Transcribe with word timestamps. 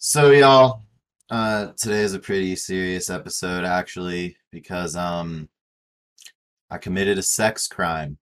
So 0.00 0.30
y'all, 0.30 0.84
uh 1.28 1.72
today 1.76 2.02
is 2.02 2.14
a 2.14 2.20
pretty 2.20 2.54
serious 2.54 3.10
episode 3.10 3.64
actually 3.64 4.36
because 4.52 4.94
um 4.94 5.48
I 6.70 6.78
committed 6.78 7.18
a 7.18 7.22
sex 7.22 7.66
crime. 7.66 8.18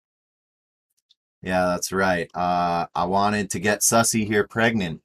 Yeah, 1.43 1.67
that's 1.67 1.93
right. 1.93 2.31
Uh 2.35 2.87
I 2.95 3.04
wanted 3.04 3.51
to 3.51 3.59
get 3.61 3.81
Sussy 3.81 4.27
here 4.27 4.47
pregnant. 4.47 5.03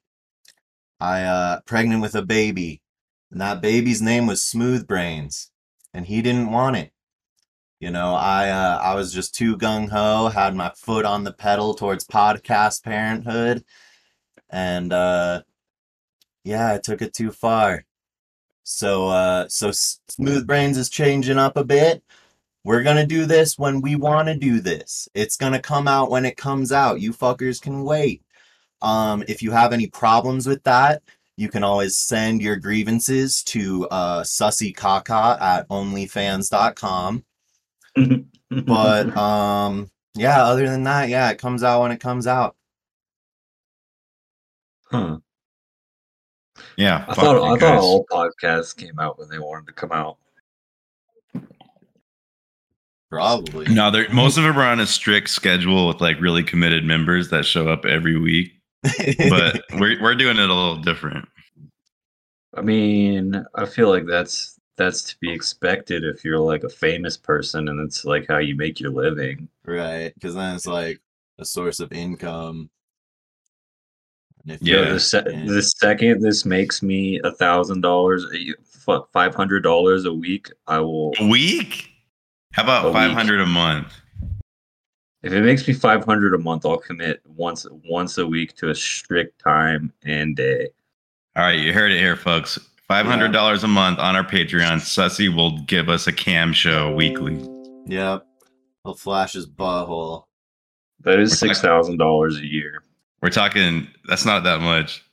I 0.98 1.24
uh 1.24 1.60
pregnant 1.66 2.00
with 2.00 2.14
a 2.14 2.22
baby. 2.22 2.80
And 3.30 3.40
that 3.42 3.60
baby's 3.60 4.00
name 4.00 4.26
was 4.26 4.42
Smooth 4.42 4.86
Brains 4.86 5.50
and 5.92 6.06
he 6.06 6.22
didn't 6.22 6.50
want 6.50 6.76
it. 6.76 6.90
You 7.80 7.90
know, 7.90 8.14
I 8.14 8.48
uh 8.48 8.78
I 8.82 8.94
was 8.94 9.12
just 9.12 9.34
too 9.34 9.58
gung 9.58 9.90
ho, 9.90 10.28
had 10.28 10.54
my 10.56 10.72
foot 10.74 11.04
on 11.04 11.24
the 11.24 11.34
pedal 11.34 11.74
towards 11.74 12.06
podcast 12.06 12.82
parenthood 12.82 13.62
and 14.48 14.90
uh 14.94 15.42
yeah, 16.44 16.74
I 16.74 16.78
took 16.78 17.02
it 17.02 17.14
too 17.14 17.30
far. 17.30 17.84
So 18.64 19.08
uh 19.08 19.48
so 19.48 19.70
Smooth 19.72 20.46
Brains 20.46 20.78
is 20.78 20.88
changing 20.90 21.38
up 21.38 21.56
a 21.56 21.64
bit. 21.64 22.02
We're 22.64 22.82
gonna 22.82 23.06
do 23.06 23.26
this 23.26 23.58
when 23.58 23.80
we 23.80 23.96
want 23.96 24.28
to 24.28 24.36
do 24.36 24.60
this. 24.60 25.08
It's 25.14 25.36
gonna 25.36 25.60
come 25.60 25.88
out 25.88 26.10
when 26.10 26.24
it 26.24 26.36
comes 26.36 26.70
out. 26.72 27.00
You 27.00 27.12
fuckers 27.12 27.60
can 27.60 27.82
wait. 27.84 28.22
Um, 28.82 29.22
if 29.28 29.42
you 29.42 29.52
have 29.52 29.72
any 29.72 29.86
problems 29.88 30.46
with 30.46 30.62
that, 30.64 31.02
you 31.36 31.48
can 31.48 31.64
always 31.64 31.96
send 31.98 32.42
your 32.42 32.56
grievances 32.56 33.42
to 33.44 33.88
uh 33.88 34.22
sussycaca 34.22 35.40
at 35.40 35.68
onlyfans.com. 35.68 37.24
But 38.66 39.16
um 39.16 39.90
yeah, 40.14 40.44
other 40.44 40.68
than 40.68 40.84
that, 40.84 41.08
yeah, 41.08 41.30
it 41.30 41.38
comes 41.38 41.62
out 41.62 41.82
when 41.82 41.90
it 41.92 42.00
comes 42.00 42.26
out. 42.26 42.54
huh. 44.84 45.18
Yeah, 46.76 47.04
I 47.08 47.14
thought 47.14 47.36
you 47.36 47.54
I 47.54 47.58
thought 47.58 47.78
all 47.78 48.06
podcasts 48.06 48.76
came 48.76 48.98
out 48.98 49.18
when 49.18 49.28
they 49.28 49.38
wanted 49.38 49.66
to 49.66 49.72
come 49.72 49.92
out. 49.92 50.16
Probably. 53.12 53.66
No, 53.66 53.90
they're 53.90 54.08
most 54.10 54.38
of 54.38 54.44
them 54.44 54.58
are 54.58 54.66
on 54.66 54.80
a 54.80 54.86
strict 54.86 55.28
schedule 55.28 55.86
with 55.86 56.00
like 56.00 56.18
really 56.18 56.42
committed 56.42 56.84
members 56.84 57.28
that 57.28 57.44
show 57.44 57.68
up 57.68 57.84
every 57.84 58.18
week. 58.18 58.54
But 59.28 59.62
we're 59.78 60.00
we're 60.00 60.14
doing 60.14 60.38
it 60.38 60.48
a 60.48 60.54
little 60.54 60.78
different. 60.78 61.28
I 62.54 62.62
mean, 62.62 63.44
I 63.54 63.66
feel 63.66 63.90
like 63.90 64.06
that's 64.06 64.58
that's 64.76 65.02
to 65.02 65.16
be 65.20 65.30
expected 65.30 66.04
if 66.04 66.24
you're 66.24 66.38
like 66.38 66.64
a 66.64 66.70
famous 66.70 67.18
person 67.18 67.68
and 67.68 67.80
it's 67.80 68.06
like 68.06 68.26
how 68.28 68.38
you 68.38 68.56
make 68.56 68.80
your 68.80 68.90
living. 68.90 69.46
Right, 69.66 70.12
because 70.14 70.34
then 70.34 70.54
it's 70.54 70.66
like 70.66 70.98
a 71.38 71.44
source 71.44 71.80
of 71.80 71.92
income. 71.92 72.70
And 74.44 74.52
if 74.52 74.62
Yeah. 74.62 74.90
the, 74.92 75.00
se- 75.00 75.24
Yeah. 75.26 75.44
the 75.46 75.62
second 75.62 76.22
this 76.22 76.44
makes 76.44 76.82
me 76.82 77.20
a 77.24 77.30
thousand 77.32 77.80
dollars, 77.82 78.24
fuck, 78.64 79.10
five 79.12 79.34
hundred 79.34 79.62
dollars 79.62 80.04
a 80.04 80.12
week, 80.12 80.48
I 80.66 80.80
will. 80.80 81.12
A 81.20 81.26
week? 81.26 81.88
How 82.52 82.64
about 82.64 82.92
five 82.92 83.12
hundred 83.12 83.40
a 83.40 83.46
month? 83.46 83.92
If 85.22 85.32
it 85.32 85.42
makes 85.42 85.66
me 85.68 85.74
five 85.74 86.04
hundred 86.04 86.34
a 86.34 86.38
month, 86.38 86.66
I'll 86.66 86.78
commit 86.78 87.20
once 87.24 87.66
once 87.88 88.18
a 88.18 88.26
week 88.26 88.54
to 88.56 88.70
a 88.70 88.74
strict 88.74 89.38
time 89.40 89.92
and 90.04 90.34
day. 90.36 90.68
All 91.36 91.44
right, 91.44 91.58
you 91.58 91.72
heard 91.72 91.92
it 91.92 91.98
here, 91.98 92.16
folks. 92.16 92.58
Five 92.88 93.06
hundred 93.06 93.32
dollars 93.32 93.62
a 93.64 93.68
month 93.68 93.98
on 94.00 94.16
our 94.16 94.24
Patreon. 94.24 94.78
Sussy 94.80 95.34
will 95.34 95.58
give 95.62 95.88
us 95.88 96.06
a 96.08 96.12
cam 96.12 96.52
show 96.52 96.92
weekly. 96.94 97.38
Yep. 97.86 98.26
He'll 98.84 98.94
flash 98.94 99.32
his 99.34 99.46
butthole. 99.48 100.24
That 101.00 101.20
is 101.20 101.38
six 101.38 101.60
thousand 101.60 101.98
dollars 101.98 102.38
a 102.38 102.44
year. 102.46 102.81
We're 103.22 103.30
talking. 103.30 103.88
That's 104.08 104.24
not 104.24 104.44
that 104.44 104.60
much. 104.60 105.04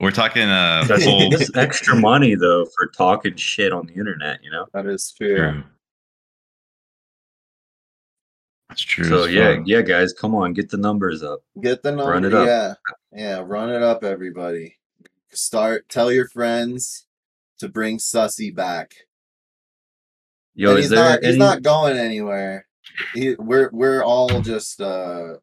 We're 0.00 0.10
talking. 0.10 0.42
Uh, 0.42 0.84
That's, 0.86 1.04
full. 1.04 1.30
that's 1.30 1.56
extra 1.56 1.96
money 1.96 2.34
though 2.34 2.66
for 2.76 2.88
talking 2.88 3.36
shit 3.36 3.72
on 3.72 3.86
the 3.86 3.94
internet. 3.94 4.42
You 4.42 4.50
know. 4.50 4.66
That 4.74 4.86
is 4.86 5.12
True. 5.16 5.64
That's 8.68 8.82
true. 8.82 9.04
So 9.04 9.24
yeah, 9.26 9.56
fuck. 9.56 9.62
yeah, 9.66 9.82
guys, 9.82 10.12
come 10.12 10.34
on, 10.34 10.52
get 10.52 10.68
the 10.68 10.76
numbers 10.76 11.22
up. 11.22 11.44
Get 11.60 11.82
the 11.82 11.92
number. 11.92 12.10
Run 12.10 12.24
it 12.24 12.34
up. 12.34 12.46
Yeah. 12.46 12.74
Yeah, 13.12 13.42
run 13.46 13.70
it 13.70 13.82
up, 13.82 14.02
everybody. 14.02 14.78
Start 15.30 15.88
tell 15.88 16.10
your 16.10 16.28
friends 16.28 17.06
to 17.60 17.68
bring 17.68 17.98
Sussy 17.98 18.52
back. 18.52 18.94
Yo, 20.56 20.72
is 20.72 20.84
he's 20.84 20.90
there 20.90 21.10
not 21.10 21.24
he's 21.24 21.36
not 21.36 21.62
going 21.62 21.96
anywhere. 21.96 22.66
He, 23.14 23.36
we're 23.36 23.70
we're 23.72 24.02
all 24.02 24.40
just 24.40 24.80
uh 24.80 25.34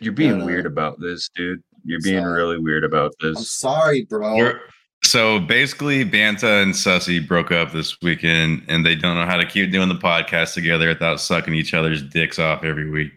You're 0.00 0.12
being 0.12 0.38
no, 0.38 0.46
weird 0.46 0.66
uh, 0.66 0.70
about 0.70 1.00
this, 1.00 1.28
dude. 1.34 1.62
You're 1.84 2.00
being 2.02 2.22
Sorry. 2.22 2.36
really 2.42 2.58
weird 2.58 2.84
about 2.84 3.12
this. 3.20 3.36
I'm 3.36 3.42
this. 3.42 3.50
sorry, 3.50 4.04
bro. 4.04 4.36
We're- 4.36 4.60
so 5.04 5.38
basically, 5.38 6.04
Banta 6.04 6.48
and 6.48 6.74
Sussy 6.74 7.26
broke 7.26 7.52
up 7.52 7.72
this 7.72 7.96
weekend, 8.02 8.64
and 8.68 8.84
they 8.84 8.94
don't 8.94 9.14
know 9.14 9.26
how 9.26 9.36
to 9.36 9.46
keep 9.46 9.70
doing 9.70 9.88
the 9.88 9.94
podcast 9.94 10.54
together 10.54 10.88
without 10.88 11.20
sucking 11.20 11.54
each 11.54 11.72
other's 11.72 12.02
dicks 12.02 12.38
off 12.38 12.64
every 12.64 12.90
week. 12.90 13.12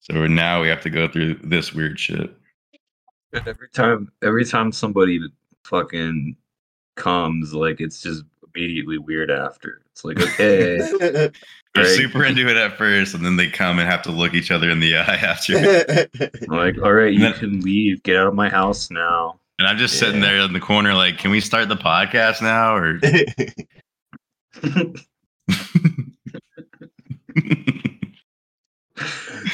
So 0.00 0.26
now 0.26 0.60
we 0.60 0.68
have 0.68 0.82
to 0.82 0.90
go 0.90 1.08
through 1.08 1.34
this 1.44 1.72
weird 1.72 1.98
shit. 1.98 2.34
Every 3.32 3.68
time, 3.72 4.10
every 4.22 4.44
time 4.44 4.72
somebody 4.72 5.20
fucking 5.64 6.36
comes, 6.96 7.54
like 7.54 7.80
it's 7.80 8.00
just 8.00 8.24
immediately 8.56 8.98
weird 8.98 9.30
after. 9.30 9.82
It's 9.92 10.04
like 10.04 10.20
okay, 10.34 10.78
They're 10.78 11.30
Right. 11.76 11.86
super 11.86 12.24
into 12.24 12.48
it 12.48 12.56
at 12.56 12.78
first, 12.78 13.14
and 13.14 13.22
then 13.24 13.36
they 13.36 13.48
come 13.50 13.78
and 13.78 13.86
have 13.88 14.00
to 14.02 14.10
look 14.10 14.32
each 14.32 14.50
other 14.50 14.70
in 14.70 14.80
the 14.80 14.96
eye 14.98 15.02
after. 15.16 15.54
Like 16.48 16.80
all 16.82 16.92
right, 16.92 17.12
you 17.12 17.20
Then- 17.20 17.34
can 17.34 17.60
leave. 17.60 18.02
Get 18.02 18.16
out 18.16 18.28
of 18.28 18.34
my 18.34 18.48
house 18.48 18.90
now. 18.90 19.38
And 19.58 19.66
I'm 19.66 19.78
just 19.78 19.98
sitting 19.98 20.20
there 20.20 20.38
in 20.40 20.52
the 20.52 20.60
corner, 20.60 20.92
like, 20.92 21.16
can 21.16 21.30
we 21.30 21.40
start 21.40 21.68
the 21.70 21.76
podcast 21.76 22.42
now? 22.42 22.74
Or 22.76 22.98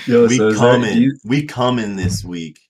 Yo, 0.07 0.27
we 0.27 0.37
so 0.37 0.49
is 0.49 0.55
that- 0.55 0.61
coming. 0.61 0.95
do, 0.95 1.01
you, 1.01 1.19
We 1.25 1.45
coming 1.47 1.97
this 1.97 2.25
week. 2.25 2.61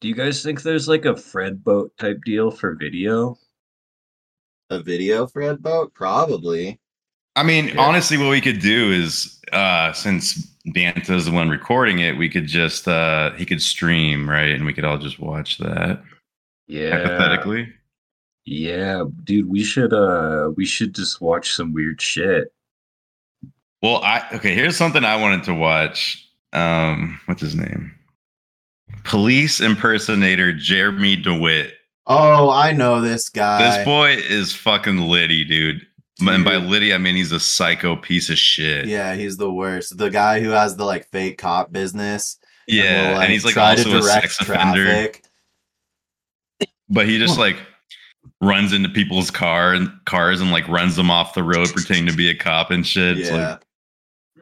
do 0.00 0.08
you 0.08 0.14
guys 0.14 0.42
think 0.42 0.62
there's 0.62 0.88
like 0.88 1.04
a 1.04 1.16
Fred 1.16 1.62
boat 1.64 1.92
type 1.98 2.20
deal 2.24 2.50
for 2.50 2.74
video? 2.74 3.36
A 4.70 4.80
video 4.80 5.26
FredBoat? 5.26 5.92
Probably. 5.94 6.78
I 7.36 7.42
mean, 7.42 7.68
Yeah. 7.68 7.80
honestly, 7.80 8.16
what 8.16 8.30
we 8.30 8.40
could 8.40 8.60
do 8.60 8.92
is, 8.92 9.40
uh, 9.52 9.92
since 9.92 10.34
Banta's 10.66 11.26
the 11.26 11.32
one 11.32 11.48
recording 11.50 11.98
it, 11.98 12.16
we 12.16 12.28
could 12.28 12.46
just 12.46 12.88
uh, 12.88 13.32
he 13.32 13.44
could 13.44 13.60
stream, 13.62 14.28
right, 14.28 14.50
and 14.50 14.64
we 14.64 14.72
could 14.72 14.84
all 14.84 14.98
just 14.98 15.18
watch 15.18 15.58
that. 15.58 16.02
Yeah, 16.66 16.90
Hypothetically, 16.96 17.70
Yeah, 18.46 19.04
dude, 19.24 19.48
we 19.48 19.62
should 19.62 19.92
uh 19.92 20.50
we 20.56 20.64
should 20.64 20.94
just 20.94 21.20
watch 21.20 21.52
some 21.52 21.72
weird 21.74 22.00
shit. 22.00 22.52
well, 23.82 24.02
I 24.02 24.26
okay. 24.32 24.54
Here's 24.54 24.76
something 24.76 25.04
I 25.04 25.16
wanted 25.16 25.44
to 25.44 25.54
watch. 25.54 26.26
Um, 26.54 27.20
what's 27.26 27.42
his 27.42 27.54
name? 27.54 27.92
Police 29.04 29.60
impersonator 29.60 30.52
Jeremy 30.54 31.16
DeWitt. 31.16 31.74
Oh, 32.06 32.50
I 32.50 32.72
know 32.72 33.00
this 33.00 33.28
guy. 33.28 33.76
This 33.76 33.84
boy 33.84 34.10
is 34.10 34.52
fucking 34.54 34.98
Liddy, 34.98 35.44
dude. 35.44 35.86
And 36.26 36.44
by 36.44 36.56
Liddy, 36.56 36.94
I 36.94 36.98
mean 36.98 37.16
he's 37.16 37.32
a 37.32 37.40
psycho 37.40 37.96
piece 37.96 38.30
of 38.30 38.38
shit. 38.38 38.86
Yeah, 38.86 39.14
he's 39.14 39.36
the 39.36 39.50
worst. 39.52 39.96
The 39.98 40.10
guy 40.10 40.40
who 40.40 40.50
has 40.50 40.76
the 40.76 40.84
like 40.84 41.08
fake 41.10 41.38
cop 41.38 41.72
business. 41.72 42.38
and 42.68 42.76
yeah, 42.76 43.08
and 43.10 43.18
like, 43.18 43.28
he's 43.30 43.44
like 43.44 43.56
also 43.56 43.98
a 43.98 44.02
sex 44.02 44.40
offender. 44.40 44.84
traffic. 44.84 45.24
But 46.88 47.08
he 47.08 47.18
just 47.18 47.38
like 47.38 47.56
runs 48.40 48.72
into 48.72 48.88
people's 48.90 49.30
car 49.30 49.72
and 49.74 49.90
cars 50.04 50.40
and 50.40 50.50
like 50.50 50.68
runs 50.68 50.96
them 50.96 51.10
off 51.10 51.34
the 51.34 51.42
road 51.42 51.68
pretending 51.72 52.06
to 52.06 52.12
be 52.16 52.28
a 52.30 52.34
cop 52.36 52.70
and 52.70 52.86
shit. 52.86 53.18
It's 53.18 53.30
Yeah. 53.30 53.52
like 53.52 53.62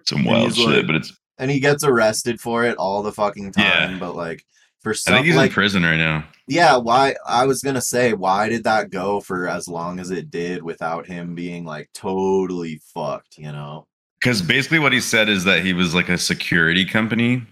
some 0.06 0.24
wild 0.24 0.54
shit, 0.54 0.66
like- 0.68 0.86
but 0.86 0.96
it's 0.96 1.12
and 1.38 1.50
he 1.50 1.58
gets 1.60 1.82
arrested 1.84 2.40
for 2.40 2.64
it 2.64 2.76
all 2.76 3.02
the 3.02 3.12
fucking 3.12 3.52
time. 3.52 3.92
Yeah. 3.92 3.98
But 3.98 4.14
like 4.14 4.44
for 4.82 4.90
I 4.90 4.94
think 4.94 5.26
he's 5.26 5.36
like 5.36 5.50
in 5.50 5.54
prison 5.54 5.82
right 5.84 5.96
now. 5.96 6.24
yeah, 6.48 6.76
why 6.76 7.14
I 7.26 7.46
was 7.46 7.62
gonna 7.62 7.80
say 7.80 8.14
why 8.14 8.48
did 8.48 8.64
that 8.64 8.90
go 8.90 9.20
for 9.20 9.48
as 9.48 9.68
long 9.68 10.00
as 10.00 10.10
it 10.10 10.30
did 10.30 10.62
without 10.62 11.06
him 11.06 11.34
being 11.34 11.64
like 11.64 11.88
totally 11.94 12.80
fucked, 12.92 13.38
you 13.38 13.52
know? 13.52 13.86
Because 14.20 14.42
basically 14.42 14.78
what 14.78 14.92
he 14.92 15.00
said 15.00 15.28
is 15.28 15.44
that 15.44 15.64
he 15.64 15.72
was 15.72 15.94
like 15.94 16.08
a 16.08 16.18
security 16.18 16.84
company, 16.84 17.42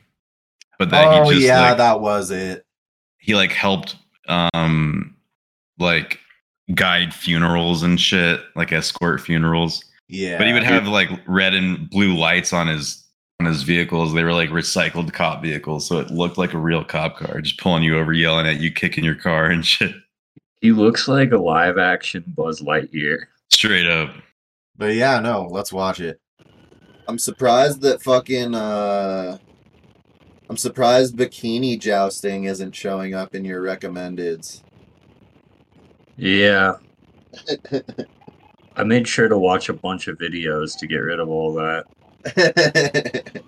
but 0.79 0.91
that 0.91 1.06
oh 1.06 1.25
he 1.29 1.37
just 1.37 1.47
yeah, 1.47 1.61
like 1.69 1.77
that 1.79 2.00
was 2.00 2.31
it. 2.31 2.65
he 3.19 3.35
like 3.35 3.53
helped 3.53 3.97
um 4.26 5.17
like 5.79 6.19
guide 6.75 7.12
funerals 7.15 7.83
and 7.83 8.00
shit, 8.00 8.41
like 8.56 8.73
escort 8.73 9.21
funerals. 9.21 9.85
Yeah. 10.09 10.38
but 10.38 10.47
he 10.49 10.53
would 10.53 10.65
have 10.65 10.88
like 10.88 11.09
red 11.29 11.55
and 11.55 11.88
blue 11.88 12.17
lights 12.17 12.53
on 12.53 12.67
his 12.67 13.05
on 13.41 13.47
his 13.47 13.63
vehicles. 13.63 14.13
They 14.13 14.23
were 14.23 14.35
like 14.35 14.51
recycled 14.51 15.13
cop 15.13 15.43
vehicles, 15.43 15.89
so 15.89 15.99
it 15.99 16.11
looked 16.11 16.37
like 16.39 16.53
a 16.53 16.59
real 16.59 16.85
cop 16.85 17.17
car, 17.17 17.41
just 17.41 17.59
pulling 17.59 17.83
you 17.83 17.99
over, 17.99 18.13
yelling 18.13 18.47
at 18.47 18.61
you, 18.61 18.71
kicking 18.71 19.03
your 19.03 19.15
car 19.15 19.47
and 19.47 19.65
shit. 19.67 19.95
He 20.61 20.73
looks 20.73 21.09
like 21.09 21.33
a 21.33 21.39
live 21.39 21.79
action 21.79 22.23
Buzz 22.27 22.61
Lightyear. 22.61 23.25
Straight 23.49 23.87
up. 23.87 24.11
But 24.77 24.95
yeah, 24.95 25.21
no, 25.21 25.47
let's 25.47 25.73
watch 25.73 26.01
it. 26.01 26.21
I'm 27.09 27.19
surprised 27.19 27.81
that 27.81 28.03
fucking 28.03 28.55
uh 28.55 29.39
I'm 30.49 30.57
surprised 30.57 31.17
bikini 31.17 31.79
jousting 31.81 32.45
isn't 32.45 32.75
showing 32.75 33.15
up 33.15 33.35
in 33.35 33.45
your 33.45 33.63
recommendeds. 33.63 34.63
Yeah. 36.17 36.75
I 38.77 38.85
made 38.85 39.09
sure 39.09 39.29
to 39.29 39.39
watch 39.39 39.69
a 39.71 39.73
bunch 39.73 40.09
of 40.09 40.19
videos 40.19 40.79
to 40.79 40.87
get 40.87 40.97
rid 40.97 41.21
of 41.21 41.29
all 41.31 41.55
that. 41.55 41.87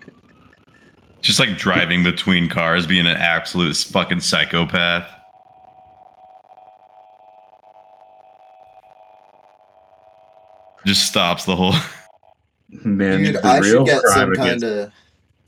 Just 1.23 1.39
like 1.39 1.57
driving 1.57 2.03
between 2.03 2.49
cars, 2.49 2.87
being 2.87 3.07
an 3.07 3.17
absolute 3.17 3.77
fucking 3.77 4.21
psychopath. 4.21 5.09
Just 10.85 11.07
stops 11.07 11.45
the 11.45 11.55
whole. 11.55 11.75
Man, 12.85 13.23
Dude, 13.23 13.37
the 13.37 13.47
I 13.47 13.59
real 13.59 13.85
should 13.85 13.87
get 13.87 14.03
some 14.03 14.35
kind 14.35 14.65
of 14.65 14.93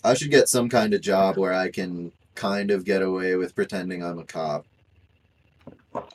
I 0.05 0.15
should 0.15 0.31
get 0.31 0.49
some 0.49 0.69
kind 0.69 0.93
of 0.93 1.01
job 1.01 1.39
where 1.39 1.55
I 1.55 1.71
can 1.71 2.13
kind 2.35 2.71
of 2.71 2.85
get 2.85 3.01
away 3.03 3.37
with 3.37 3.55
pretending 3.55 4.05
I'm 4.05 4.19
a 4.19 4.25
cop. 4.25 4.67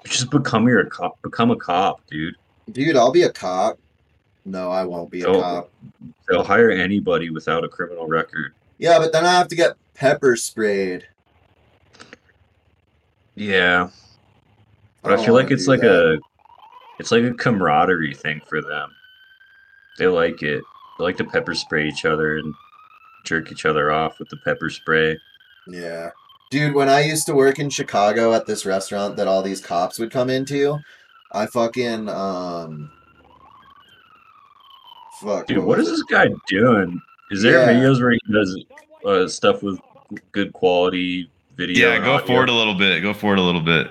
just 0.06 0.30
become 0.30 0.68
your 0.68 0.86
cop. 0.86 1.20
Become 1.24 1.52
a 1.52 1.56
cop, 1.56 2.06
dude. 2.08 2.36
Dude, 2.72 2.96
I'll 2.96 3.12
be 3.12 3.24
a 3.24 3.32
cop. 3.32 3.80
No, 4.46 4.72
I 4.72 4.84
won't 4.84 5.12
be 5.12 5.22
a 5.22 5.26
cop. 5.26 5.72
They'll 6.28 6.44
hire 6.44 6.72
anybody 6.72 7.30
without 7.30 7.64
a 7.64 7.70
criminal 7.70 8.08
record. 8.08 8.54
Yeah, 8.78 8.98
but 8.98 9.12
then 9.12 9.26
I 9.26 9.34
have 9.34 9.48
to 9.50 9.56
get 9.56 9.76
pepper 9.94 10.36
sprayed. 10.36 11.08
Yeah, 13.36 13.90
but 15.02 15.14
I, 15.14 15.16
don't 15.16 15.26
feel 15.26 15.34
like 15.34 15.52
it's 15.52 15.68
like 15.68 15.82
that. 15.82 16.16
a, 16.16 16.20
it's 17.00 17.12
like 17.12 17.24
a 17.24 17.34
camaraderie 17.34 18.14
thing 18.14 18.42
for 18.48 18.62
them. 18.62 18.90
They 19.98 20.08
like 20.08 20.42
it. 20.44 20.64
They 20.98 21.04
like 21.04 21.18
to 21.18 21.26
pepper 21.26 21.54
spray 21.54 21.88
each 21.88 22.06
other 22.06 22.38
and 22.38 22.54
jerk 23.26 23.52
each 23.52 23.66
other 23.66 23.92
off 23.92 24.20
with 24.20 24.30
the 24.30 24.38
pepper 24.38 24.70
spray. 24.70 25.18
Yeah. 25.68 26.10
Dude, 26.52 26.74
when 26.74 26.90
I 26.90 27.02
used 27.02 27.28
to 27.28 27.36
work 27.36 27.60
in 27.60 27.70
Chicago 27.70 28.34
at 28.34 28.46
this 28.46 28.66
restaurant 28.66 29.16
that 29.18 29.28
all 29.28 29.44
these 29.44 29.62
cops 29.62 30.00
would 30.00 30.12
come 30.12 30.30
into, 30.30 30.80
I 31.32 31.46
fucking 31.46 32.10
um 32.10 32.92
fuck. 35.22 35.48
Dude, 35.48 35.64
what 35.64 35.78
was 35.78 35.90
this 35.90 36.04
guy 36.04 36.28
doing? 36.48 37.02
Is 37.32 37.42
there 37.42 37.60
Yeah. 37.62 37.74
videos 37.80 38.02
where 38.02 38.12
he 38.12 38.20
does 38.32 38.64
uh, 39.06 39.28
stuff 39.28 39.62
with 39.64 39.80
good 40.32 40.52
quality 40.54 41.30
video? 41.56 41.90
Yeah, 41.92 42.00
go 42.00 42.14
audio? 42.16 42.26
forward 42.28 42.50
a 42.50 42.54
little 42.54 42.74
bit. 42.76 43.02
Go 43.02 43.14
forward 43.14 43.40
a 43.40 43.44
little 43.44 43.62
bit. 43.62 43.88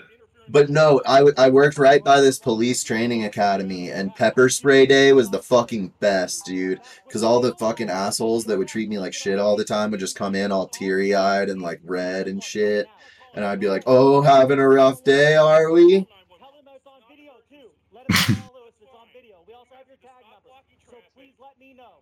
But 0.51 0.71
no, 0.71 1.03
I, 1.07 1.19
w- 1.19 1.35
I 1.37 1.51
worked 1.51 1.77
right 1.77 2.03
by 2.03 2.23
this 2.23 2.39
police 2.39 2.83
training 2.83 3.25
academy, 3.25 3.91
and 3.91 4.15
pepper 4.15 4.49
spray 4.49 4.87
day 4.87 5.13
was 5.13 5.29
the 5.31 5.43
fucking 5.43 5.93
best, 6.01 6.47
dude. 6.47 6.81
Because 7.07 7.23
all 7.23 7.39
the 7.41 7.55
fucking 7.57 7.91
assholes 7.91 8.47
that 8.47 8.57
would 8.57 8.67
treat 8.69 8.89
me 8.89 8.99
like 8.99 9.13
shit 9.13 9.39
all 9.39 9.57
the 9.57 9.65
time 9.65 9.91
would 9.91 10.01
just 10.01 10.17
come 10.17 10.35
in 10.35 10.51
all 10.51 10.67
teary 10.67 11.15
eyed 11.15 11.51
and 11.51 11.61
like 11.61 11.81
red 11.85 12.29
and 12.29 12.43
shit. 12.43 12.87
And 13.35 13.45
I'd 13.45 13.61
be 13.61 13.69
like, 13.69 13.83
oh, 13.87 14.23
having 14.23 14.59
a 14.59 14.67
rough 14.67 15.05
day, 15.05 15.37
are 15.37 15.71
we? 15.71 15.83
Tell 16.39 16.51
them 16.51 16.65
it's 16.75 16.87
on 16.87 17.01
video 17.11 17.33
too. 17.51 17.69
Let 17.93 18.09
them 18.09 18.17
follow 18.37 18.67
us. 18.67 18.73
It's 18.81 18.91
on 18.95 19.07
video. 19.13 19.37
We 19.47 19.53
also 19.53 19.75
have 19.77 19.87
your 19.87 19.99
tag 19.99 20.25
number. 20.33 20.49
So 20.91 20.97
please 21.15 21.35
let 21.39 21.61
me 21.61 21.75
know. 21.75 22.01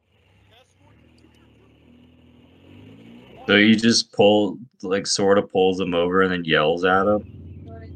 So 3.46 3.56
he 3.56 3.76
just 3.76 4.12
pull 4.12 4.58
like 4.82 5.06
sort 5.06 5.38
of 5.38 5.50
pulls 5.50 5.78
them 5.78 5.94
over 5.94 6.22
and 6.22 6.32
then 6.32 6.44
yells 6.44 6.84
at 6.84 7.04
them. 7.04 7.22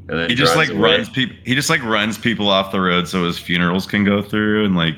And 0.09 0.19
then 0.19 0.29
He 0.29 0.35
just 0.35 0.55
like 0.55 0.69
away. 0.69 0.97
runs 0.97 1.09
people. 1.09 1.35
He 1.45 1.55
just 1.55 1.69
like 1.69 1.83
runs 1.83 2.17
people 2.17 2.49
off 2.49 2.71
the 2.71 2.81
road 2.81 3.07
so 3.07 3.25
his 3.25 3.37
funerals 3.37 3.85
can 3.85 4.03
go 4.03 4.21
through, 4.21 4.65
and 4.65 4.75
like 4.75 4.97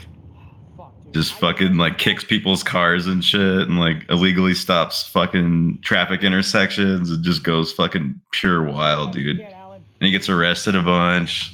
just 1.12 1.34
fucking 1.34 1.76
like 1.78 1.98
kicks 2.00 2.24
people's 2.24 2.64
cars 2.64 3.06
and 3.06 3.24
shit, 3.24 3.42
and 3.68 3.80
like 3.80 4.06
illegally 4.10 4.54
stops 4.56 5.08
fucking 5.08 5.80
traffic 5.84 6.24
intersections 6.24 7.12
and 7.12 7.24
just 7.24 7.44
goes 7.44 7.72
fucking 7.72 8.20
pure 8.32 8.64
wild, 8.64 9.14
dude. 9.14 9.40
And 9.42 9.82
he 10.00 10.12
gets 10.12 10.30
arrested 10.30 10.76
a 10.76 10.82
bunch. 10.82 11.54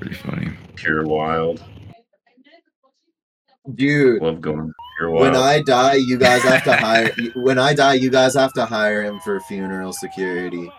Pretty 0.00 0.14
funny. 0.14 0.48
pure 0.76 1.06
wild. 1.06 1.62
Dude, 3.74 4.22
Love 4.22 4.40
going 4.40 4.56
pure 4.56 4.64
wild. 4.66 4.74
When 5.08 5.34
I 5.36 5.62
die, 5.62 5.94
you 5.94 6.18
guys 6.18 6.42
have 6.42 6.64
to 6.64 6.74
hire. 6.74 7.12
when 7.34 7.58
I 7.58 7.74
die, 7.74 7.94
you 7.94 8.10
guys 8.10 8.34
have 8.34 8.52
to 8.54 8.66
hire 8.66 9.02
him 9.02 9.20
for 9.20 9.40
funeral 9.40 9.92
security. 9.92 10.70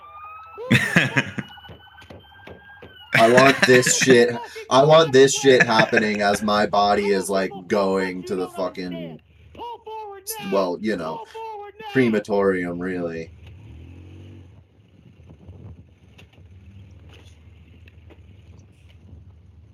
I 3.13 3.31
want 3.33 3.57
this 3.67 3.97
shit. 3.97 4.35
I 4.69 4.83
want 4.83 5.11
this 5.11 5.33
shit 5.33 5.63
happening 5.63 6.21
as 6.21 6.41
my 6.41 6.65
body 6.65 7.07
is 7.07 7.29
like 7.29 7.51
going 7.67 8.23
to 8.23 8.35
the 8.35 8.49
fucking 8.49 9.19
Pull 9.53 9.81
forward 9.85 10.23
now. 10.39 10.51
well, 10.51 10.77
you 10.81 10.95
know, 10.95 11.17
Pull 11.17 11.25
forward 11.25 11.73
now. 11.79 11.87
crematorium, 11.91 12.79
really. 12.79 13.31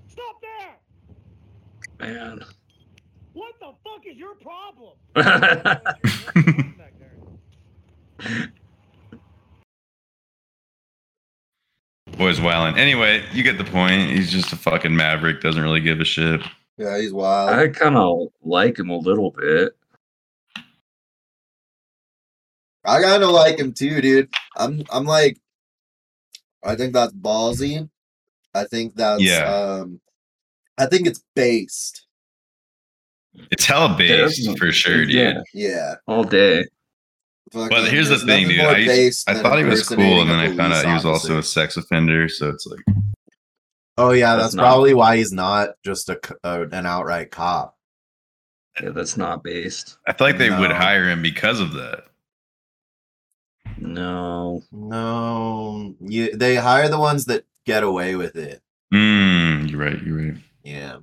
Stop 0.07 0.35
there. 1.99 2.09
Man. 2.13 2.43
What 3.67 3.75
the 3.83 3.89
fuck 3.89 4.03
is 4.07 4.17
your 4.17 4.35
problem? 4.35 4.93
Boys 12.17 12.39
wilding. 12.39 12.79
Anyway, 12.79 13.23
you 13.33 13.43
get 13.43 13.57
the 13.57 13.65
point. 13.65 14.09
He's 14.11 14.31
just 14.31 14.53
a 14.53 14.55
fucking 14.55 14.95
maverick. 14.95 15.41
Doesn't 15.41 15.61
really 15.61 15.81
give 15.81 15.99
a 15.99 16.05
shit. 16.05 16.41
Yeah, 16.77 16.97
he's 16.97 17.11
wild. 17.11 17.49
I 17.49 17.67
kind 17.67 17.97
of 17.97 18.29
like 18.41 18.79
him 18.79 18.89
a 18.89 18.97
little 18.97 19.31
bit. 19.31 19.75
I 22.85 23.01
kind 23.01 23.21
of 23.23 23.31
like 23.31 23.59
him 23.59 23.73
too, 23.73 23.99
dude. 23.99 24.29
I'm 24.55 24.83
I'm 24.89 25.03
like, 25.03 25.37
I 26.63 26.75
think 26.75 26.93
that's 26.93 27.13
ballsy. 27.13 27.89
I 28.55 28.63
think 28.63 28.95
that's 28.95 29.21
Yeah. 29.21 29.43
um, 29.81 29.99
I 30.77 30.85
think 30.85 31.05
it's 31.05 31.21
based. 31.35 32.06
It's 33.51 33.65
hella 33.65 33.95
based 33.97 34.37
Definitely. 34.37 34.57
for 34.59 34.71
sure, 34.71 35.05
dude. 35.05 35.11
Yeah, 35.13 35.41
Yeah. 35.53 35.95
all 36.07 36.23
day. 36.23 36.65
But 37.53 37.87
here's 37.89 38.09
the 38.09 38.19
thing, 38.19 38.49
dude. 38.49 38.59
I, 38.59 38.77
used, 38.77 39.29
I 39.29 39.33
thought 39.35 39.57
he 39.57 39.63
was 39.63 39.87
cool, 39.87 40.21
and 40.21 40.29
then 40.29 40.39
I 40.39 40.47
found 40.55 40.73
out 40.73 40.85
he 40.85 40.91
was 40.93 41.05
also 41.05 41.37
a 41.39 41.43
sex 41.43 41.77
offender. 41.77 42.27
So 42.27 42.49
it's 42.49 42.65
like, 42.67 42.79
Oh 43.97 44.11
yeah, 44.11 44.35
That's 44.35 44.43
that's, 44.47 44.55
not- 44.55 44.63
probably 44.63 44.93
why 44.93 45.17
he's 45.17 45.31
not 45.31 45.69
just 45.83 46.09
a, 46.09 46.19
c- 46.23 46.35
a- 46.43 46.63
an 46.67 46.85
outright 46.85 47.31
cop. 47.31 47.75
Yeah, 48.81 48.89
that's 48.89 49.17
not 49.17 49.43
based. 49.43 49.97
I 50.05 50.13
feel 50.13 50.27
like 50.27 50.37
they 50.37 50.51
would 50.51 50.71
hire 50.71 51.09
him 51.09 51.21
because 51.23 51.59
of 51.59 51.73
that. 51.73 52.03
No. 53.77 54.61
No, 54.71 55.95
you 56.01 56.35
they 56.35 56.55
hire 56.55 56.89
the 56.89 56.99
ones 56.99 57.25
that 57.25 57.45
get 57.65 57.83
away 57.83 58.15
with 58.15 58.35
it. 58.35 58.61
Mm, 58.93 59.69
you're 59.69 59.79
right. 59.79 60.01
You're 60.03 60.17
right. 60.17 60.37
Yeah. 60.63 60.97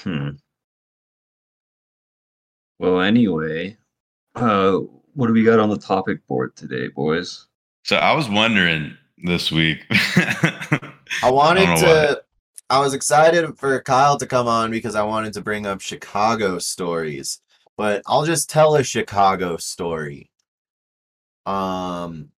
Hmm. 0.00 0.30
Well, 2.78 3.00
anyway, 3.00 3.76
uh, 4.36 4.78
what 5.14 5.26
do 5.26 5.32
we 5.32 5.42
got 5.42 5.58
on 5.58 5.68
the 5.68 5.78
topic 5.78 6.24
board 6.26 6.54
today, 6.54 6.88
boys? 6.88 7.46
So 7.84 7.96
I 7.96 8.12
was 8.12 8.28
wondering 8.28 8.96
this 9.24 9.50
week. 9.50 9.84
I 9.90 11.30
wanted 11.30 11.66
know 11.66 11.76
to. 11.76 12.22
I 12.70 12.78
was 12.80 12.94
excited 12.94 13.58
for 13.58 13.80
Kyle 13.82 14.18
to 14.18 14.26
come 14.26 14.46
on 14.46 14.70
because 14.70 14.94
I 14.94 15.02
wanted 15.02 15.32
to 15.32 15.40
bring 15.40 15.66
up 15.66 15.80
Chicago 15.80 16.58
stories, 16.58 17.40
but 17.76 18.02
I'll 18.06 18.26
just 18.26 18.50
tell 18.50 18.76
a 18.76 18.84
Chicago 18.84 19.56
story. 19.56 20.30
Um. 21.46 22.28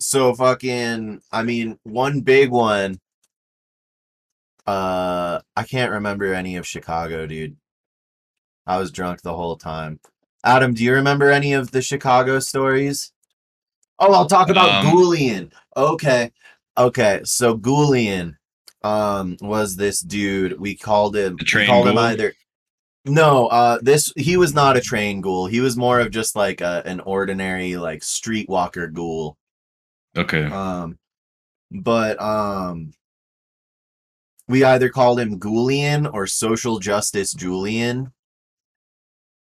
So 0.00 0.34
fucking, 0.34 1.20
I 1.30 1.42
mean, 1.42 1.78
one 1.82 2.22
big 2.22 2.50
one. 2.50 2.98
Uh, 4.66 5.40
I 5.56 5.62
can't 5.64 5.92
remember 5.92 6.32
any 6.34 6.56
of 6.56 6.66
Chicago, 6.66 7.26
dude. 7.26 7.56
I 8.66 8.78
was 8.78 8.90
drunk 8.92 9.22
the 9.22 9.34
whole 9.34 9.56
time. 9.56 10.00
Adam, 10.44 10.74
do 10.74 10.84
you 10.84 10.94
remember 10.94 11.30
any 11.30 11.52
of 11.52 11.70
the 11.70 11.82
Chicago 11.82 12.38
stories? 12.38 13.12
Oh, 13.98 14.12
I'll 14.14 14.26
talk 14.26 14.48
about 14.48 14.86
Um, 14.86 14.92
Goulian. 14.92 15.52
Okay. 15.76 16.30
Okay. 16.78 17.20
So 17.24 17.56
Goulian 17.56 18.36
um 18.82 19.36
was 19.42 19.76
this 19.76 20.00
dude. 20.00 20.58
We 20.58 20.74
called 20.76 21.14
him 21.16 21.36
we 21.38 21.44
train 21.44 21.66
called 21.66 21.88
him 21.88 21.98
either 21.98 22.32
No, 23.04 23.48
uh 23.48 23.78
this 23.82 24.10
he 24.16 24.38
was 24.38 24.54
not 24.54 24.76
a 24.78 24.80
train 24.80 25.20
ghoul. 25.20 25.46
He 25.46 25.60
was 25.60 25.76
more 25.76 26.00
of 26.00 26.10
just 26.10 26.34
like 26.34 26.62
a, 26.62 26.82
an 26.86 27.00
ordinary 27.00 27.76
like 27.76 28.00
streetwalker 28.00 28.90
ghoul. 28.90 29.36
okay. 30.16 30.44
Um 30.44 30.98
but 31.70 32.18
um 32.22 32.92
we 34.50 34.64
either 34.64 34.88
called 34.88 35.20
him 35.20 35.38
Goulian 35.38 36.12
or 36.12 36.26
social 36.26 36.80
justice 36.80 37.32
Julian. 37.32 38.12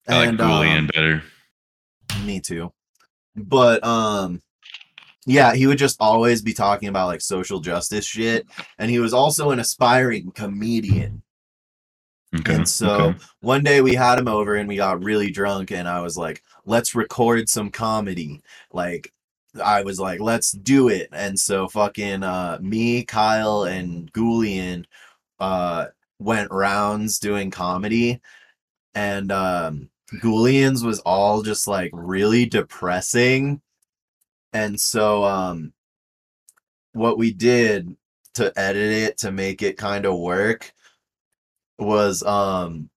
I 0.08 0.18
like 0.20 0.30
And, 0.30 0.38
Julian 0.38 0.78
um, 0.78 0.90
better. 0.94 1.24
me 2.26 2.42
too. 2.42 2.72
But 3.36 3.84
um 3.84 4.42
yeah, 5.26 5.54
he 5.54 5.68
would 5.68 5.78
just 5.78 5.98
always 6.00 6.42
be 6.42 6.54
talking 6.54 6.90
about 6.90 7.08
like 7.08 7.22
social 7.22 7.60
justice 7.60 8.06
shit 8.06 8.46
and 8.78 8.92
he 8.92 9.00
was 9.00 9.14
also 9.14 9.52
an 9.52 9.60
aspiring 9.60 10.32
comedian. 10.32 11.24
Okay. 12.38 12.56
And 12.56 12.68
so 12.68 12.90
okay. 12.90 13.20
one 13.40 13.64
day 13.64 13.82
we 13.82 13.96
had 13.96 14.20
him 14.20 14.28
over 14.28 14.56
and 14.56 14.68
we 14.68 14.76
got 14.76 15.04
really 15.04 15.32
drunk 15.32 15.72
and 15.72 15.88
I 15.88 16.02
was 16.02 16.16
like, 16.18 16.44
"Let's 16.66 16.94
record 16.94 17.50
some 17.50 17.72
comedy." 17.72 18.42
Like 18.72 19.12
I 19.64 19.82
was 19.84 20.00
like, 20.00 20.20
let's 20.20 20.52
do 20.52 20.90
it. 20.90 21.10
And 21.12 21.40
so 21.40 21.68
fucking 21.68 22.24
uh 22.24 22.60
me, 22.62 23.04
Kyle, 23.04 23.64
and 23.64 24.12
Goulian 24.14 24.86
uh 25.40 25.88
went 26.20 26.52
rounds 26.52 27.20
doing 27.20 27.52
comedy. 27.52 28.22
And 28.96 29.32
um 29.32 29.90
was 30.22 31.00
all 31.06 31.42
just 31.44 31.68
like 31.68 31.92
really 31.94 32.46
depressing. 32.46 33.62
And 34.54 34.80
so 34.80 35.24
um 35.24 35.74
what 36.94 37.18
we 37.18 37.32
did 37.32 37.96
to 38.36 38.52
edit 38.58 38.92
it 38.92 39.18
to 39.20 39.32
make 39.32 39.62
it 39.62 39.78
kind 39.78 40.06
of 40.06 40.18
work 40.18 40.72
was 41.78 42.24
um 42.24 42.90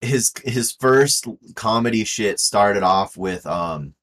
his 0.00 0.32
his 0.44 0.72
first 0.72 1.26
comedy 1.54 2.04
shit 2.04 2.38
started 2.38 2.82
off 2.82 3.16
with 3.16 3.46
um 3.46 3.94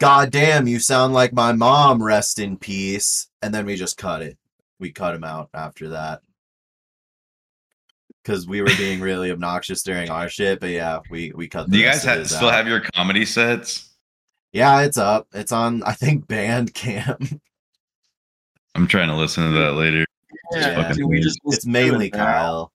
God 0.00 0.30
damn, 0.30 0.66
you 0.66 0.80
sound 0.80 1.14
like 1.14 1.32
my 1.32 1.52
mom, 1.52 2.02
rest 2.02 2.38
in 2.38 2.56
peace. 2.56 3.28
And 3.42 3.54
then 3.54 3.66
we 3.66 3.76
just 3.76 3.96
cut 3.96 4.22
it. 4.22 4.36
We 4.80 4.90
cut 4.90 5.14
him 5.14 5.24
out 5.24 5.50
after 5.54 5.90
that. 5.90 6.20
Because 8.22 8.46
we 8.46 8.60
were 8.60 8.70
being 8.76 9.00
really 9.02 9.30
obnoxious 9.30 9.82
during 9.82 10.10
our 10.10 10.28
shit, 10.28 10.60
but 10.60 10.70
yeah, 10.70 11.00
we 11.10 11.32
we 11.34 11.46
cut. 11.48 11.70
Do 11.70 11.78
you 11.78 11.84
guys 11.84 12.04
of 12.04 12.18
ha- 12.18 12.24
still 12.24 12.48
out. 12.48 12.54
have 12.54 12.66
your 12.66 12.80
comedy 12.80 13.24
sets? 13.24 13.90
Yeah, 14.52 14.82
it's 14.82 14.96
up. 14.96 15.26
It's 15.32 15.52
on. 15.52 15.82
I 15.82 15.92
think 15.92 16.26
Bandcamp. 16.26 17.40
I'm 18.74 18.86
trying 18.86 19.08
to 19.08 19.14
listen 19.16 19.44
to 19.52 19.58
that 19.58 19.72
later. 19.72 20.06
Yeah. 20.52 20.76
fucking 20.76 20.96
Dude, 20.96 21.08
we 21.08 21.20
just 21.20 21.38
it's 21.44 21.66
listen 21.66 21.72
to 21.72 21.72
mainly 21.72 22.10
now. 22.10 22.24
Kyle. 22.24 22.72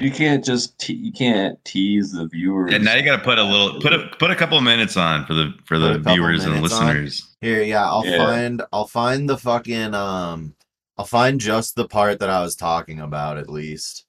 You 0.00 0.10
can't 0.10 0.44
just 0.44 0.78
te- 0.78 0.94
you 0.94 1.12
can't 1.12 1.62
tease 1.64 2.12
the 2.12 2.26
viewers. 2.26 2.72
And 2.74 2.84
now 2.84 2.94
you 2.94 3.04
got 3.04 3.16
to 3.16 3.22
put 3.22 3.38
a 3.38 3.42
little, 3.44 3.80
put 3.80 3.92
a 3.92 4.08
put 4.18 4.30
a 4.30 4.36
couple 4.36 4.60
minutes 4.60 4.96
on 4.96 5.26
for 5.26 5.34
the 5.34 5.52
for 5.64 5.78
the 5.78 5.98
viewers 5.98 6.44
and 6.44 6.54
minutes 6.54 6.72
on? 6.74 6.86
listeners. 6.86 7.36
Here, 7.40 7.62
yeah, 7.62 7.84
I'll 7.86 8.06
Yeah. 8.06 8.18
find. 8.18 8.62
I'll 8.72 8.86
find 8.86 9.28
the 9.28 9.38
fucking. 9.38 9.94
Um, 9.94 10.54
I'll 10.98 11.04
find 11.06 11.40
just 11.40 11.76
the 11.76 11.88
part 11.88 12.20
that 12.20 12.30
I 12.30 12.40
was 12.42 12.56
talking 12.56 13.00
about 13.00 13.38
at 13.38 13.48
least. 13.48 14.04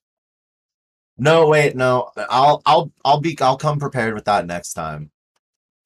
No, 1.17 1.47
wait, 1.47 1.75
no. 1.75 2.09
I'll 2.29 2.61
I'll 2.65 2.91
I'll 3.05 3.19
be 3.19 3.37
I'll 3.39 3.57
come 3.57 3.79
prepared 3.79 4.13
with 4.13 4.25
that 4.25 4.45
next 4.45 4.73
time. 4.73 5.11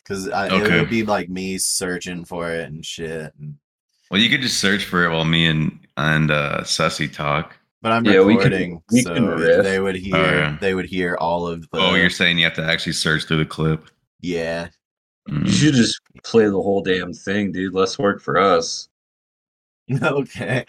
Cause 0.07 0.29
I, 0.29 0.55
it 0.55 0.71
would 0.71 0.89
be 0.89 1.03
like 1.03 1.29
me 1.29 1.57
searching 1.57 2.25
for 2.25 2.51
it 2.51 2.65
and 2.69 2.85
shit. 2.85 3.33
And, 3.39 3.55
Well, 4.11 4.21
you 4.21 4.29
could 4.29 4.41
just 4.41 4.59
search 4.59 4.85
for 4.85 5.03
it 5.03 5.09
while 5.09 5.25
me 5.25 5.47
and 5.47 5.79
and 5.97 6.29
uh, 6.29 6.59
Sussy 6.61 7.11
talk. 7.11 7.57
But 7.85 7.91
I'm 7.91 8.03
Yeah, 8.03 8.21
we 8.21 8.35
can- 8.35 8.81
we 8.91 9.01
so 9.01 9.13
can 9.13 9.61
they 9.61 9.79
would 9.79 9.95
hear 9.95 10.15
yeah. 10.17 10.57
they 10.59 10.73
would 10.73 10.87
hear 10.87 11.17
all 11.17 11.45
of 11.47 11.61
the. 11.61 11.67
oh, 11.73 11.93
you're 11.93 12.09
saying 12.09 12.39
you 12.39 12.43
have 12.45 12.55
to 12.55 12.63
actually 12.65 12.93
search 12.93 13.25
through 13.25 13.37
the 13.37 13.45
clip. 13.45 13.85
yeah. 14.21 14.69
Mm. 15.29 15.45
You 15.45 15.51
should 15.51 15.73
just 15.75 15.99
play 16.23 16.45
the 16.45 16.53
whole 16.53 16.81
damn 16.81 17.13
thing, 17.13 17.51
dude. 17.51 17.75
Less 17.75 17.99
work 17.99 18.21
for 18.23 18.39
us. 18.39 18.89
Okay. 20.01 20.65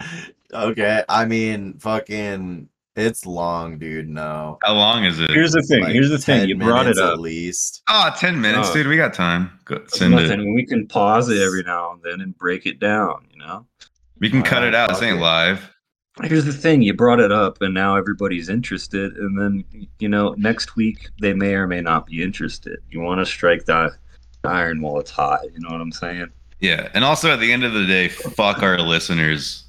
Okay. 0.53 1.03
I 1.09 1.25
mean, 1.25 1.79
fucking, 1.79 2.69
it's 2.97 3.25
long, 3.25 3.79
dude. 3.79 4.09
No. 4.11 4.59
How 4.63 4.75
long 4.75 5.05
is 5.05 5.19
it? 5.21 5.31
Here's 5.31 5.53
the 5.53 5.63
thing. 5.63 5.85
Like 5.85 5.93
Here's 5.95 6.11
the 6.11 6.19
thing. 6.19 6.47
You 6.51 6.57
brought 6.59 6.87
it 6.87 6.99
up. 6.99 7.15
At 7.15 7.21
least. 7.21 7.83
oh, 7.89 8.11
10 8.19 8.39
minutes, 8.43 8.69
Oh. 8.71 8.75
dude. 8.75 8.89
We 8.89 8.97
got 8.99 9.15
time. 9.15 9.59
Go, 9.65 9.83
send 9.89 10.11
nothing. 10.15 10.41
it. 10.51 10.53
We 10.55 10.67
can 10.67 10.87
pause 10.87 11.31
it 11.31 11.41
every 11.41 11.63
now 11.63 11.93
and 11.93 12.03
then 12.03 12.21
and 12.21 12.37
break 12.37 12.67
it 12.67 12.79
down. 12.79 13.27
You 13.33 13.39
know. 13.39 13.67
We 14.19 14.29
can 14.29 14.43
cut 14.43 14.59
Alright, 14.59 14.69
it 14.69 14.75
out. 14.75 14.91
This 14.91 15.03
ain't 15.03 15.17
it. 15.19 15.21
live. 15.23 15.71
Here's 16.25 16.47
the 16.47 16.53
thing. 16.53 16.81
You 16.81 16.95
brought 16.95 17.21
it 17.21 17.31
up, 17.31 17.61
and 17.61 17.75
now 17.75 17.97
everybody's 17.97 18.49
interested. 18.49 19.15
And 19.17 19.39
then 19.39 19.87
you 19.99 20.09
know, 20.09 20.35
next 20.39 20.75
week 20.75 21.09
they 21.21 21.35
may 21.35 21.55
or 21.55 21.67
may 21.67 21.83
not 21.83 22.07
be 22.07 22.23
interested. 22.23 22.79
You 22.91 23.01
want 23.01 23.21
to 23.21 23.27
strike 23.27 23.67
that 23.67 23.93
iron 24.45 24.81
while 24.81 24.99
it's 24.99 25.11
hot. 25.11 25.41
You 25.53 25.61
know 25.61 25.69
what 25.71 25.81
I'm 25.81 25.93
saying? 25.93 26.29
Yeah, 26.61 26.89
and 26.95 27.05
also 27.05 27.31
at 27.31 27.41
the 27.41 27.53
end 27.53 27.65
of 27.65 27.75
the 27.75 27.85
day, 27.85 28.09
fuck 28.09 28.63
our 28.63 28.79
listeners. 28.79 29.65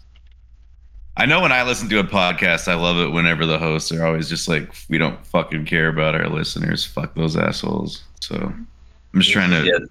I 1.17 1.25
know 1.25 1.41
when 1.41 1.51
I 1.51 1.63
listen 1.63 1.89
to 1.89 1.99
a 1.99 2.03
podcast, 2.03 2.67
I 2.67 2.75
love 2.75 2.97
it 2.97 3.11
whenever 3.11 3.45
the 3.45 3.57
hosts 3.57 3.91
are 3.91 4.05
always 4.05 4.29
just 4.29 4.47
like, 4.47 4.73
"We 4.87 4.97
don't 4.97 5.25
fucking 5.25 5.65
care 5.65 5.89
about 5.89 6.15
our 6.15 6.29
listeners. 6.29 6.85
Fuck 6.85 7.15
those 7.15 7.35
assholes." 7.35 8.03
So 8.21 8.35
I'm 8.35 8.67
just 9.15 9.31
trying 9.31 9.49
to. 9.49 9.65
Yeah. 9.65 9.85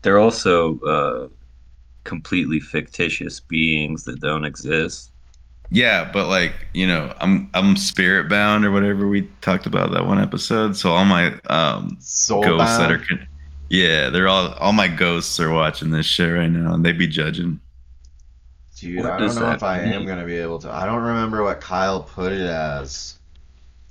They're 0.00 0.18
also 0.18 0.80
uh, 0.80 1.28
completely 2.02 2.58
fictitious 2.58 3.38
beings 3.38 4.02
that 4.04 4.20
don't 4.20 4.44
exist. 4.44 5.11
Yeah, 5.74 6.10
but 6.12 6.28
like 6.28 6.52
you 6.74 6.86
know, 6.86 7.14
I'm 7.18 7.48
I'm 7.54 7.76
spirit 7.78 8.28
bound 8.28 8.66
or 8.66 8.70
whatever 8.70 9.08
we 9.08 9.22
talked 9.40 9.64
about 9.64 9.90
that 9.92 10.06
one 10.06 10.20
episode. 10.20 10.76
So 10.76 10.90
all 10.90 11.06
my 11.06 11.32
um 11.48 11.96
Soul 11.98 12.42
ghosts 12.42 12.76
that 12.76 12.90
are, 12.90 12.98
bound. 12.98 13.08
con- 13.08 13.26
yeah, 13.70 14.10
they're 14.10 14.28
all 14.28 14.52
all 14.54 14.74
my 14.74 14.86
ghosts 14.86 15.40
are 15.40 15.50
watching 15.50 15.90
this 15.90 16.04
shit 16.04 16.30
right 16.30 16.48
now, 16.50 16.74
and 16.74 16.84
they'd 16.84 16.98
be 16.98 17.06
judging. 17.06 17.58
Dude, 18.76 18.98
What 19.02 19.12
I 19.12 19.18
don't 19.18 19.34
know 19.34 19.40
that 19.46 19.56
if 19.56 19.62
I 19.62 19.80
am 19.80 20.04
gonna 20.04 20.26
be 20.26 20.36
able 20.36 20.58
to. 20.58 20.70
I 20.70 20.84
don't 20.84 21.02
remember 21.02 21.42
what 21.42 21.62
Kyle 21.62 22.02
put 22.02 22.32
it 22.32 22.40
as. 22.42 23.18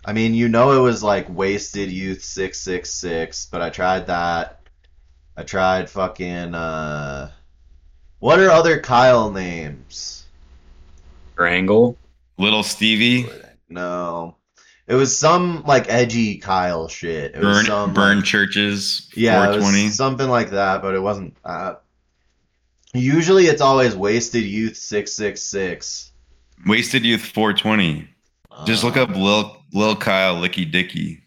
I 0.06 0.14
mean, 0.14 0.36
you 0.36 0.50
know, 0.50 0.74
it 0.74 0.82
was 0.84 1.02
like 1.02 1.26
wasted 1.30 1.90
youth 1.90 2.24
six 2.24 2.60
six 2.62 2.92
six, 2.94 3.48
but 3.48 3.62
I 3.64 3.72
tried 3.72 4.06
that. 4.06 4.60
I 5.36 5.42
tried 5.42 5.90
fucking. 5.90 6.54
uh 6.54 7.32
What 8.20 8.40
are 8.40 8.52
other 8.52 8.80
Kyle 8.80 9.32
names? 9.32 10.21
Wrangle. 11.38 11.98
Little 12.38 12.64
Stevie, 12.64 13.28
No, 13.70 14.38
it 14.88 14.96
was 14.96 15.16
some 15.16 15.64
like 15.64 15.86
edgy 15.90 16.38
Kyle 16.38 16.88
shit. 16.88 17.36
It 17.36 17.40
was 17.44 17.58
burn 17.58 17.66
some 17.66 17.94
burn 17.94 18.18
like- 18.18 18.26
churches, 18.26 19.10
Yeah, 19.16 19.52
it 19.54 19.58
was 19.58 19.96
something 19.96 20.28
like 20.30 20.50
that, 20.52 20.82
but 20.82 20.96
it 20.96 21.02
wasn't. 21.02 21.36
Uh, 21.46 21.76
usually, 22.94 23.46
it's 23.46 23.62
always 23.62 23.96
wasted 23.96 24.44
youth 24.44 24.76
six 24.76 25.14
six 25.14 25.42
six. 25.42 26.12
Wasted 26.66 27.04
Youth 27.04 27.22
420. 27.26 28.08
Just 28.66 28.84
look 28.84 28.98
up 28.98 29.10
Uh, 29.10 29.18
Lil 29.18 29.64
Lil 29.74 29.96
Kyle 29.96 30.36
Licky 30.36 30.70
Dicky. 30.70 31.24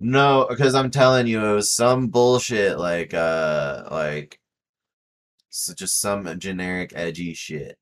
No, 0.00 0.46
because 0.48 0.74
I'm 0.74 0.90
telling 0.90 1.26
you, 1.26 1.44
it 1.44 1.54
was 1.54 1.70
some 1.70 2.08
bullshit 2.08 2.78
like 2.78 3.14
uh 3.14 3.84
like 3.90 4.40
s 5.50 5.72
just 5.76 6.00
some 6.00 6.38
generic 6.38 6.92
edgy 6.94 7.34
shit. 7.34 7.78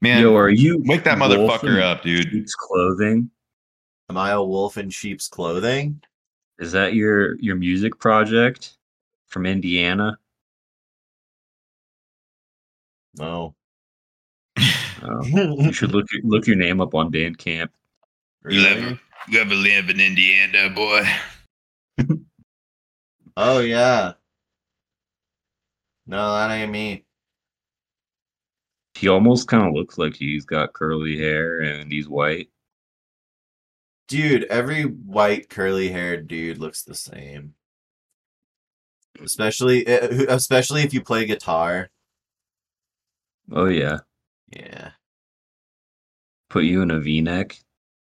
Man, 0.00 0.22
Yo, 0.22 0.34
are 0.34 0.48
you 0.48 0.82
wake 0.86 1.04
that 1.04 1.18
motherfucker 1.18 1.82
up, 1.82 2.02
dude. 2.02 2.30
sheep's 2.30 2.54
clothing? 2.54 3.30
Am 4.08 4.16
I 4.16 4.30
a 4.30 4.42
wolf 4.42 4.78
in 4.78 4.88
sheep's 4.88 5.28
clothing? 5.28 6.00
Is 6.58 6.72
that 6.72 6.94
your 6.94 7.38
your 7.38 7.56
music 7.56 7.98
project 7.98 8.78
from 9.26 9.44
Indiana? 9.44 10.18
No. 13.18 13.54
Oh, 15.02 15.22
you 15.24 15.72
should 15.72 15.92
look 15.92 16.06
your, 16.12 16.22
look 16.24 16.46
your 16.46 16.56
name 16.56 16.80
up 16.80 16.94
on 16.94 17.12
Bandcamp. 17.12 17.68
Really? 18.42 18.98
You 19.28 19.40
ever 19.40 19.54
live 19.54 19.90
in 19.90 20.00
Indiana, 20.00 20.70
boy? 20.70 21.02
Oh 23.36 23.60
yeah. 23.60 24.14
No, 26.06 26.34
that 26.34 26.50
ain't 26.50 26.72
me. 26.72 27.04
He 29.00 29.08
almost 29.08 29.48
kind 29.48 29.66
of 29.66 29.72
looks 29.72 29.96
like 29.96 30.14
he's 30.14 30.44
got 30.44 30.74
curly 30.74 31.16
hair 31.16 31.60
and 31.60 31.90
he's 31.90 32.06
white. 32.06 32.50
Dude, 34.08 34.44
every 34.44 34.82
white 34.82 35.48
curly 35.48 35.88
haired 35.88 36.28
dude 36.28 36.58
looks 36.58 36.82
the 36.82 36.94
same. 36.94 37.54
Especially 39.22 39.86
eh, 39.86 40.26
especially 40.28 40.82
if 40.82 40.92
you 40.92 41.00
play 41.00 41.24
guitar. 41.24 41.88
Oh 43.50 43.66
yeah, 43.66 44.00
Yeah. 44.54 44.90
put 46.50 46.64
you 46.64 46.82
in 46.82 46.90
a 46.90 47.00
V-neck. 47.00 47.58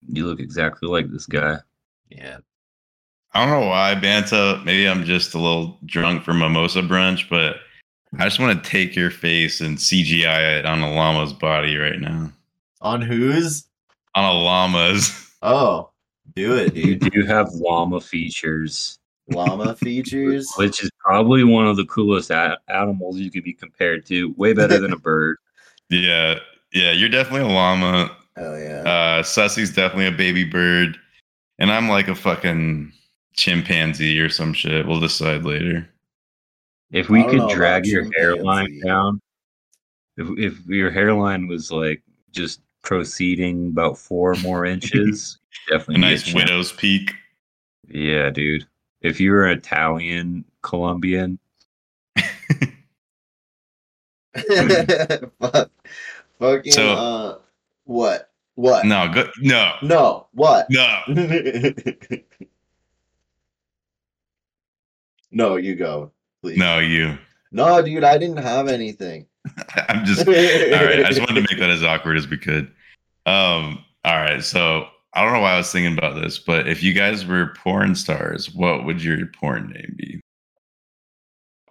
You 0.07 0.25
look 0.27 0.39
exactly 0.39 0.87
like 0.87 1.11
this 1.11 1.25
guy. 1.25 1.57
Yeah. 2.09 2.37
I 3.33 3.45
don't 3.45 3.59
know 3.59 3.67
why, 3.67 3.95
Banta. 3.95 4.61
Maybe 4.63 4.87
I'm 4.87 5.03
just 5.03 5.33
a 5.33 5.39
little 5.39 5.77
drunk 5.85 6.23
for 6.23 6.33
mimosa 6.33 6.81
brunch, 6.81 7.27
but 7.29 7.57
I 8.19 8.23
just 8.25 8.39
want 8.39 8.63
to 8.63 8.69
take 8.69 8.95
your 8.95 9.11
face 9.11 9.61
and 9.61 9.77
CGI 9.77 10.59
it 10.59 10.65
on 10.65 10.81
a 10.81 10.91
llama's 10.93 11.33
body 11.33 11.75
right 11.77 11.99
now. 11.99 12.31
On 12.81 13.01
whose? 13.01 13.65
On 14.15 14.23
a 14.23 14.31
llama's. 14.33 15.31
Oh, 15.41 15.89
do 16.35 16.55
it, 16.55 16.75
You 16.75 16.95
do 16.95 17.25
have 17.25 17.49
llama 17.53 18.01
features, 18.01 18.97
Llama 19.29 19.75
features. 19.77 20.47
which 20.57 20.83
is 20.83 20.89
probably 20.99 21.43
one 21.43 21.67
of 21.67 21.77
the 21.77 21.85
coolest 21.85 22.29
a- 22.31 22.57
animals 22.67 23.17
you 23.17 23.29
could 23.31 23.43
be 23.43 23.53
compared 23.53 24.05
to. 24.07 24.33
Way 24.37 24.53
better 24.53 24.79
than 24.79 24.93
a 24.93 24.97
bird. 24.99 25.37
Yeah, 25.91 26.39
yeah, 26.73 26.91
you're 26.91 27.09
definitely 27.09 27.47
a 27.47 27.53
llama. 27.53 28.09
Hell 28.35 28.57
yeah. 28.59 28.81
Uh, 29.19 29.21
Sussy's 29.23 29.69
definitely 29.71 30.07
a 30.07 30.11
baby 30.11 30.43
bird, 30.43 30.97
and 31.59 31.71
I'm 31.71 31.87
like 31.89 32.07
a 32.07 32.15
fucking 32.15 32.91
chimpanzee 33.37 34.19
or 34.19 34.29
some 34.29 34.51
shit. 34.53 34.87
We'll 34.87 34.99
decide 34.99 35.43
later. 35.45 35.87
If 36.91 37.09
we 37.09 37.19
I 37.19 37.23
don't 37.23 37.37
know 37.37 37.47
could 37.47 37.55
drag 37.55 37.85
your 37.85 38.07
hairline 38.17 38.65
chimpanzee. 38.67 38.87
down, 38.87 39.21
if 40.17 40.27
if 40.37 40.65
your 40.67 40.91
hairline 40.91 41.47
was 41.47 41.71
like 41.71 42.01
just 42.31 42.61
proceeding 42.83 43.67
about 43.67 43.97
four 43.97 44.35
more 44.35 44.65
inches, 44.73 45.39
A 45.69 45.71
definitely 45.71 45.95
be 45.95 46.01
nice 46.01 46.23
chimp. 46.23 46.35
widow's 46.37 46.71
peak. 46.71 47.13
Yeah, 47.87 48.29
dude. 48.29 48.65
if 49.01 49.19
you 49.19 49.31
were 49.31 49.47
Italian, 49.47 50.45
Colombian, 50.61 51.37
Fuck. 55.39 55.71
Fucking 56.39 56.71
So- 56.71 56.89
uh 56.93 57.37
what? 57.85 58.31
What? 58.55 58.85
No, 58.85 59.09
go, 59.13 59.29
no, 59.41 59.73
No, 59.83 60.27
what? 60.31 60.67
no. 60.69 61.01
no, 65.31 65.55
you 65.57 65.75
go, 65.75 66.11
please. 66.45 66.57
No, 66.57 66.79
you. 66.79 67.17
No, 67.51 67.81
dude, 67.81 68.03
I 68.03 68.17
didn't 68.17 68.37
have 68.37 68.67
anything. 68.67 69.27
I'm 69.89 70.05
just 70.05 70.27
all 70.27 70.33
right. 70.33 71.05
I 71.05 71.09
just 71.09 71.19
wanted 71.19 71.35
to 71.35 71.47
make 71.49 71.59
that 71.59 71.69
as 71.69 71.83
awkward 71.83 72.17
as 72.17 72.27
we 72.27 72.37
could. 72.37 72.71
Um, 73.25 73.83
all 74.03 74.17
right. 74.17 74.43
So 74.43 74.87
I 75.13 75.23
don't 75.23 75.33
know 75.33 75.39
why 75.39 75.53
I 75.53 75.57
was 75.57 75.71
thinking 75.71 75.97
about 75.97 76.21
this, 76.21 76.39
but 76.39 76.67
if 76.67 76.83
you 76.83 76.93
guys 76.93 77.25
were 77.25 77.53
porn 77.55 77.95
stars, 77.95 78.53
what 78.53 78.85
would 78.85 79.03
your 79.03 79.25
porn 79.27 79.67
name 79.67 79.95
be? 79.97 80.21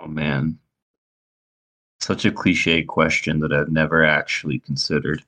oh 0.04 0.08
man, 0.08 0.58
such 2.00 2.24
a 2.24 2.32
cliche 2.32 2.82
question 2.82 3.40
that 3.40 3.52
I've 3.52 3.70
never 3.70 4.04
actually 4.04 4.58
considered. 4.60 5.24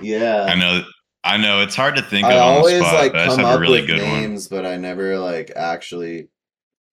Yeah. 0.00 0.44
I 0.44 0.54
know, 0.54 0.84
I 1.24 1.36
know, 1.36 1.62
it's 1.62 1.74
hard 1.74 1.96
to 1.96 2.02
think 2.02 2.26
I 2.26 2.34
of 2.34 2.42
on 2.42 2.52
the 2.52 2.58
always 2.58 2.80
spot, 2.80 2.94
like 2.94 3.12
but 3.12 3.20
I 3.20 3.24
just 3.26 3.36
come 3.36 3.44
have 3.46 3.54
a 3.54 3.56
up 3.56 3.60
really 3.60 3.80
with 3.80 3.90
good 3.90 4.02
one. 4.02 4.20
names, 4.20 4.48
but 4.48 4.64
I 4.64 4.76
never 4.76 5.18
like 5.18 5.50
actually, 5.56 6.28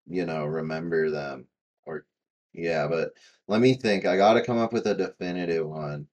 you 0.07 0.25
know, 0.25 0.45
remember 0.45 1.12
them. 1.12 1.45
Or 2.55 2.62
yeah, 2.62 2.88
but 2.88 3.13
let 3.48 3.62
me 3.62 3.74
think. 3.75 4.05
I 4.05 4.17
gotta 4.17 4.41
come 4.41 4.58
up 4.58 4.74
with 4.74 4.88
a 4.88 4.96
definitive 4.96 5.67
one. 5.67 6.08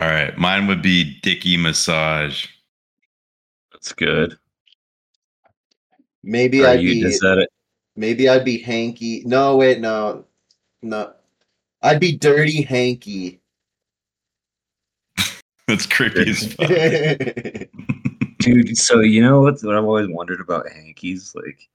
All 0.00 0.08
right, 0.08 0.36
mine 0.36 0.66
would 0.66 0.82
be 0.82 1.18
Dicky 1.22 1.56
Massage. 1.56 2.46
That's 3.72 3.92
good. 3.92 4.36
Maybe 6.22 6.64
Are 6.64 6.68
I'd 6.68 6.80
you, 6.80 6.90
be 6.90 7.02
is 7.02 7.20
that 7.20 7.38
it? 7.38 7.50
maybe 7.94 8.28
I'd 8.28 8.44
be 8.44 8.58
hanky. 8.58 9.22
No, 9.24 9.56
wait, 9.56 9.80
no. 9.80 10.24
No. 10.82 11.12
I'd 11.82 12.00
be 12.00 12.16
dirty 12.16 12.62
hanky. 12.62 13.40
That's 15.68 15.86
creepy 15.86 16.30
as 16.30 16.52
fuck. 16.52 16.68
Dude, 18.38 18.76
so 18.76 19.00
you 19.00 19.22
know 19.22 19.40
what, 19.40 19.60
what 19.62 19.76
I've 19.76 19.84
always 19.84 20.08
wondered 20.08 20.40
about 20.40 20.68
hankies? 20.68 21.32
Like, 21.34 21.68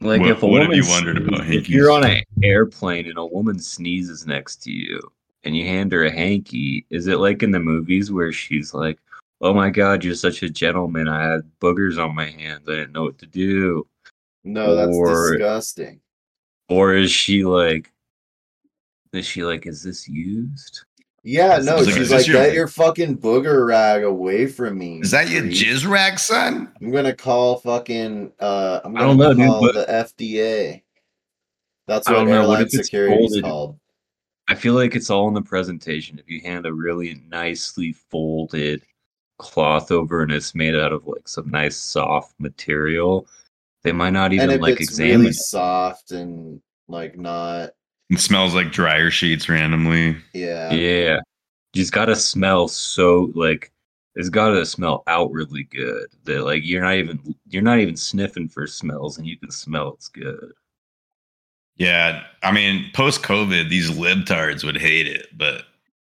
like 0.00 0.20
What- 0.20 0.30
if 0.30 0.42
a 0.42 0.46
what 0.46 0.60
have 0.62 0.68
woman 0.70 0.82
you 0.84 0.88
wondered 0.90 1.18
about 1.18 1.40
sneezes- 1.44 1.56
If 1.56 1.68
you're 1.68 1.90
on 1.90 2.04
an 2.04 2.22
airplane 2.42 3.06
and 3.08 3.18
a 3.18 3.26
woman 3.26 3.58
sneezes 3.58 4.26
next 4.26 4.62
to 4.64 4.70
you 4.72 5.00
and 5.44 5.56
you 5.56 5.64
hand 5.64 5.92
her 5.92 6.04
a 6.04 6.10
hanky, 6.10 6.86
is 6.90 7.06
it 7.08 7.18
like 7.18 7.42
in 7.42 7.50
the 7.50 7.60
movies 7.60 8.10
where 8.12 8.32
she's 8.32 8.72
like, 8.74 8.98
"Oh 9.40 9.52
my 9.54 9.70
God, 9.70 10.04
you're 10.04 10.14
such 10.14 10.42
a 10.42 10.50
gentleman. 10.50 11.08
I 11.08 11.22
had 11.22 11.50
boogers 11.60 11.98
on 12.02 12.14
my 12.14 12.26
hands. 12.26 12.68
I 12.68 12.72
didn't 12.76 12.92
know 12.92 13.04
what 13.04 13.18
to 13.18 13.26
do," 13.26 13.86
no, 14.44 14.74
that's 14.76 14.96
Or- 14.96 15.32
disgusting. 15.32 16.00
or 16.68 16.94
is 16.94 17.10
she 17.10 17.44
like, 17.44 17.92
is 19.12 19.26
she 19.26 19.42
like, 19.44 19.66
"Is 19.66 19.82
this 19.82 20.08
used?" 20.08 20.84
Yeah, 21.24 21.58
no, 21.58 21.76
like, 21.76 21.84
she's 21.86 21.96
is 21.96 22.10
like, 22.12 22.26
your- 22.26 22.42
get 22.42 22.54
your 22.54 22.68
fucking 22.68 23.18
booger 23.18 23.66
rag 23.66 24.04
away 24.04 24.46
from 24.46 24.78
me. 24.78 25.00
Is 25.00 25.10
that 25.10 25.28
your 25.28 25.42
jizz 25.42 25.86
rag, 25.88 26.18
son? 26.18 26.72
I'm 26.80 26.90
gonna 26.90 27.14
call 27.14 27.58
fucking 27.58 28.32
uh 28.40 28.80
I'm 28.84 28.94
gonna 28.94 29.06
don't 29.06 29.16
know, 29.18 29.34
dude, 29.34 29.46
call 29.46 29.60
but- 29.60 29.74
the 29.74 29.92
FDA. 29.92 30.82
That's 31.86 32.06
I 32.06 32.12
what 32.12 32.18
don't 32.20 32.28
know, 32.28 32.34
what 32.40 32.42
airline 32.42 32.60
if 32.62 32.66
it's 32.66 32.76
security 32.76 33.24
is 33.24 33.40
called. 33.40 33.78
I 34.46 34.54
feel 34.54 34.74
like 34.74 34.94
it's 34.94 35.10
all 35.10 35.28
in 35.28 35.34
the 35.34 35.42
presentation. 35.42 36.18
If 36.18 36.28
you 36.30 36.40
hand 36.40 36.66
a 36.66 36.72
really 36.72 37.20
nicely 37.28 37.92
folded 37.92 38.82
cloth 39.38 39.90
over 39.90 40.22
and 40.22 40.32
it's 40.32 40.54
made 40.54 40.74
out 40.74 40.92
of 40.92 41.06
like 41.06 41.26
some 41.28 41.48
nice 41.50 41.76
soft 41.76 42.34
material, 42.38 43.26
they 43.82 43.92
might 43.92 44.10
not 44.10 44.26
And 44.26 44.34
even 44.34 44.50
if 44.50 44.60
like 44.60 44.80
it's 44.80 44.90
examine 44.90 45.18
really 45.20 45.30
it. 45.30 45.34
soft 45.34 46.10
and 46.12 46.60
like 46.88 47.18
not 47.18 47.70
It 48.10 48.20
smells 48.20 48.54
like 48.54 48.72
dryer 48.72 49.10
sheets 49.10 49.48
randomly. 49.48 50.16
yeah. 50.32 50.72
Yeah. 50.72 51.20
You 51.74 51.82
just 51.82 51.92
gotta 51.92 52.16
smell 52.16 52.66
so 52.68 53.30
like 53.34 53.70
it's 54.14 54.30
gotta 54.30 54.64
smell 54.64 55.02
outwardly 55.06 55.64
good. 55.64 56.06
That 56.24 56.42
like 56.44 56.62
you're 56.64 56.80
not 56.82 56.94
even 56.94 57.34
you're 57.48 57.62
not 57.62 57.78
even 57.78 57.96
sniffing 57.96 58.48
for 58.48 58.66
smells 58.66 59.18
and 59.18 59.26
you 59.26 59.36
can 59.38 59.50
smell 59.50 59.92
it's 59.92 60.08
good. 60.08 60.52
Yeah, 61.76 62.24
I 62.42 62.50
mean, 62.50 62.90
post 62.94 63.22
COVID, 63.22 63.68
these 63.70 63.90
libtards 63.90 64.64
would 64.64 64.76
hate 64.78 65.06
it, 65.06 65.28
but 65.36 65.62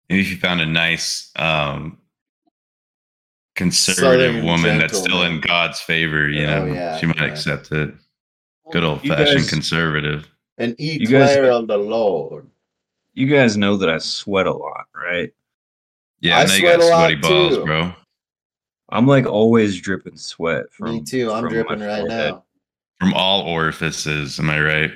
maybe 0.08 0.22
if 0.22 0.30
you 0.30 0.36
found 0.36 0.60
a 0.60 0.66
nice, 0.66 1.30
um, 1.36 1.96
conservative 3.54 4.32
Southern 4.34 4.44
woman 4.46 4.78
that's 4.78 4.98
still 4.98 5.22
in 5.22 5.40
God's 5.40 5.80
favor, 5.80 6.28
you 6.28 6.44
Oh, 6.46 6.66
know, 6.66 6.72
yeah, 6.74 6.98
she 6.98 7.06
might 7.06 7.18
yeah. 7.18 7.24
accept 7.26 7.70
it. 7.70 7.94
Good 8.72 8.82
old 8.82 9.02
fashioned 9.02 9.38
guys- 9.42 9.50
conservative. 9.50 10.28
And 10.60 10.74
eat 10.78 11.00
You 11.00 11.06
guys- 11.08 11.36
of 11.36 11.66
the 11.66 11.78
Lord. 11.78 12.46
You 13.14 13.26
guys 13.26 13.56
know 13.56 13.76
that 13.78 13.88
I 13.90 13.98
sweat 13.98 14.46
a 14.46 14.52
lot, 14.52 14.86
right? 14.94 15.32
Yeah, 16.20 16.38
I 16.38 16.42
I 16.42 16.44
know 16.44 16.52
you 16.54 16.60
sweat 16.60 16.78
got 16.80 16.86
a 16.86 16.88
lot, 16.90 16.98
sweaty 17.08 17.14
balls, 17.16 17.56
too. 17.56 17.64
bro. 17.64 17.92
I'm 18.90 19.06
like 19.06 19.26
always 19.26 19.80
dripping 19.80 20.16
sweat 20.16 20.64
from 20.72 20.90
Me 20.92 21.02
too. 21.02 21.32
I'm 21.32 21.48
dripping 21.48 21.80
right 21.80 22.00
forehead. 22.00 22.32
now. 22.32 22.44
From 23.00 23.14
all 23.14 23.42
orifices, 23.42 24.38
am 24.38 24.50
I 24.50 24.60
right? 24.60 24.90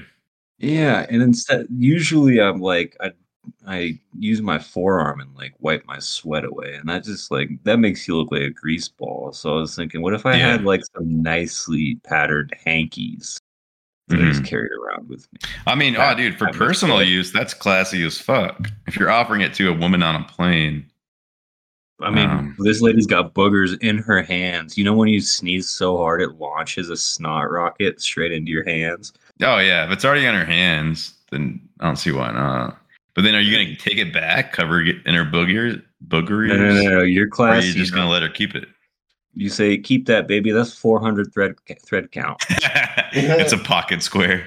Yeah, 0.59 1.07
and 1.09 1.22
instead, 1.22 1.66
usually 1.74 2.40
I'm 2.40 2.61
like 2.61 2.96
I 3.00 3.12
I 3.66 3.98
use 4.18 4.40
my 4.42 4.59
forearm 4.59 5.20
and 5.20 5.35
like 5.35 5.55
wipe 5.61 5.85
my 5.87 5.98
sweat 5.98 6.44
away, 6.44 6.74
and 6.74 6.88
that 6.88 7.05
just 7.05 7.31
like 7.31 7.48
that 7.64 7.79
makes 7.79 8.07
you 8.07 8.16
look 8.16 8.31
like 8.31 8.42
a 8.42 8.50
grease 8.50 8.88
ball. 8.88 9.33
So 9.33 9.50
I 9.57 9.61
was 9.61 9.74
thinking, 9.74 10.03
what 10.03 10.14
if 10.14 10.27
I 10.27 10.37
Yeah. 10.37 10.53
had 10.53 10.64
like 10.64 10.83
some 10.94 11.22
nicely 11.22 11.96
patterned 12.05 12.53
hankies 12.64 13.38
that 14.09 14.21
I 14.21 14.25
just 14.25 14.45
carried 14.45 14.73
around 14.73 15.09
with 15.09 15.27
me? 15.33 15.38
I 15.67 15.75
mean, 15.75 15.97
oh, 15.97 16.14
dude, 16.14 16.38
for 16.38 16.47
that 16.47 16.55
personal 16.55 16.99
sense. 16.99 17.11
use, 17.11 17.33
that's 17.33 17.55
classy 17.55 18.05
as 18.05 18.19
fuck. 18.19 18.69
If 18.87 18.97
you're 18.97 19.11
offering 19.11 19.40
it 19.40 19.55
to 19.55 19.69
a 19.71 19.73
woman 19.73 20.03
on 20.03 20.17
a 20.17 20.25
plane, 20.25 20.87
I 22.01 22.11
mean, 22.11 22.29
Um, 22.29 22.57
this 22.59 22.81
lady's 22.81 23.07
got 23.07 23.35
boogers 23.35 23.79
in 23.81 23.99
her 23.99 24.23
hands. 24.23 24.77
You 24.77 24.85
know 24.85 24.95
when 24.95 25.09
you 25.09 25.21
sneeze 25.21 25.69
so 25.69 25.97
hard 25.97 26.21
it 26.21 26.38
launches 26.38 26.90
a 26.90 26.97
snot 26.97 27.51
rocket 27.51 28.01
straight 28.01 28.33
into 28.33 28.51
your 28.51 28.64
hands. 28.64 29.12
oh 29.43 29.59
yeah, 29.59 29.87
if 29.87 29.90
it's 29.93 30.05
already 30.05 30.27
on 30.27 30.35
her 30.35 30.45
hands, 30.45 31.14
then 31.31 31.61
I 31.81 31.87
don't 31.87 31.97
see 31.97 32.12
why 32.12 32.33
not. 32.33 32.79
But 33.14 33.23
then, 33.23 33.37
are 33.37 33.40
you 33.40 33.57
gonna 33.57 33.77
take 33.77 33.97
it 33.99 34.12
back, 34.12 34.53
cover 34.53 34.83
it 34.83 34.97
in 35.07 35.14
her 35.14 35.25
boogers? 35.25 35.81
boogeries, 36.09 36.49
No, 36.49 36.57
no, 36.57 36.75
no, 36.75 36.99
no. 36.99 37.03
Your 37.03 37.25
or 37.25 37.29
are 37.29 37.31
class, 37.31 37.62
you 37.64 37.71
you, 37.71 37.75
just 37.79 37.95
gonna 37.95 38.11
let 38.11 38.23
her 38.23 38.29
keep 38.29 38.55
it? 38.57 38.69
You 39.35 39.49
say 39.49 39.79
keep 39.79 40.07
that 40.07 40.27
baby. 40.29 40.51
That's 40.51 40.77
400 40.77 41.33
thread 41.33 41.55
thread 41.85 42.11
count. 42.12 42.42
it's 43.12 43.53
a 43.53 43.59
pocket 43.59 44.03
square. 44.03 44.47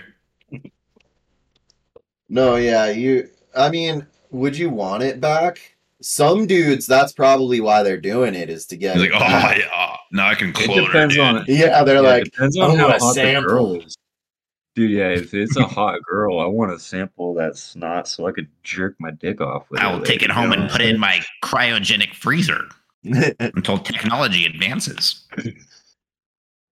No, 2.30 2.56
yeah, 2.56 2.90
you 2.90 3.30
I 3.56 3.70
mean, 3.70 4.06
would 4.32 4.58
you 4.58 4.70
want 4.70 5.04
it 5.04 5.22
back? 5.22 5.76
Some 6.02 6.46
dudes, 6.46 6.86
that's 6.86 7.12
probably 7.14 7.60
why 7.60 7.82
they're 7.84 8.00
doing 8.00 8.36
it, 8.36 8.50
is 8.50 8.66
to 8.68 8.78
get 8.78 8.98
it 8.98 9.00
like, 9.00 9.12
oh 9.16 9.20
back. 9.20 9.58
yeah, 9.60 9.96
now 10.12 10.28
I 10.28 10.36
can 10.36 10.50
It 10.50 10.56
clone 10.56 10.78
her. 10.80 10.86
depends 10.86 11.16
dude." 11.16 11.24
on 11.24 11.46
Yeah, 11.48 11.84
they're 11.84 11.96
Yeah, 11.96 12.02
like, 12.02 12.24
depends 12.26 12.58
on 12.58 12.76
how 12.78 12.90
want 12.90 13.02
a 13.02 13.06
hot 13.06 13.16
the 13.16 13.42
girl 13.48 13.76
is. 13.82 13.96
Dude, 14.76 14.92
yeah, 14.92 15.10
if 15.10 15.34
it's 15.34 15.58
a 15.58 15.66
hot 15.66 16.00
girl, 16.04 16.40
I 16.40 16.46
want 16.46 16.72
to 16.72 16.78
sample 16.78 17.34
that 17.36 17.58
snot 17.58 18.08
so 18.08 18.28
I 18.28 18.32
could 18.32 18.48
jerk 18.62 18.96
my 19.00 19.10
dick 19.10 19.42
off 19.42 19.68
with 19.72 19.82
i'll 19.82 19.94
later, 19.94 20.06
take 20.06 20.22
it 20.22 20.28
you 20.28 20.34
home 20.36 20.52
know 20.52 20.58
and 20.62 20.70
put 20.70 20.82
it 20.82 20.90
in 20.90 21.00
my 21.00 21.20
cryogenic 21.44 22.14
freezer 22.14 22.66
until 23.40 23.78
technology 23.78 24.46
advances. 24.46 25.26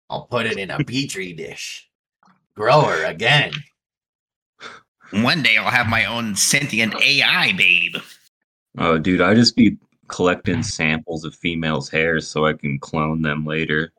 I'll 0.10 0.28
put 0.28 0.46
it 0.46 0.58
in 0.58 0.70
a 0.70 0.84
petri 0.84 1.34
dish. 1.34 1.90
Grower 2.56 3.04
again. 3.04 3.52
One 5.12 5.44
day 5.44 5.58
I'll 5.58 5.72
have 5.72 5.88
my 5.88 6.06
own 6.06 6.36
sentient 6.36 6.96
AI, 7.02 7.54
babe. 7.54 7.96
Oh, 8.78 8.98
dude, 8.98 9.22
I 9.22 9.34
just 9.34 9.56
be 9.56 9.78
collecting 10.08 10.64
samples 10.64 11.24
of 11.24 11.36
females' 11.36 11.90
hair 11.90 12.20
so 12.20 12.46
I 12.46 12.54
can 12.54 12.80
clone 12.80 13.22
them 13.22 13.46
later. 13.46 13.92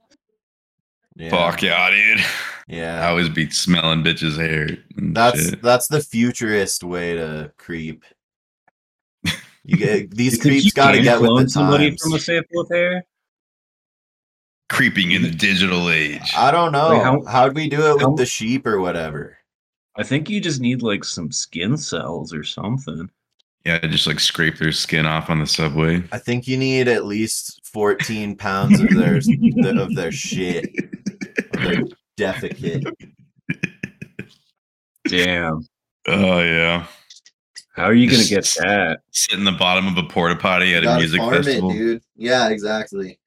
Yeah. 1.17 1.31
Fuck 1.31 1.63
yeah, 1.63 1.91
dude. 1.91 2.25
Yeah. 2.69 3.07
I 3.07 3.11
always 3.11 3.29
be 3.29 3.49
smelling 3.51 4.03
bitches' 4.03 4.37
hair. 4.37 4.69
That's 4.97 5.51
shit. 5.51 5.63
that's 5.63 5.89
the 5.89 6.01
futurist 6.01 6.83
way 6.83 7.15
to 7.15 7.53
creep. 7.57 8.05
You 9.67 9.77
get 9.77 10.11
these 10.13 10.35
You 10.35 10.41
creeps 10.41 10.73
got 10.73 10.93
to 10.93 11.03
get 11.03 11.21
with 11.21 11.31
the 11.45 11.49
somebody 11.49 11.91
times. 11.91 12.03
from 12.03 12.13
a 12.15 12.19
sample 12.21 12.61
of 12.63 12.69
hair? 12.71 13.05
creeping 14.69 15.13
in 15.13 15.23
the 15.23 15.31
digital 15.31 15.91
age. 15.91 16.33
I 16.37 16.51
don't 16.51 16.73
know. 16.73 16.91
Wait, 16.91 17.03
how- 17.03 17.25
How'd 17.25 17.55
we 17.55 17.69
do 17.69 17.81
it 17.97 18.05
with 18.05 18.17
the 18.17 18.27
sheep 18.27 18.67
or 18.67 18.81
whatever? 18.81 19.39
I 19.97 20.03
think 20.03 20.29
you 20.29 20.41
just 20.41 20.61
need 20.61 20.83
like 20.83 21.05
some 21.05 21.31
skin 21.31 21.77
cells 21.77 22.35
or 22.35 22.43
something. 22.43 23.09
Yeah, 23.65 23.79
just 23.79 24.07
like 24.09 24.19
scrape 24.21 24.59
their 24.59 24.73
skin 24.73 25.07
off 25.07 25.31
on 25.31 25.39
the 25.41 25.47
subway. 25.47 26.03
I 26.13 26.19
think 26.19 26.47
you 26.49 26.57
need 26.57 26.89
at 26.89 27.05
least 27.07 27.61
14 27.73 28.37
pounds 28.37 28.81
of 28.81 28.91
their 28.91 29.17
of 29.83 29.95
their 29.95 30.13
shit, 30.13 30.67
of 31.55 31.61
their 31.63 31.83
defecate. 32.19 32.93
Damn. 35.09 35.67
Oh 36.09 36.41
yeah. 36.41 36.87
How 37.77 37.85
are 37.85 37.95
you 37.95 38.11
gonna 38.11 38.25
get 38.25 38.45
that? 38.63 39.01
Sit 39.11 39.39
in 39.39 39.45
the 39.45 39.53
bottom 39.53 39.87
of 39.87 39.99
a 39.99 40.03
porta 40.09 40.35
potty 40.37 40.75
at 40.75 40.85
a 40.85 40.97
music 40.97 41.21
farm 41.21 41.35
festival. 41.35 41.71
it, 41.71 41.75
dude. 41.75 42.03
Yeah, 42.17 42.49
exactly. 42.49 43.19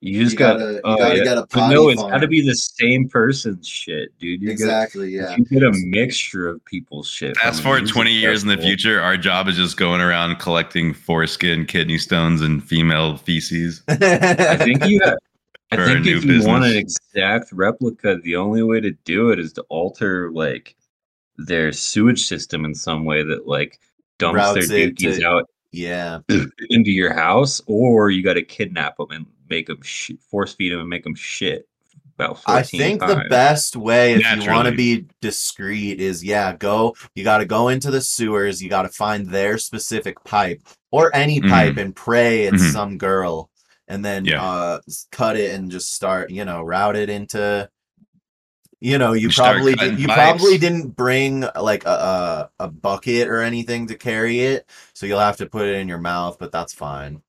You 0.00 0.22
just 0.22 0.34
You 0.34 0.38
got 0.38 0.58
gotta- 0.58 0.72
you 0.74 0.80
uh, 0.84 0.96
gotta 0.96 1.16
yeah. 1.18 1.24
get 1.24 1.38
a 1.38 1.46
potty 1.46 1.74
no, 1.74 1.88
it's 1.88 2.00
got 2.02 2.18
to 2.18 2.28
be 2.28 2.40
the 2.46 2.54
same 2.54 3.08
person's 3.08 3.66
shit, 3.66 4.16
dude. 4.18 4.40
You 4.40 4.50
Exactly. 4.50 5.10
Get, 5.10 5.30
Yeah. 5.30 5.36
You 5.36 5.44
get 5.46 5.62
a 5.62 5.72
mixture 5.86 6.48
of 6.48 6.64
people's 6.64 7.08
shit. 7.08 7.36
Fast 7.38 7.56
from 7.56 7.64
forward 7.64 7.80
music 7.80 7.94
20 7.94 8.12
years 8.12 8.42
in 8.42 8.48
the 8.48 8.58
future, 8.58 9.00
our 9.00 9.16
job 9.16 9.48
is 9.48 9.56
just 9.56 9.76
going 9.76 10.00
around 10.00 10.38
collecting 10.38 10.92
foreskin, 10.94 11.66
kidney 11.66 11.98
stones, 11.98 12.40
and 12.42 12.62
female 12.62 13.16
feces. 13.16 13.82
I 13.88 14.56
think 14.58 14.84
you. 14.86 15.00
Have, 15.02 15.16
I 15.72 15.76
think 15.76 16.06
if 16.06 16.24
you 16.24 16.46
want 16.46 16.64
an 16.64 16.76
exact 16.76 17.50
replica, 17.52 18.16
the 18.22 18.36
only 18.36 18.62
way 18.62 18.80
to 18.80 18.92
do 19.04 19.30
it 19.30 19.40
is 19.40 19.52
to 19.54 19.62
alter 19.62 20.30
like 20.30 20.76
their 21.38 21.72
sewage 21.72 22.24
system 22.26 22.64
in 22.64 22.74
some 22.74 23.04
way 23.04 23.22
that 23.22 23.46
like 23.46 23.78
dumps 24.18 24.36
Routes 24.36 24.68
their 24.68 24.78
it 24.78 24.96
dookies 24.96 25.18
to- 25.18 25.26
out 25.26 25.50
yeah. 25.72 26.20
into 26.70 26.90
your 26.90 27.12
house, 27.12 27.60
or 27.66 28.10
you 28.10 28.22
got 28.22 28.34
to 28.34 28.42
kidnap 28.42 28.96
them 28.96 29.10
and 29.10 29.26
make 29.50 29.66
them 29.66 29.80
sh- 29.82 30.12
force 30.30 30.54
feed 30.54 30.72
them 30.72 30.80
and 30.80 30.88
make 30.88 31.04
them 31.04 31.14
shit. 31.14 31.68
About 32.18 32.38
14 32.44 32.56
I 32.56 32.62
think 32.62 33.00
the 33.00 33.26
best 33.28 33.76
way 33.76 34.14
if 34.14 34.42
you 34.42 34.50
want 34.50 34.66
to 34.68 34.74
be 34.74 35.04
discreet 35.20 36.00
is 36.00 36.24
yeah, 36.24 36.56
go 36.56 36.96
you 37.14 37.22
got 37.24 37.38
to 37.38 37.44
go 37.44 37.68
into 37.68 37.90
the 37.90 38.00
sewers, 38.00 38.62
you 38.62 38.70
got 38.70 38.82
to 38.82 38.88
find 38.88 39.26
their 39.26 39.58
specific 39.58 40.22
pipe 40.24 40.62
or 40.90 41.14
any 41.14 41.42
Mhm. 41.42 41.50
pipe 41.50 41.76
and 41.76 41.94
pray 41.94 42.44
it's 42.44 42.62
Mhm. 42.62 42.72
some 42.72 42.96
girl 42.96 43.50
and 43.86 44.02
then 44.02 44.24
Yeah. 44.24 44.42
uh 44.42 44.80
cut 45.12 45.36
it 45.36 45.54
and 45.54 45.70
just 45.70 45.92
start, 45.92 46.30
you 46.30 46.46
know, 46.46 46.62
route 46.62 46.96
it 46.96 47.10
into 47.10 47.68
you 48.80 48.98
know, 48.98 49.12
you 49.14 49.28
You 49.28 49.30
probably 49.30 49.74
did, 49.74 49.98
you 49.98 50.06
probably 50.06 50.52
pipes. 50.52 50.60
didn't 50.60 50.88
bring 50.96 51.44
uh, 51.44 51.52
like 51.62 51.84
a, 51.84 52.50
a 52.58 52.64
a 52.64 52.68
bucket 52.68 53.28
or 53.28 53.40
anything 53.42 53.86
to 53.88 53.96
carry 53.96 54.40
it, 54.40 54.68
so 54.92 55.06
you'll 55.06 55.18
have 55.20 55.36
to 55.38 55.46
put 55.46 55.66
it 55.66 55.76
in 55.76 55.88
your 55.88 55.98
mouth, 55.98 56.38
but 56.38 56.52
that's 56.52 56.72
fine. 56.74 57.22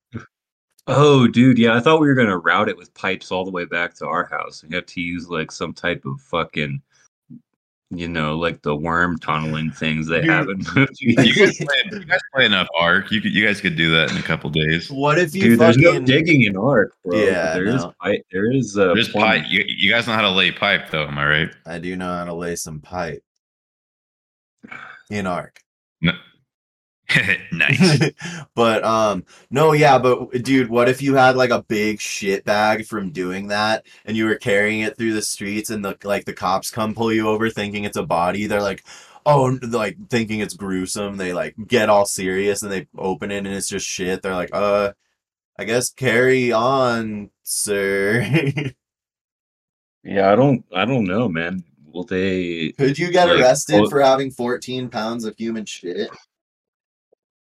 Oh, 0.90 1.28
dude, 1.28 1.58
yeah, 1.58 1.76
I 1.76 1.82
thought 1.82 2.00
we 2.00 2.08
were 2.08 2.14
gonna 2.16 2.38
route 2.38 2.70
it 2.70 2.78
with 2.78 2.94
pipes 2.94 3.32
all 3.32 3.44
the 3.44 3.52
way 3.52 3.66
back 3.66 3.94
to 3.96 4.06
our 4.08 4.26
house. 4.26 4.64
We 4.68 4.74
have 4.76 4.86
to 4.88 5.02
use 5.02 5.30
like 5.30 5.52
some 5.52 5.74
type 5.74 6.06
of 6.06 6.20
fucking, 6.22 6.82
you 7.90 8.08
know, 8.10 8.38
like 8.38 8.62
the 8.64 8.76
worm 8.76 9.18
tunneling 9.18 9.72
things 9.72 10.08
they 10.08 10.22
have 10.26 10.50
in 10.50 10.60
You 11.00 11.16
guys, 11.16 11.30
play, 11.58 11.84
you 11.92 12.06
guys 12.06 12.20
play 12.36 12.46
enough 12.46 12.68
Ark. 12.78 13.12
You 13.12 13.22
could, 13.22 13.34
you 13.34 13.46
guys 13.46 13.62
could 13.62 13.78
do 13.78 13.92
that 13.96 14.12
in 14.12 14.18
a 14.18 14.22
couple 14.22 14.50
days. 14.50 14.92
What 14.92 15.18
if 15.18 15.34
you 15.34 15.42
Dude, 15.44 15.60
there's 15.60 15.78
no 15.78 15.98
digging 16.00 16.44
in 16.44 16.58
Ark, 16.58 16.94
bro. 17.06 17.18
Yeah, 17.18 17.26
Yeah, 17.26 17.54
there 17.54 17.66
is 17.68 17.84
no. 17.84 17.94
pipe. 18.02 18.22
There 18.32 18.52
is 18.52 18.78
uh, 18.78 18.94
There's 18.94 19.08
plumbing. 19.10 19.44
pipe. 19.44 19.52
You, 19.52 19.64
you 19.68 19.90
guys 19.90 20.06
know 20.06 20.14
how 20.14 20.22
to 20.22 20.32
lay 20.32 20.52
pipe, 20.52 20.90
though. 20.92 21.08
Am 21.08 21.18
I 21.18 21.26
right? 21.28 21.50
I 21.66 21.80
do 21.80 21.96
know 21.96 22.08
how 22.14 22.26
to 22.26 22.34
lay 22.34 22.58
some 22.58 22.82
pipe 22.82 23.24
in 25.10 25.26
Ark. 25.26 25.62
nice. 27.52 28.12
but 28.56 28.84
um 28.84 29.24
no 29.50 29.72
yeah 29.72 29.98
but 29.98 30.30
dude 30.44 30.70
what 30.70 30.90
if 30.90 31.02
you 31.02 31.16
had 31.16 31.36
like 31.38 31.52
a 31.52 31.64
big 31.64 32.02
shit 32.02 32.44
bag 32.44 32.86
from 32.86 33.12
doing 33.12 33.48
that 33.48 33.86
and 34.06 34.18
you 34.18 34.26
were 34.26 34.36
carrying 34.36 34.82
it 34.82 34.98
through 34.98 35.14
the 35.14 35.22
streets 35.22 35.70
and 35.70 35.86
the 35.86 35.98
like 36.04 36.26
the 36.26 36.34
cops 36.34 36.70
come 36.70 36.94
pull 36.94 37.14
you 37.14 37.28
over 37.30 37.50
thinking 37.50 37.86
it's 37.86 37.96
a 37.98 38.04
body 38.04 38.46
they're 38.46 38.62
like 38.62 38.84
oh 39.26 39.58
like 39.70 39.96
thinking 40.10 40.42
it's 40.42 40.54
gruesome 40.54 41.16
they 41.18 41.32
like 41.34 41.56
get 41.68 41.90
all 41.90 42.06
serious 42.06 42.62
and 42.62 42.72
they 42.72 42.88
open 42.98 43.32
it 43.32 43.38
and 43.38 43.48
it's 43.48 43.70
just 43.70 43.86
shit 43.88 44.22
they're 44.22 44.36
like 44.36 44.50
uh 44.54 44.92
i 45.58 45.64
guess 45.64 45.90
carry 45.92 46.52
on 46.52 47.30
sir 47.44 48.26
Yeah, 50.04 50.32
I 50.32 50.36
don't. 50.36 50.64
I 50.74 50.86
don't 50.86 51.04
know, 51.04 51.28
man. 51.28 51.64
Will 51.92 52.06
they? 52.06 52.72
could 52.78 52.98
you 52.98 53.12
get 53.12 53.28
Like, 53.28 53.40
arrested 53.42 53.82
well- 53.82 53.90
for 53.90 54.00
having 54.02 54.32
14 54.32 54.88
pounds 54.90 55.26
of 55.26 55.36
human 55.36 55.66
shit 55.66 56.10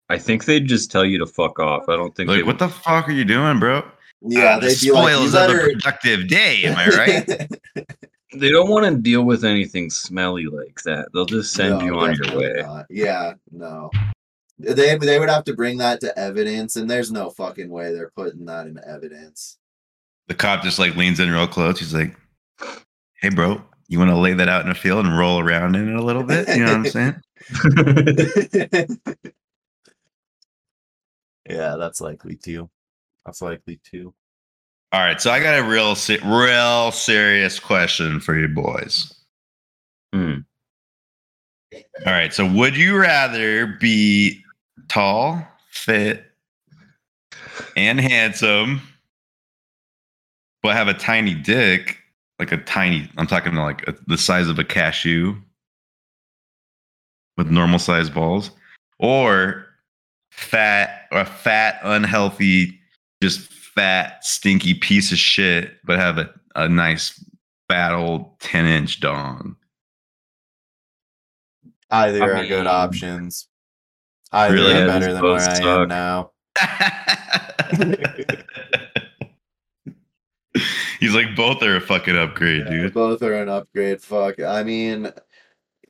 I 0.10 0.18
think 0.18 0.46
they'd 0.46 0.68
just 0.68 0.92
tell 0.92 1.04
you 1.06 1.18
to 1.20 1.26
fuck 1.26 1.60
off. 1.60 1.90
I 1.90 1.96
don't 1.96 2.16
think 2.16 2.30
they 2.30 2.38
like, 2.38 2.46
what 2.46 2.60
the 2.60 2.70
fuck 2.70 3.08
are 3.08 3.12
you 3.12 3.26
doing, 3.26 3.60
bro? 3.60 3.84
yeah 4.22 4.56
Uh, 4.56 4.60
they'd 4.60 4.80
be 4.82 4.92
like 4.92 5.10
you 5.12 5.28
spoils 5.30 5.34
of 5.36 5.50
a 5.52 5.60
productive 5.74 6.28
day. 6.28 6.64
Am 6.64 6.78
I 6.78 6.88
right? 6.90 7.52
They 8.38 8.50
don't 8.52 8.70
want 8.70 8.86
to 8.86 9.02
deal 9.02 9.24
with 9.24 9.46
anything 9.46 9.90
smelly 9.90 10.46
like 10.48 10.82
that. 10.84 11.08
They'll 11.14 11.26
just 11.26 11.54
send 11.54 11.80
No, 11.80 11.86
you 11.86 11.96
on 12.00 12.16
your 12.16 12.38
way. 12.38 12.54
not. 12.58 12.86
Yeah, 12.90 13.36
no. 13.50 13.90
They 14.60 14.98
they 14.98 15.20
would 15.20 15.30
have 15.30 15.46
to 15.46 15.54
bring 15.54 15.78
that 15.78 16.02
to 16.02 16.18
evidence, 16.20 16.76
and 16.76 16.90
there's 16.90 17.14
no 17.14 17.30
fucking 17.30 17.70
way 17.70 17.94
they're 17.94 18.12
putting 18.14 18.44
that 18.48 18.68
in 18.68 18.78
evidence. 18.86 19.58
the 20.28 20.34
cop 20.34 20.64
just 20.64 20.80
like 20.80 20.98
leans 20.98 21.22
in 21.22 21.32
real 21.32 21.48
close. 21.48 21.80
He's 21.80 21.94
like, 21.94 22.14
"Hey, 23.22 23.30
bro, 23.30 23.62
you 23.88 24.00
want 24.00 24.12
to 24.12 24.18
lay 24.18 24.34
that 24.34 24.50
out 24.50 24.66
in 24.66 24.72
a 24.72 24.76
field 24.76 25.06
and 25.06 25.18
roll 25.18 25.40
around 25.40 25.76
in 25.78 25.88
it 25.88 25.96
a 25.96 26.04
little 26.04 26.24
bit?" 26.24 26.46
You 26.50 26.66
know 26.66 26.78
what 26.78 26.94
I'm 26.96 27.16
saying? 28.98 29.22
Yeah, 31.50 31.76
that's 31.78 32.02
likely 32.02 32.36
too. 32.36 32.70
That's 33.26 33.42
likely 33.42 33.80
too. 33.84 34.14
All 34.92 35.02
right, 35.02 35.20
so 35.20 35.32
I 35.32 35.42
got 35.42 35.60
a 35.60 35.64
real, 35.64 35.96
se- 35.96 36.22
real 36.24 36.92
serious 36.92 37.60
question 37.60 38.20
for 38.20 38.38
you 38.38 38.48
boys. 38.48 39.14
Hmm. 40.14 40.38
All 42.06 42.14
right, 42.14 42.34
so 42.34 42.50
would 42.50 42.78
you 42.78 42.98
rather 42.98 43.68
be 43.68 44.42
tall, 44.88 45.46
fit, 45.70 46.24
and 47.76 48.00
handsome, 48.00 48.82
but 50.64 50.76
have 50.76 50.88
a 50.88 50.94
tiny 50.94 51.34
dick, 51.34 51.98
like 52.40 52.52
a 52.52 52.58
tiny? 52.58 53.10
I'm 53.18 53.28
talking 53.28 53.56
like 53.56 53.86
a, 53.88 53.96
the 54.08 54.18
size 54.18 54.48
of 54.48 54.60
a 54.60 54.64
cashew, 54.64 55.36
with 57.38 57.50
normal 57.50 57.80
sized 57.80 58.14
balls, 58.14 58.52
or 59.00 59.65
fat 60.36 61.08
or 61.12 61.20
a 61.22 61.26
fat, 61.26 61.80
unhealthy, 61.84 62.80
just 63.22 63.40
fat, 63.42 64.24
stinky 64.24 64.74
piece 64.74 65.12
of 65.12 65.18
shit, 65.18 65.74
but 65.84 66.00
have 66.00 66.18
a, 66.18 66.34
a 66.56 66.70
nice 66.70 67.24
fat 67.70 67.94
old 67.94 68.40
10 68.42 68.66
inch 68.66 69.00
dong. 69.00 69.56
Either 71.92 72.24
I 72.24 72.42
are 72.42 72.48
good 72.48 72.68
options. 72.68 73.48
Either 74.32 74.56
Really? 74.56 74.74
are 74.74 74.88
better 74.88 75.14
than 75.14 75.22
both 75.22 75.40
where 75.40 75.50
I 75.50 75.82
am 75.84 75.88
now. 75.88 76.32
He's 81.00 81.14
like, 81.14 81.36
both 81.36 81.62
are 81.64 81.76
a 81.76 81.82
fucking 81.82 82.18
upgrade, 82.18 82.64
Yeah, 82.66 82.70
dude. 82.72 82.94
both 82.94 83.22
are 83.22 83.34
an 83.34 83.50
upgrade. 83.50 84.02
Fuck. 84.02 84.40
I 84.42 84.64
mean, 84.64 85.12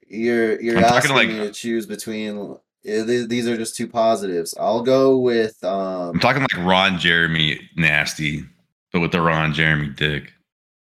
you're 0.08 0.60
you're 0.60 0.78
I'm 0.78 0.84
asking 0.84 1.16
like- 1.16 1.28
me 1.30 1.38
to 1.40 1.52
choose 1.52 1.86
between. 1.86 2.58
Eh, 2.86 3.04
th- 3.06 3.28
These 3.30 3.48
are 3.48 3.58
just 3.58 3.76
two 3.76 3.88
positives. 3.88 4.54
I'll 4.60 4.82
go 4.82 5.18
with 5.18 5.62
um. 5.64 6.16
I'm 6.16 6.20
talking 6.20 6.42
like 6.42 6.58
Ron 6.66 6.98
Jeremy 7.00 7.60
nasty, 7.76 8.44
but 8.92 9.00
with 9.02 9.12
the 9.12 9.22
Ron 9.22 9.54
Jeremy 9.54 9.90
dick. 9.90 10.32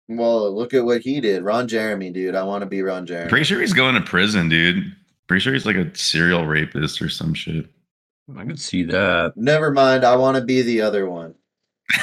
Well, 0.08 0.52
look 0.54 0.74
at 0.74 0.84
what 0.84 1.00
he 1.00 1.20
did, 1.20 1.42
Ron 1.42 1.68
Jeremy, 1.68 2.10
dude. 2.10 2.34
I 2.34 2.42
want 2.42 2.62
to 2.62 2.66
be 2.66 2.82
Ron 2.82 3.06
Jeremy. 3.06 3.30
Pretty 3.30 3.44
sure 3.44 3.60
he's 3.60 3.72
going 3.72 3.94
to 3.94 4.00
prison, 4.00 4.48
dude. 4.48 4.94
Pretty 5.26 5.40
sure 5.40 5.52
he's 5.54 5.64
like 5.64 5.76
a 5.76 5.94
serial 5.96 6.44
rapist 6.46 7.00
or 7.00 7.08
some 7.08 7.32
shit. 7.32 7.66
I 8.36 8.44
could 8.44 8.60
see 8.60 8.82
that. 8.84 9.32
Never 9.36 9.70
mind. 9.70 10.04
I 10.04 10.16
want 10.16 10.36
to 10.36 10.42
be 10.44 10.62
the 10.62 10.80
other 10.82 11.08
one. 11.08 11.34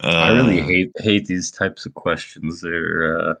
I 0.00 0.30
really 0.32 0.60
Uh, 0.60 0.64
hate 0.66 0.92
hate 0.98 1.26
these 1.26 1.50
types 1.50 1.86
of 1.86 1.94
questions. 1.94 2.60
They're 2.60 3.18
uh, 3.30 3.34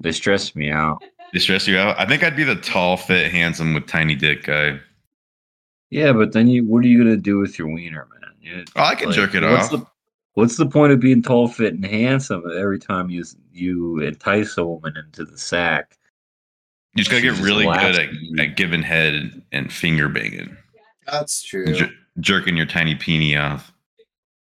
they 0.00 0.12
stress 0.12 0.54
me 0.56 0.70
out. 0.70 1.02
They 1.32 1.38
stress 1.38 1.66
you 1.66 1.78
out. 1.78 1.98
I 1.98 2.06
think 2.06 2.22
I'd 2.22 2.36
be 2.36 2.44
the 2.44 2.56
tall, 2.56 2.96
fit, 2.96 3.30
handsome 3.32 3.72
with 3.74 3.86
tiny 3.86 4.14
dick 4.14 4.44
guy. 4.44 4.78
Yeah, 5.90 6.12
but 6.12 6.32
then 6.32 6.46
you, 6.48 6.64
what 6.64 6.84
are 6.84 6.88
you 6.88 6.98
gonna 6.98 7.16
do 7.16 7.38
with 7.38 7.58
your 7.58 7.68
wiener, 7.72 8.06
man? 8.12 8.30
You- 8.40 8.64
Oh, 8.76 8.82
I 8.82 8.94
can 8.94 9.12
jerk 9.12 9.34
it 9.34 9.42
what's 9.42 9.64
off. 9.66 9.70
The, 9.80 9.86
what's 10.34 10.56
the 10.56 10.66
point 10.66 10.92
of 10.92 11.00
being 11.00 11.22
tall, 11.22 11.48
fit, 11.48 11.74
and 11.74 11.84
handsome 11.84 12.42
every 12.56 12.78
time 12.78 13.08
you 13.10 13.24
you 13.52 14.00
entice 14.00 14.56
a 14.58 14.64
woman 14.64 14.94
into 14.96 15.24
the 15.24 15.38
sack? 15.38 15.96
You 16.94 16.98
just 17.04 17.10
gotta 17.10 17.22
get 17.22 17.30
just 17.30 17.42
really 17.42 17.64
good 17.64 17.96
at, 17.96 18.40
at 18.40 18.56
giving 18.56 18.82
head 18.82 19.14
and, 19.14 19.42
and 19.52 19.72
finger 19.72 20.08
banging, 20.10 20.54
That's 21.10 21.42
true. 21.42 21.72
jer- 21.72 21.90
jerking 22.20 22.54
your 22.56 22.66
tiny 22.66 22.94
peenie 22.94 23.36
off. 23.36 23.71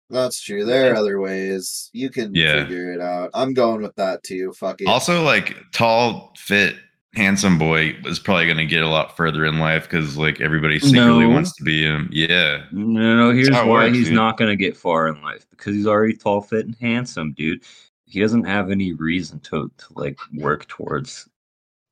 That's 0.09 0.41
true. 0.41 0.65
There 0.65 0.91
are 0.91 0.95
other 0.95 1.19
ways. 1.19 1.89
You 1.93 2.09
can 2.09 2.33
Yeah. 2.35 2.63
figure 2.63 2.91
it 2.93 3.01
out. 3.01 3.31
I'm 3.33 3.53
going 3.53 3.81
with 3.81 3.95
that 3.95 4.23
too. 4.23 4.53
Fuck 4.53 4.81
it. 4.81 4.87
Also, 4.87 5.23
like 5.23 5.55
tall, 5.71 6.33
fit, 6.37 6.75
handsome 7.15 7.57
boy 7.57 7.95
is 8.05 8.19
probably 8.19 8.45
gonna 8.47 8.65
get 8.65 8.83
a 8.83 8.87
lot 8.89 9.15
further 9.17 9.45
in 9.45 9.59
life 9.59 9.83
because 9.83 10.17
like 10.17 10.41
everybody 10.41 10.79
secretly 10.79 11.23
No. 11.25 11.29
wants 11.29 11.55
to 11.55 11.63
be 11.63 11.83
him. 11.83 12.09
Yeah, 12.11 12.63
No, 12.71 13.15
no. 13.15 13.31
Here's 13.31 13.49
why 13.51 13.65
works, 13.67 13.95
he's 13.97 14.07
dude. 14.07 14.15
not 14.15 14.37
gonna 14.37 14.55
get 14.55 14.75
far 14.77 15.07
in 15.07 15.21
life 15.21 15.45
because 15.49 15.73
he's 15.75 15.87
already 15.87 16.15
tall, 16.15 16.41
fit, 16.41 16.65
and 16.65 16.75
handsome, 16.79 17.33
dude. 17.33 17.63
He 18.05 18.19
doesn't 18.19 18.43
have 18.43 18.69
any 18.71 18.93
reason 18.93 19.39
to 19.41 19.71
to 19.77 19.85
like 19.95 20.17
work 20.35 20.67
towards 20.67 21.27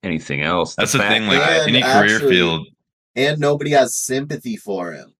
anything 0.03 0.41
else. 0.41 0.75
that's 0.75 0.91
the 0.91 0.99
fact 0.99 1.13
thing. 1.13 1.27
Like 1.27 1.41
And 1.41 1.69
any 1.69 1.81
career 1.81 2.15
actually- 2.15 2.35
field, 2.35 2.67
and 3.15 3.39
nobody 3.39 3.71
has 3.71 3.95
sympathy 3.95 4.57
for 4.57 4.91
him. 4.93 5.13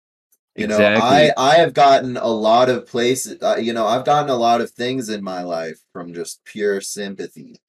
You 0.56 0.68
know, 0.68 0.76
Exactly. 0.76 1.32
I 1.32 1.34
I 1.38 1.56
have 1.56 1.74
gotten 1.74 2.18
a 2.18 2.28
lot 2.28 2.70
of 2.70 2.86
places. 2.86 3.42
Uh, 3.42 3.56
you 3.58 3.72
know, 3.74 3.88
I've 3.88 4.04
gotten 4.06 4.30
a 4.30 4.36
lot 4.36 4.60
of 4.62 4.70
things 4.72 5.08
in 5.10 5.24
my 5.24 5.44
life 5.44 5.80
from 5.94 6.14
just 6.14 6.44
pure 6.44 6.82
sympathy. 6.82 7.62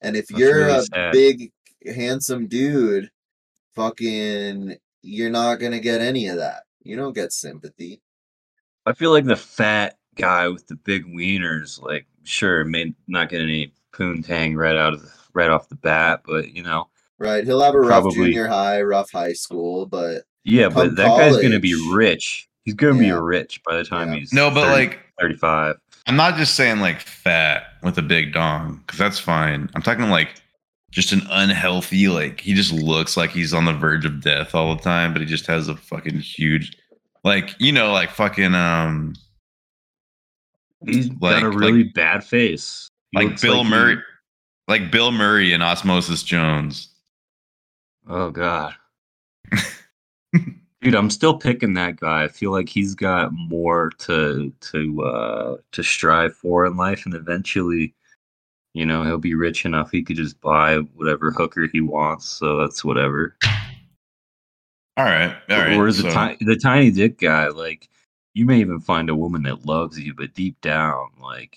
And 0.00 0.16
if 0.16 0.28
That's 0.28 0.40
you're 0.40 0.56
really 0.66 0.78
a 0.78 0.82
sad. 0.82 1.12
big, 1.12 1.52
handsome 1.86 2.46
dude, 2.46 3.10
fucking, 3.74 4.76
you're 5.02 5.30
not 5.30 5.56
gonna 5.60 5.80
get 5.80 6.00
any 6.00 6.28
of 6.28 6.36
that. 6.36 6.62
You 6.82 6.96
don't 6.96 7.14
get 7.14 7.32
sympathy. 7.32 8.00
I 8.86 8.92
feel 8.94 9.10
like 9.10 9.26
the 9.26 9.36
fat 9.36 9.98
guy 10.16 10.48
with 10.48 10.66
the 10.66 10.76
big 10.76 11.04
wieners, 11.06 11.80
like, 11.82 12.06
sure, 12.24 12.64
may 12.64 12.94
not 13.06 13.28
get 13.28 13.42
any 13.42 13.72
poontang 13.92 14.56
right 14.56 14.76
out 14.76 14.94
of 14.94 15.02
the, 15.02 15.10
right 15.34 15.50
off 15.50 15.68
the 15.68 15.76
bat, 15.76 16.22
but 16.26 16.50
you 16.54 16.62
know, 16.62 16.88
Right. 17.18 17.44
He'll 17.44 17.60
have 17.60 17.74
a 17.74 17.78
rough 17.80 17.88
Probably- 18.04 18.14
junior 18.14 18.46
high, 18.46 18.80
rough 18.80 19.10
high 19.10 19.34
school, 19.34 19.84
but 19.84 20.22
yeah, 20.44 20.64
Come 20.64 20.74
but 20.74 20.96
that 20.96 21.08
guy's 21.18 21.36
gonna 21.40 21.60
be 21.60 21.74
rich. 21.92 22.48
He's 22.64 22.74
gonna 22.74 22.94
Yeah. 23.02 23.14
be 23.14 23.20
rich 23.20 23.60
by 23.64 23.76
the 23.76 23.84
time 23.84 24.12
Yeah. 24.12 24.18
he's 24.20 24.32
No, 24.32 24.50
but 24.50 24.62
30 24.66 24.72
like 24.72 25.00
thirty-five. 25.20 25.76
I'm 26.06 26.16
not 26.16 26.36
just 26.36 26.54
saying 26.54 26.80
like 26.80 27.00
fat 27.00 27.64
with 27.82 27.96
a 27.98 28.02
big 28.02 28.32
dong 28.32 28.82
because 28.86 28.98
that's 28.98 29.18
fine. 29.18 29.68
I'm 29.74 29.82
talking 29.82 30.08
like 30.10 30.40
just 30.90 31.12
an 31.12 31.22
unhealthy, 31.30 32.08
like 32.08 32.40
he 32.40 32.52
just 32.54 32.72
looks 32.72 33.16
like 33.16 33.30
he's 33.30 33.54
on 33.54 33.64
the 33.64 33.72
verge 33.72 34.04
of 34.04 34.20
death 34.22 34.54
all 34.54 34.74
the 34.74 34.82
time, 34.82 35.12
but 35.12 35.20
he 35.20 35.26
just 35.26 35.46
has 35.46 35.68
a 35.68 35.76
fucking 35.76 36.18
huge, 36.20 36.76
like 37.22 37.54
you 37.60 37.70
know, 37.72 37.92
like 37.92 38.10
fucking 38.10 38.54
um, 38.54 39.14
He's 40.86 41.08
like- 41.20 41.40
got 41.40 41.42
a 41.44 41.48
like- 41.50 41.58
really 41.58 41.82
bad 41.84 42.24
face. 42.24 42.88
He 43.12 43.18
like 43.18 43.40
Bill 43.40 43.58
like 43.58 43.64
he- 43.66 43.70
Murray, 43.70 43.96
like 44.68 44.90
Bill 44.90 45.12
Murray 45.12 45.52
and 45.52 45.62
Osmosis 45.62 46.22
Jones. 46.22 46.88
Oh 48.08 48.30
god. 48.30 48.74
Dude, 50.82 50.94
I'm 50.94 51.10
still 51.10 51.36
picking 51.36 51.74
that 51.74 51.96
guy. 51.96 52.24
I 52.24 52.28
feel 52.28 52.52
like 52.52 52.68
he's 52.68 52.94
got 52.94 53.32
more 53.32 53.90
to 53.98 54.50
to 54.60 55.02
uh 55.02 55.56
to 55.72 55.82
strive 55.82 56.34
for 56.34 56.64
in 56.64 56.76
life 56.76 57.04
and 57.04 57.14
eventually 57.14 57.94
you 58.72 58.86
know, 58.86 59.02
he'll 59.02 59.18
be 59.18 59.34
rich 59.34 59.64
enough 59.64 59.90
he 59.90 60.00
could 60.02 60.16
just 60.16 60.40
buy 60.40 60.76
whatever 60.94 61.32
hooker 61.32 61.66
he 61.72 61.80
wants, 61.80 62.26
so 62.28 62.56
that's 62.58 62.84
whatever. 62.84 63.36
All 64.96 65.04
right, 65.04 65.34
all 65.50 65.58
right. 65.58 65.76
The 65.76 65.92
so- 65.92 66.08
ti- 66.38 66.44
the 66.44 66.56
tiny 66.56 66.90
dick 66.90 67.18
guy, 67.18 67.48
like 67.48 67.88
you 68.34 68.46
may 68.46 68.60
even 68.60 68.80
find 68.80 69.10
a 69.10 69.14
woman 69.16 69.42
that 69.42 69.66
loves 69.66 69.98
you, 69.98 70.14
but 70.14 70.34
deep 70.34 70.60
down, 70.60 71.08
like 71.20 71.56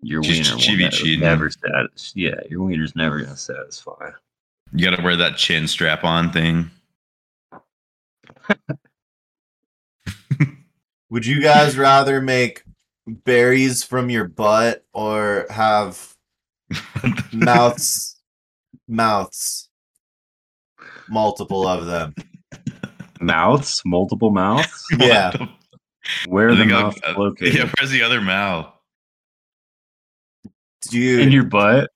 your 0.00 0.22
She's- 0.24 0.50
wiener 0.50 0.56
will 0.56 0.78
be 0.78 0.84
ne- 0.84 0.90
cheating. 0.90 1.20
never 1.20 1.50
satis- 1.50 2.12
Yeah, 2.16 2.40
your 2.48 2.62
wiener's 2.62 2.96
never 2.96 3.20
gonna 3.20 3.36
satisfy. 3.36 4.10
you 4.72 4.88
got 4.88 4.96
to 4.96 5.02
wear 5.02 5.16
that 5.16 5.36
chin 5.36 5.68
strap 5.68 6.02
on 6.02 6.32
thing. 6.32 6.70
would 11.10 11.26
you 11.26 11.40
guys 11.42 11.76
rather 11.78 12.20
make 12.20 12.62
berries 13.06 13.82
from 13.84 14.10
your 14.10 14.26
butt 14.28 14.84
or 14.92 15.46
have 15.50 16.14
mouths 17.32 18.20
mouths 18.88 19.68
multiple 21.08 21.66
of 21.68 21.86
them? 21.86 22.14
Mouths, 23.20 23.80
multiple 23.84 24.30
mouths. 24.30 24.84
Yeah. 24.98 25.32
Where 26.26 26.48
are 26.48 26.52
I 26.52 26.54
the 26.54 26.60
think 26.60 26.72
I'll- 26.72 26.82
mouths 26.84 27.00
uh, 27.06 27.14
located? 27.16 27.54
Yeah, 27.54 27.70
where's 27.78 27.90
the 27.90 28.02
other 28.02 28.20
mouth? 28.20 28.70
Dude, 30.90 31.20
In 31.20 31.32
your 31.32 31.44
butt. 31.44 31.90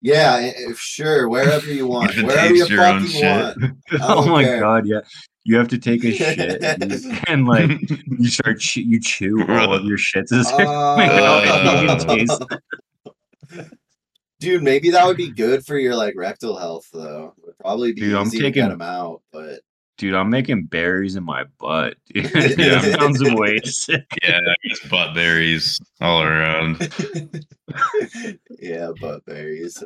yeah, 0.00 0.38
if, 0.40 0.78
sure, 0.78 1.28
wherever 1.28 1.66
you 1.70 1.86
want, 1.86 2.10
If 2.12 2.18
it 2.18 2.24
wherever 2.26 2.54
you 2.54 2.60
takes 2.62 2.70
your 2.70 2.86
own 2.86 3.00
fucking 3.06 3.20
shit. 3.20 3.56
want. 3.58 3.74
Oh 4.00 4.26
my 4.30 4.44
care. 4.44 4.60
god, 4.60 4.86
yeah. 4.86 5.00
You 5.44 5.56
have 5.56 5.68
to 5.68 5.78
take 5.78 6.04
a 6.04 6.12
shit 6.12 6.62
and, 7.28 7.46
like 7.46 7.70
you 8.06 8.28
start 8.28 8.60
che- 8.60 8.82
you 8.82 9.00
chew 9.00 9.44
all 9.48 9.74
of 9.74 9.84
your 9.84 9.98
shits. 9.98 10.30
Uh, 13.50 13.64
Dude, 14.38 14.62
maybe 14.62 14.88
that 14.90 15.06
would 15.06 15.18
be 15.18 15.30
good 15.30 15.66
for 15.66 15.76
your 15.78 15.94
like 15.94 16.14
rectal 16.16 16.56
health, 16.56 16.88
though. 16.94 17.34
It 17.38 17.44
would 17.46 17.58
probably 17.58 17.92
be 17.92 18.00
Dude, 18.02 18.14
I'm 18.14 18.26
easy 18.28 18.38
to 18.38 18.42
taking- 18.44 18.62
get 18.64 18.68
them 18.70 18.80
out, 18.82 19.20
but 19.32 19.60
Dude, 19.98 20.14
I'm 20.14 20.30
making 20.30 20.64
berries 20.64 21.16
in 21.16 21.24
my 21.24 21.44
butt. 21.58 21.96
Dude, 22.14 22.24
that 22.24 22.96
sounds 22.98 23.22
way 23.34 23.58
sick. 23.64 24.06
yeah, 24.22 24.38
I 24.38 24.54
guess 24.66 24.88
butt 24.88 25.14
berries 25.14 25.78
all 26.00 26.22
around. 26.22 26.78
yeah, 28.58 28.92
butt 28.98 29.22
berries. 29.26 29.82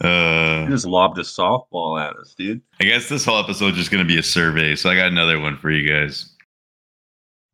Uh, 0.00 0.64
You 0.64 0.70
just 0.70 0.86
lobbed 0.86 1.18
a 1.18 1.22
softball 1.22 2.00
at 2.00 2.16
us, 2.16 2.34
dude. 2.36 2.60
I 2.80 2.84
guess 2.84 3.08
this 3.08 3.24
whole 3.24 3.38
episode 3.38 3.72
is 3.72 3.76
just 3.76 3.90
going 3.90 4.04
to 4.04 4.08
be 4.08 4.18
a 4.18 4.22
survey. 4.22 4.76
So 4.76 4.90
I 4.90 4.94
got 4.94 5.08
another 5.08 5.40
one 5.40 5.56
for 5.56 5.70
you 5.70 5.88
guys. 5.88 6.34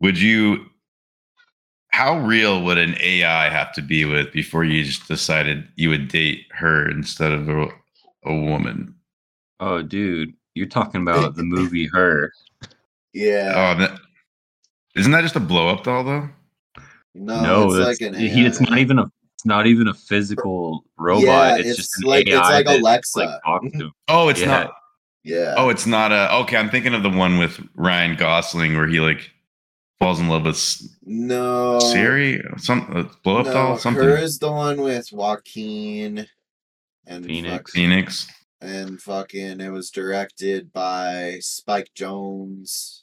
Would 0.00 0.18
you, 0.20 0.66
how 1.88 2.18
real 2.18 2.62
would 2.62 2.78
an 2.78 2.96
AI 3.00 3.48
have 3.48 3.72
to 3.74 3.82
be 3.82 4.04
with 4.04 4.32
before 4.32 4.64
you 4.64 4.84
just 4.84 5.08
decided 5.08 5.66
you 5.76 5.88
would 5.88 6.08
date 6.08 6.46
her 6.50 6.90
instead 6.90 7.32
of 7.32 7.48
a, 7.48 7.68
a 8.24 8.34
woman? 8.34 8.94
Oh, 9.60 9.82
dude, 9.82 10.34
you're 10.54 10.66
talking 10.66 11.00
about 11.02 11.36
the 11.36 11.44
movie 11.44 11.86
Her. 11.92 12.32
yeah. 13.12 13.52
Oh, 13.54 13.78
that, 13.78 13.98
isn't 14.96 15.12
that 15.12 15.22
just 15.22 15.36
a 15.36 15.40
blow 15.40 15.68
up 15.68 15.84
doll 15.84 16.04
though? 16.04 16.28
no, 17.14 17.42
no, 17.42 17.66
it's 17.66 17.76
that's, 17.76 18.00
like 18.00 18.12
an 18.12 18.18
he, 18.18 18.44
it's 18.44 18.60
not 18.60 18.78
even 18.78 18.98
a. 18.98 19.10
It's 19.44 19.48
not 19.50 19.66
even 19.66 19.88
a 19.88 19.92
physical 19.94 20.86
robot. 20.96 21.22
Yeah, 21.22 21.56
it's, 21.58 21.68
it's 21.68 21.76
just 21.76 21.98
an 22.02 22.08
like- 22.08 22.26
it's 22.26 22.34
like 22.34 22.64
that, 22.64 22.80
Alexa. 22.80 23.18
Like, 23.18 23.42
talks 23.44 23.72
to. 23.78 23.90
Oh, 24.08 24.28
it's 24.30 24.40
Yeah. 24.40 24.46
not. 24.46 24.74
Yeah. 25.22 25.54
Oh, 25.58 25.68
it's 25.68 25.84
not 25.86 26.12
a. 26.12 26.34
Okay, 26.36 26.56
I'm 26.56 26.70
thinking 26.70 26.94
of 26.94 27.02
the 27.02 27.10
one 27.10 27.36
with 27.36 27.60
Ryan 27.74 28.16
Gosling 28.16 28.74
where 28.74 28.86
he 28.86 29.00
like 29.00 29.30
falls 29.98 30.18
in 30.18 30.28
love 30.28 30.46
with 30.46 30.58
no. 31.02 31.78
Siri, 31.78 32.42
some 32.56 32.90
uh, 32.94 33.02
blow 33.22 33.38
up 33.40 33.46
no, 33.46 33.52
doll, 33.52 33.78
something. 33.78 34.02
Her 34.02 34.16
is 34.16 34.38
the 34.38 34.50
one 34.50 34.80
with 34.80 35.12
Joaquin 35.12 36.26
and 37.06 37.26
Phoenix. 37.26 37.52
fuck- 37.52 37.68
Phoenix. 37.70 38.28
and 38.62 38.98
fucking 39.00 39.60
it 39.60 39.68
was 39.70 39.90
directed 39.90 40.72
by 40.72 41.36
Spike 41.40 41.90
Jonze. 41.94 43.02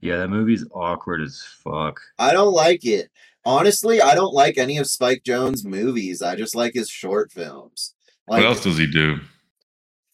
Yeah, 0.00 0.16
that 0.18 0.28
movie's 0.28 0.66
awkward 0.72 1.22
as 1.22 1.40
fuck. 1.62 2.00
I 2.18 2.32
don't 2.32 2.52
like 2.52 2.84
it. 2.84 3.10
Honestly, 3.46 4.00
I 4.00 4.14
don't 4.14 4.32
like 4.32 4.56
any 4.58 4.78
of 4.78 4.86
Spike 4.86 5.22
Jonze' 5.24 5.64
movies. 5.64 6.22
I 6.22 6.34
just 6.36 6.54
like 6.54 6.74
his 6.74 6.88
short 6.88 7.30
films. 7.30 7.94
Like, 8.26 8.40
what 8.42 8.46
else 8.48 8.62
does 8.62 8.78
he 8.78 8.86
do? 8.86 9.20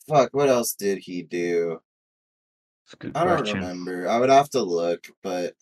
fuck, 0.08 0.34
what 0.34 0.48
else 0.48 0.74
did 0.74 0.98
he 0.98 1.22
do? 1.22 1.80
Good 2.98 3.12
I 3.14 3.24
don't 3.24 3.36
question. 3.38 3.60
remember. 3.60 4.08
I 4.08 4.18
would 4.18 4.30
have 4.30 4.50
to 4.50 4.62
look, 4.62 5.06
but 5.22 5.54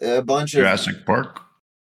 a 0.00 0.22
bunch 0.22 0.54
of 0.54 0.58
Jurassic 0.60 1.04
Park. 1.04 1.40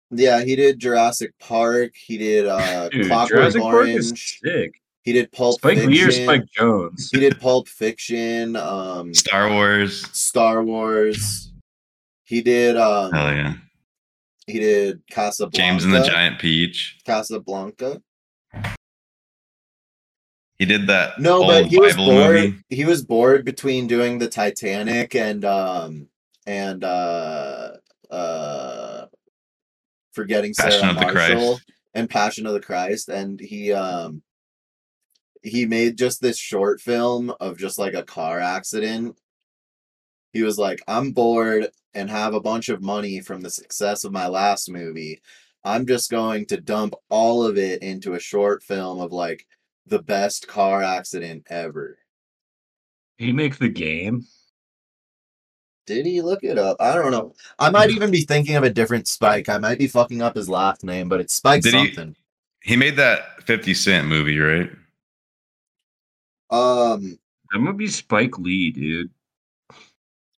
yeah, 0.10 0.44
he 0.44 0.56
did 0.56 0.80
Jurassic 0.80 1.38
Park. 1.40 1.94
He 1.96 2.18
did 2.18 2.48
uh 2.48 2.90
Dude, 2.90 3.06
Clockwork 3.06 3.30
Jurassic 3.30 3.62
Park 3.62 3.88
is 3.90 4.10
sick. 4.44 4.82
He 5.04 5.14
did 5.14 5.32
Pulp 5.32 5.60
Spike 5.60 5.76
Fiction. 5.78 5.92
Lee 5.92 6.04
or 6.04 6.12
Spike 6.12 6.46
Jonze? 6.58 7.10
He 7.12 7.20
did 7.20 7.40
Pulp 7.40 7.68
Fiction. 7.68 8.56
Um, 8.56 9.14
Star 9.14 9.52
Wars. 9.52 10.08
Star 10.18 10.64
Wars. 10.64 11.54
He 12.24 12.42
did 12.42 12.76
um 12.78 13.12
Hell 13.14 13.34
yeah. 13.36 13.54
He 14.48 14.60
did 14.60 15.02
Casablanca. 15.12 15.58
James 15.58 15.84
and 15.84 15.94
the 15.94 16.04
Giant 16.04 16.40
Peach. 16.40 16.98
Casablanca. 17.06 18.02
He 20.58 20.66
did 20.66 20.88
that 20.88 21.20
No, 21.20 21.46
but 21.46 21.68
he 21.68 21.78
was 21.80 21.96
bored. 21.96 22.36
movie. 22.36 22.56
He 22.70 22.86
was 22.86 23.04
bored 23.04 23.46
between 23.46 23.86
doing 23.86 24.18
the 24.18 24.28
Titanic 24.28 25.14
and 25.14 25.46
um 25.46 26.08
and 26.48 26.84
uh 26.84 27.74
uh 28.10 29.06
forgetting 30.14 30.54
Passion 30.58 30.80
Sarah 30.80 30.94
of 30.94 31.00
the 31.00 31.06
Christ. 31.06 31.34
Marshall 31.36 31.60
and 31.94 32.10
Passion 32.10 32.48
of 32.48 32.54
the 32.54 32.60
Christ, 32.60 33.10
and 33.10 33.40
he 33.40 33.72
um 33.72 34.24
he 35.44 35.66
made 35.68 35.98
just 35.98 36.22
this 36.22 36.40
short 36.40 36.82
film 36.82 37.32
of 37.40 37.60
just 37.60 37.78
like 37.78 37.94
a 37.94 38.04
car 38.04 38.40
accident. 38.40 39.16
He 40.38 40.44
was 40.44 40.60
like, 40.60 40.84
I'm 40.88 41.14
bored 41.14 41.72
and 41.96 42.12
have 42.12 42.36
a 42.36 42.40
bunch 42.40 42.70
of 42.70 42.84
money 42.84 43.22
from 43.22 43.42
the 43.42 43.50
success 43.50 44.04
of 44.04 44.12
my 44.12 44.28
last 44.28 44.70
movie. 44.70 45.20
I'm 45.64 45.88
just 45.88 46.12
going 46.12 46.46
to 46.46 46.62
dump 46.62 46.94
all 47.10 47.44
of 47.44 47.58
it 47.58 47.82
into 47.82 48.14
a 48.14 48.20
short 48.20 48.62
film 48.62 49.02
of 49.02 49.12
like 49.12 49.48
the 49.88 49.98
best 49.98 50.48
car 50.48 50.84
accident 50.84 51.48
ever. 51.50 51.98
He 53.18 53.32
make 53.32 53.58
the 53.58 53.68
game? 53.68 54.28
Did 55.88 56.06
he 56.06 56.22
look 56.22 56.44
it 56.44 56.60
up? 56.60 56.78
I 56.80 56.94
don't 56.94 57.10
know. 57.10 57.34
I 57.58 57.72
might 57.72 57.90
even 57.90 58.12
be 58.12 58.22
thinking 58.22 58.58
of 58.58 58.64
a 58.64 58.70
different 58.70 59.08
Spike. 59.08 59.50
I 59.50 59.58
might 59.58 59.80
be 59.80 59.88
fucking 59.88 60.22
up 60.22 60.36
his 60.36 60.48
last 60.50 60.84
name, 60.84 61.10
but 61.10 61.20
it's 61.20 61.34
Spike 61.34 61.64
Did 61.64 61.74
he- 61.74 61.96
something. 61.96 62.16
He 62.62 62.76
made 62.76 62.98
that 62.98 63.42
50 63.48 63.74
Cent 63.74 64.08
movie, 64.08 64.38
right? 64.38 64.70
Um, 66.52 67.18
That 67.52 67.62
would 67.62 67.78
be 67.78 67.88
Spike 67.88 68.38
Lee, 68.38 68.70
dude. 68.70 69.10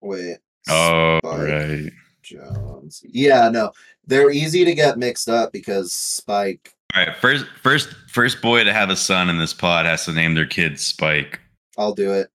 Wait. 0.02 0.38
Oh, 0.70 1.20
Spike 1.24 1.40
right. 1.40 1.92
Jones. 2.22 3.02
Yeah, 3.08 3.50
no, 3.50 3.72
they're 4.06 4.32
easy 4.32 4.64
to 4.66 4.74
get 4.76 4.98
mixed 4.98 5.30
up 5.30 5.52
because 5.52 5.94
Spike. 5.94 6.74
All 6.96 7.06
right. 7.06 7.16
First, 7.18 7.46
first, 7.62 7.90
first 8.10 8.42
boy 8.42 8.64
to 8.64 8.74
have 8.74 8.90
a 8.90 8.96
son 8.96 9.30
in 9.30 9.38
this 9.38 9.54
pod 9.54 9.86
has 9.86 10.06
to 10.06 10.12
name 10.14 10.34
their 10.36 10.46
kid 10.48 10.80
Spike. 10.80 11.40
I'll 11.78 11.94
do 11.94 12.12
it. 12.14 12.30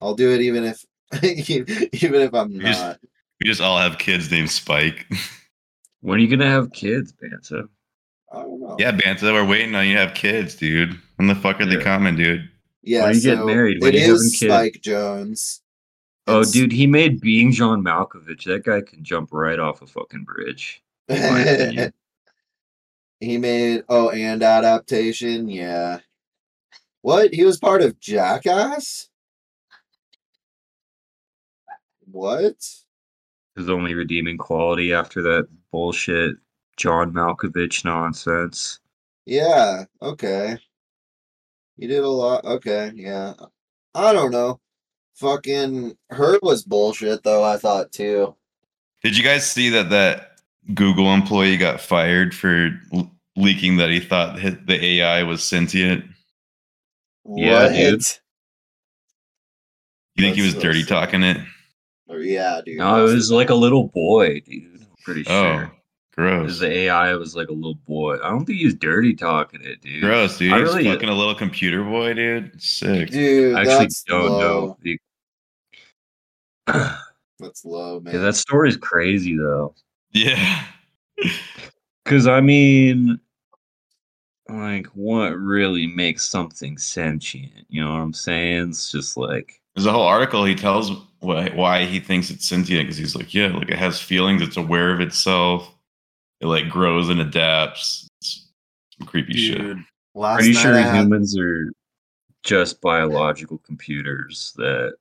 I'll 0.00 0.14
do 0.14 0.32
it 0.32 0.40
even 0.40 0.64
if 0.64 0.84
even 1.22 2.20
if 2.22 2.34
I'm 2.34 2.50
You 2.52 2.60
just- 2.62 2.80
not. 2.82 2.98
We 3.40 3.48
just 3.48 3.60
all 3.60 3.78
have 3.78 3.98
kids 3.98 4.30
named 4.30 4.50
Spike. 4.50 5.06
When 6.00 6.18
are 6.20 6.22
you 6.22 6.28
gonna 6.28 6.48
have 6.48 6.70
kids, 6.70 7.12
Banta? 7.12 7.68
I 8.32 8.42
don't 8.42 8.60
know. 8.60 8.76
yeah, 8.78 8.92
Banta, 8.92 9.32
we're 9.32 9.44
waiting 9.44 9.74
on 9.74 9.84
you 9.84 9.94
to 9.94 10.00
have 10.06 10.14
kids, 10.14 10.54
dude. 10.54 10.96
When 11.16 11.26
the 11.26 11.34
fuck 11.34 11.60
are 11.60 11.66
they 11.66 11.76
coming, 11.82 12.14
dude? 12.14 12.48
Yeah, 12.88 13.02
When 13.02 13.10
are 13.10 13.12
you 13.12 13.20
getting 13.20 13.38
so 13.40 13.46
married? 13.46 13.82
When 13.82 13.92
you 13.92 14.00
having 14.00 14.14
kids? 14.16 14.38
Spike 14.38 14.80
Jonze. 14.82 15.60
Oh, 16.26 16.40
It's- 16.40 16.52
dude, 16.52 16.72
he 16.72 16.86
made 16.86 17.20
being 17.20 17.52
John 17.52 17.84
Malkovich. 17.84 18.44
That 18.44 18.64
guy 18.64 18.80
can 18.80 19.04
jump 19.04 19.28
right 19.30 19.58
off 19.58 19.82
a 19.82 19.86
fucking 19.86 20.24
bridge. 20.24 20.82
in 21.08 21.20
my 21.20 21.40
opinion. 21.40 21.92
he 23.20 23.36
made 23.36 23.84
oh 23.90 24.08
and 24.08 24.42
adaptation, 24.42 25.48
yeah. 25.48 26.00
What? 27.02 27.34
He 27.34 27.44
was 27.44 27.58
part 27.58 27.82
of 27.82 28.00
Jackass? 28.00 29.10
What? 32.10 32.56
His 33.54 33.68
only 33.68 33.92
redeeming 33.92 34.38
quality 34.38 34.94
after 34.94 35.20
that 35.22 35.46
bullshit 35.72 36.36
John 36.78 37.12
Malkovich 37.12 37.84
nonsense. 37.84 38.80
Yeah, 39.26 39.84
okay. 40.00 40.56
He 41.78 41.86
did 41.86 42.02
a 42.04 42.08
lot. 42.08 42.44
Okay, 42.44 42.92
yeah. 42.94 43.34
I 43.94 44.12
don't 44.12 44.30
know. 44.32 44.60
Fucking 45.14 45.96
her 46.10 46.38
was 46.42 46.64
bullshit 46.64 47.22
though, 47.22 47.42
I 47.44 47.56
thought 47.56 47.92
too. 47.92 48.34
Did 49.02 49.16
you 49.16 49.24
guys 49.24 49.50
see 49.50 49.68
that 49.70 49.90
that 49.90 50.32
Google 50.74 51.12
employee 51.14 51.56
got 51.56 51.80
fired 51.80 52.34
for 52.34 52.70
l- 52.92 53.10
leaking 53.36 53.76
that 53.78 53.90
he 53.90 54.00
thought 54.00 54.36
the 54.40 54.84
AI 54.84 55.22
was 55.22 55.42
sentient? 55.42 56.04
Yeah, 57.24 57.62
What? 57.64 57.72
dude. 57.72 58.02
You 60.16 60.24
think 60.24 60.36
he 60.36 60.42
was 60.42 60.54
so 60.54 60.60
dirty 60.60 60.80
sick. 60.80 60.88
talking 60.88 61.22
it? 61.22 61.36
Or, 62.08 62.18
yeah, 62.20 62.60
dude. 62.64 62.78
No, 62.78 63.06
it 63.06 63.12
was 63.12 63.30
like 63.30 63.50
a 63.50 63.54
little 63.54 63.88
boy, 63.88 64.40
dude. 64.40 64.80
I'm 64.80 64.86
pretty 65.04 65.24
Oh, 65.28 65.42
sure. 65.58 65.72
Gross. 66.18 66.42
Because 66.42 66.58
the 66.60 66.70
AI 66.70 67.14
was 67.14 67.36
like 67.36 67.48
a 67.48 67.52
little 67.52 67.74
boy. 67.86 68.16
I 68.22 68.28
don't 68.30 68.44
think 68.44 68.58
he's 68.58 68.74
dirty 68.74 69.14
talking 69.14 69.60
it, 69.62 69.80
dude. 69.80 70.02
Gross, 70.02 70.36
dude. 70.38 70.52
I 70.52 70.58
He's 70.60 70.68
really- 70.74 70.84
fucking 70.84 71.08
a 71.08 71.14
little 71.14 71.34
computer 71.34 71.84
boy, 71.84 72.14
dude. 72.14 72.60
Sick. 72.60 73.10
Dude, 73.10 73.54
I 73.56 73.60
actually 73.60 73.74
that's 73.78 74.02
don't 74.02 74.28
low. 74.30 74.38
know. 74.66 74.76
The- 74.82 74.98
That's 77.40 77.64
low, 77.64 78.00
man. 78.00 78.14
yeah, 78.14 78.20
that 78.20 78.34
story's 78.34 78.76
crazy 78.76 79.36
though. 79.36 79.72
Yeah. 80.12 80.64
Because 82.04 82.26
I 82.26 82.40
mean, 82.40 83.20
like, 84.48 84.86
what 84.88 85.30
really 85.38 85.86
makes 85.86 86.28
something 86.28 86.76
sentient? 86.78 87.52
You 87.68 87.84
know 87.84 87.90
what 87.90 88.00
I'm 88.00 88.12
saying? 88.12 88.70
It's 88.70 88.90
just 88.90 89.16
like, 89.16 89.60
There's 89.76 89.86
a 89.86 89.92
whole 89.92 90.02
article. 90.02 90.44
He 90.44 90.56
tells 90.56 90.90
why, 91.20 91.50
why 91.50 91.84
he 91.84 92.00
thinks 92.00 92.28
it's 92.30 92.48
sentient 92.48 92.82
because 92.86 92.96
he's 92.96 93.14
like, 93.14 93.32
yeah, 93.32 93.48
like 93.56 93.68
it 93.70 93.78
has 93.78 94.00
feelings. 94.00 94.42
It's 94.42 94.56
aware 94.56 94.92
of 94.92 95.00
itself. 95.00 95.72
It 96.40 96.46
like 96.46 96.68
grows 96.68 97.08
and 97.08 97.20
adapts. 97.20 98.08
It's 98.20 98.48
some 98.98 99.06
creepy 99.08 99.34
shit. 99.34 99.58
Dude, 99.58 99.84
last 100.14 100.36
pretty 100.38 100.52
night 100.54 100.60
sure 100.62 100.74
I 100.74 100.80
had- 100.82 101.04
humans 101.04 101.36
are 101.38 101.72
just 102.44 102.80
biological 102.80 103.58
computers 103.58 104.52
that 104.56 104.94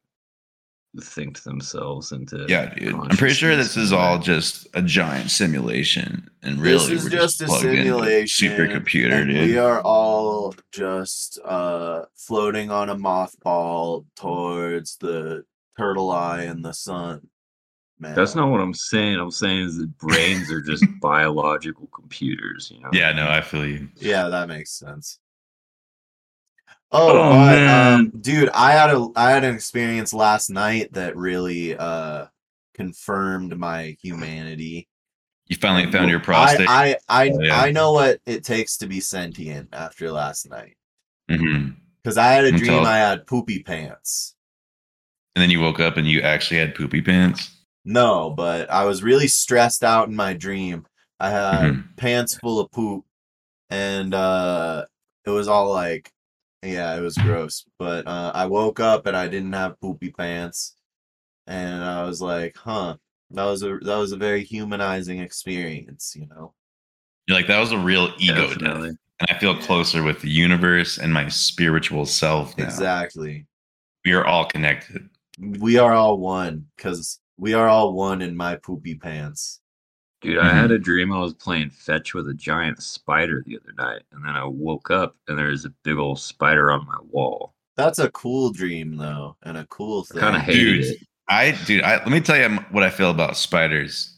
think 1.00 1.36
to 1.38 1.43
themselves 1.43 2.12
into. 2.12 2.43
Yeah, 2.50 2.73
dude. 2.73 2.95
I'm 2.95 3.17
pretty 3.17 3.36
sure 3.36 3.56
this 3.56 3.78
is 3.78 3.93
all 3.93 4.17
just 4.17 4.67
a 4.73 4.82
giant 4.82 5.30
simulation, 5.30 6.28
and 6.41 6.60
really 6.60 6.73
This 6.73 6.84
really, 6.88 6.95
is 6.97 7.04
we're 7.04 7.10
just 7.12 7.41
a 7.43 7.47
simulation. 7.50 8.50
supercomputer, 8.50 9.13
and 9.13 9.30
dude. 9.30 9.47
We 9.50 9.58
are 9.60 9.80
all 9.82 10.56
just 10.71 11.38
uh 11.45 12.06
floating 12.15 12.71
on 12.71 12.89
a 12.89 12.95
mothball 12.95 14.06
towards 14.15 14.97
the 14.97 15.43
turtle 15.78 16.10
eye 16.10 16.43
and 16.43 16.65
the 16.65 16.73
sun. 16.73 17.28
Man. 17.99 18.13
That's 18.15 18.36
not 18.36 18.49
what 18.51 18.62
I'm 18.62 18.73
saying. 18.75 19.19
I'm 19.19 19.31
saying 19.31 19.60
is 19.65 19.77
that 19.77 19.97
brains 19.97 20.51
are 20.51 20.62
just 20.62 20.86
biological 21.01 21.88
computers. 21.88 22.71
You 22.73 22.81
know. 22.81 22.89
yeah, 22.93 23.12
no, 23.12 23.27
I 23.27 23.41
feel 23.41 23.65
you. 23.65 23.89
Yeah, 23.95 24.27
that 24.29 24.47
makes 24.47 24.71
sense. 24.71 25.19
Oh, 26.91 27.10
Oh, 27.10 27.13
but, 27.31 27.55
man. 27.55 27.93
um, 27.99 28.12
dude, 28.21 28.49
I 28.53 28.71
had 28.71 28.91
a 28.91 29.07
I 29.15 29.31
had 29.31 29.43
an 29.43 29.53
experience 29.55 30.13
last 30.13 30.49
night 30.49 30.93
that 30.93 31.17
really 31.17 31.75
uh 31.75 32.27
confirmed 32.75 33.57
my 33.57 33.97
humanity. 34.01 34.88
You 35.47 35.55
finally 35.57 35.91
found 35.91 36.10
your 36.10 36.19
prostate. 36.19 36.67
I 36.69 36.97
I, 37.10 37.29
Oh, 37.29 37.41
yeah. 37.41 37.60
I 37.60 37.71
know 37.71 37.93
what 37.93 38.19
it 38.25 38.43
takes 38.43 38.77
to 38.77 38.88
be 38.88 38.99
sentient 38.99 39.69
after 39.73 40.12
last 40.12 40.49
night 40.49 40.75
because 41.27 42.17
I 42.17 42.27
had 42.27 42.45
a 42.45 42.49
And 42.49 42.57
dream 42.57 42.69
tell- 42.71 42.86
I 42.86 42.97
had 42.97 43.25
poopy 43.27 43.63
pants. 43.63 44.36
And 45.36 45.41
then 45.43 45.49
you 45.49 45.60
woke 45.62 45.79
up 45.79 45.97
and 45.97 46.07
you 46.07 46.21
actually 46.21 46.57
had 46.60 46.73
poopy 46.73 47.01
pants. 47.01 47.51
No, 47.88 48.32
but 48.32 48.69
I 48.69 48.84
was 48.84 49.02
really 49.02 49.30
stressed 49.30 49.82
out 49.82 50.10
in 50.10 50.15
my 50.15 50.34
dream. 50.34 50.86
I 51.21 51.30
had 51.30 51.63
Mhm. 51.71 51.95
pants 51.95 52.36
full 52.38 52.60
of 52.60 52.69
poop, 52.71 53.06
and 53.69 54.13
uh, 54.13 54.86
it 55.26 55.30
was 55.30 55.47
all 55.47 55.71
like, 55.71 56.12
yeah, 56.62 56.95
it 56.97 57.02
was 57.02 57.17
gross. 57.17 57.65
But 57.80 58.06
uh, 58.06 58.34
I 58.36 58.45
woke 58.47 58.82
up 58.82 59.06
and 59.08 59.15
I 59.15 59.30
didn't 59.30 59.54
have 59.54 59.80
poopy 59.80 60.12
pants, 60.12 60.76
and 61.47 61.82
I 61.82 62.04
was 62.04 62.21
like, 62.21 62.58
huh, 62.58 62.97
that 63.32 63.45
was 63.45 63.63
a 63.63 63.78
that 63.80 63.95
was 63.97 64.12
a 64.12 64.17
very 64.17 64.43
humanizing 64.43 65.19
experience, 65.19 66.13
you 66.13 66.28
know. 66.28 66.54
You're 67.26 67.38
like 67.38 67.47
that 67.47 67.60
was 67.60 67.71
a 67.71 67.78
real 67.78 68.13
ego 68.19 68.47
Definitely. 68.50 68.89
death, 68.89 68.97
and 69.21 69.30
I 69.30 69.39
feel 69.39 69.56
Yeah. 69.56 69.65
closer 69.65 70.04
with 70.04 70.19
the 70.19 70.30
universe 70.30 70.97
and 70.97 71.13
my 71.13 71.30
spiritual 71.30 72.06
self 72.06 72.58
now. 72.58 72.65
Exactly. 72.65 73.47
We 74.04 74.12
are 74.12 74.26
all 74.26 74.43
connected. 74.45 75.10
We 75.39 75.78
are 75.78 75.93
all 75.93 76.17
one 76.19 76.67
because 76.76 77.21
we 77.38 77.54
are 77.54 77.67
all 77.67 77.93
one 77.93 78.21
in 78.21 78.36
my 78.36 78.56
poopy 78.56 78.95
pants. 78.95 79.60
Dude, 80.21 80.39
I 80.39 80.52
had 80.52 80.65
mm-hmm. 80.65 80.73
a 80.73 80.80
dream 80.80 81.13
I 81.13 81.19
was 81.19 81.36
playing 81.36 81.69
fetch 81.69 82.15
with 82.15 82.28
a 82.28 82.34
giant 82.34 82.82
spider 82.82 83.43
the 83.45 83.58
other 83.58 83.73
night, 83.78 84.02
and 84.12 84.26
then 84.26 84.36
I 84.36 84.45
woke 84.45 84.89
up 84.89 85.15
and 85.28 85.38
there 85.38 85.47
was 85.47 85.65
a 85.65 85.73
big 85.84 85.97
old 85.97 86.19
spider 86.19 86.71
on 86.71 86.88
my 86.88 86.97
wall. 87.12 87.54
That's 87.76 88.00
a 88.00 88.10
cool 88.10 88.52
dream 88.52 88.97
though, 88.97 89.38
and 89.43 89.58
a 89.58 89.67
cool 89.67 90.06
I 90.10 90.13
thing. 90.13 90.21
kind 90.21 90.36
of 90.36 90.41
hated 90.41 90.82
Dude, 90.82 90.86
it. 90.86 90.97
I 91.30 91.52
dude, 91.65 91.84
I 91.84 91.97
let 91.97 92.10
me 92.10 92.19
tell 92.19 92.38
you 92.38 92.58
what 92.71 92.84
I 92.84 92.89
feel 92.89 93.12
about 93.12 93.38
spiders. 93.38 94.17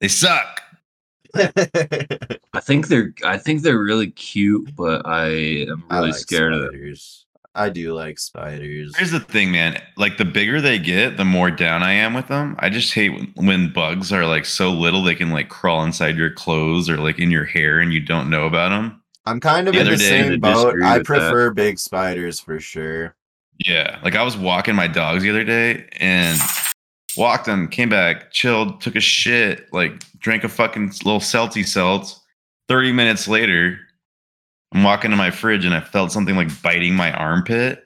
They 0.00 0.08
suck. 0.08 0.60
I 1.34 2.60
think 2.60 2.88
they're 2.88 3.14
I 3.24 3.38
think 3.38 3.62
they're 3.62 3.82
really 3.82 4.10
cute, 4.10 4.76
but 4.76 5.06
I 5.06 5.28
am 5.70 5.84
I 5.88 5.96
really 5.96 6.10
like 6.10 6.20
scared 6.20 6.52
of 6.52 6.60
them. 6.60 6.94
I 7.54 7.68
do 7.68 7.92
like 7.92 8.18
spiders. 8.18 8.96
Here's 8.96 9.10
the 9.10 9.20
thing, 9.20 9.52
man. 9.52 9.80
Like 9.96 10.16
the 10.16 10.24
bigger 10.24 10.60
they 10.60 10.78
get, 10.78 11.18
the 11.18 11.24
more 11.24 11.50
down 11.50 11.82
I 11.82 11.92
am 11.92 12.14
with 12.14 12.28
them. 12.28 12.56
I 12.60 12.70
just 12.70 12.94
hate 12.94 13.10
when, 13.10 13.46
when 13.46 13.72
bugs 13.72 14.10
are 14.12 14.26
like 14.26 14.46
so 14.46 14.70
little 14.70 15.02
they 15.02 15.14
can 15.14 15.30
like 15.30 15.50
crawl 15.50 15.84
inside 15.84 16.16
your 16.16 16.30
clothes 16.30 16.88
or 16.88 16.96
like 16.96 17.18
in 17.18 17.30
your 17.30 17.44
hair 17.44 17.78
and 17.80 17.92
you 17.92 18.00
don't 18.00 18.30
know 18.30 18.46
about 18.46 18.70
them. 18.70 19.02
I'm 19.26 19.38
kind 19.38 19.68
of 19.68 19.74
The 19.74 19.80
in 19.80 19.86
the 19.86 19.98
same 19.98 20.40
boat. 20.40 20.74
I 20.82 20.98
with 20.98 21.06
that. 21.06 21.06
prefer 21.06 21.50
big 21.50 21.78
spiders 21.78 22.40
for 22.40 22.58
sure. 22.58 23.14
Yeah. 23.66 23.98
Like 24.02 24.16
I 24.16 24.22
was 24.22 24.36
walking 24.36 24.74
my 24.74 24.88
dogs 24.88 25.22
the 25.22 25.30
other 25.30 25.44
day 25.44 25.86
and 26.00 26.40
walked 27.16 27.44
them, 27.46 27.68
came 27.68 27.90
back, 27.90 28.32
chilled, 28.32 28.80
took 28.80 28.96
a 28.96 29.00
shit, 29.00 29.70
like 29.72 30.02
drank 30.18 30.42
a 30.44 30.48
fucking 30.48 30.88
little 31.04 31.20
salty 31.20 31.62
salt. 31.62 32.18
30 32.68 32.92
minutes 32.92 33.28
later, 33.28 33.78
I'm 34.72 34.82
walking 34.82 35.10
to 35.10 35.16
my 35.16 35.30
fridge 35.30 35.64
and 35.64 35.74
I 35.74 35.80
felt 35.80 36.12
something 36.12 36.36
like 36.36 36.62
biting 36.62 36.94
my 36.94 37.12
armpit. 37.12 37.84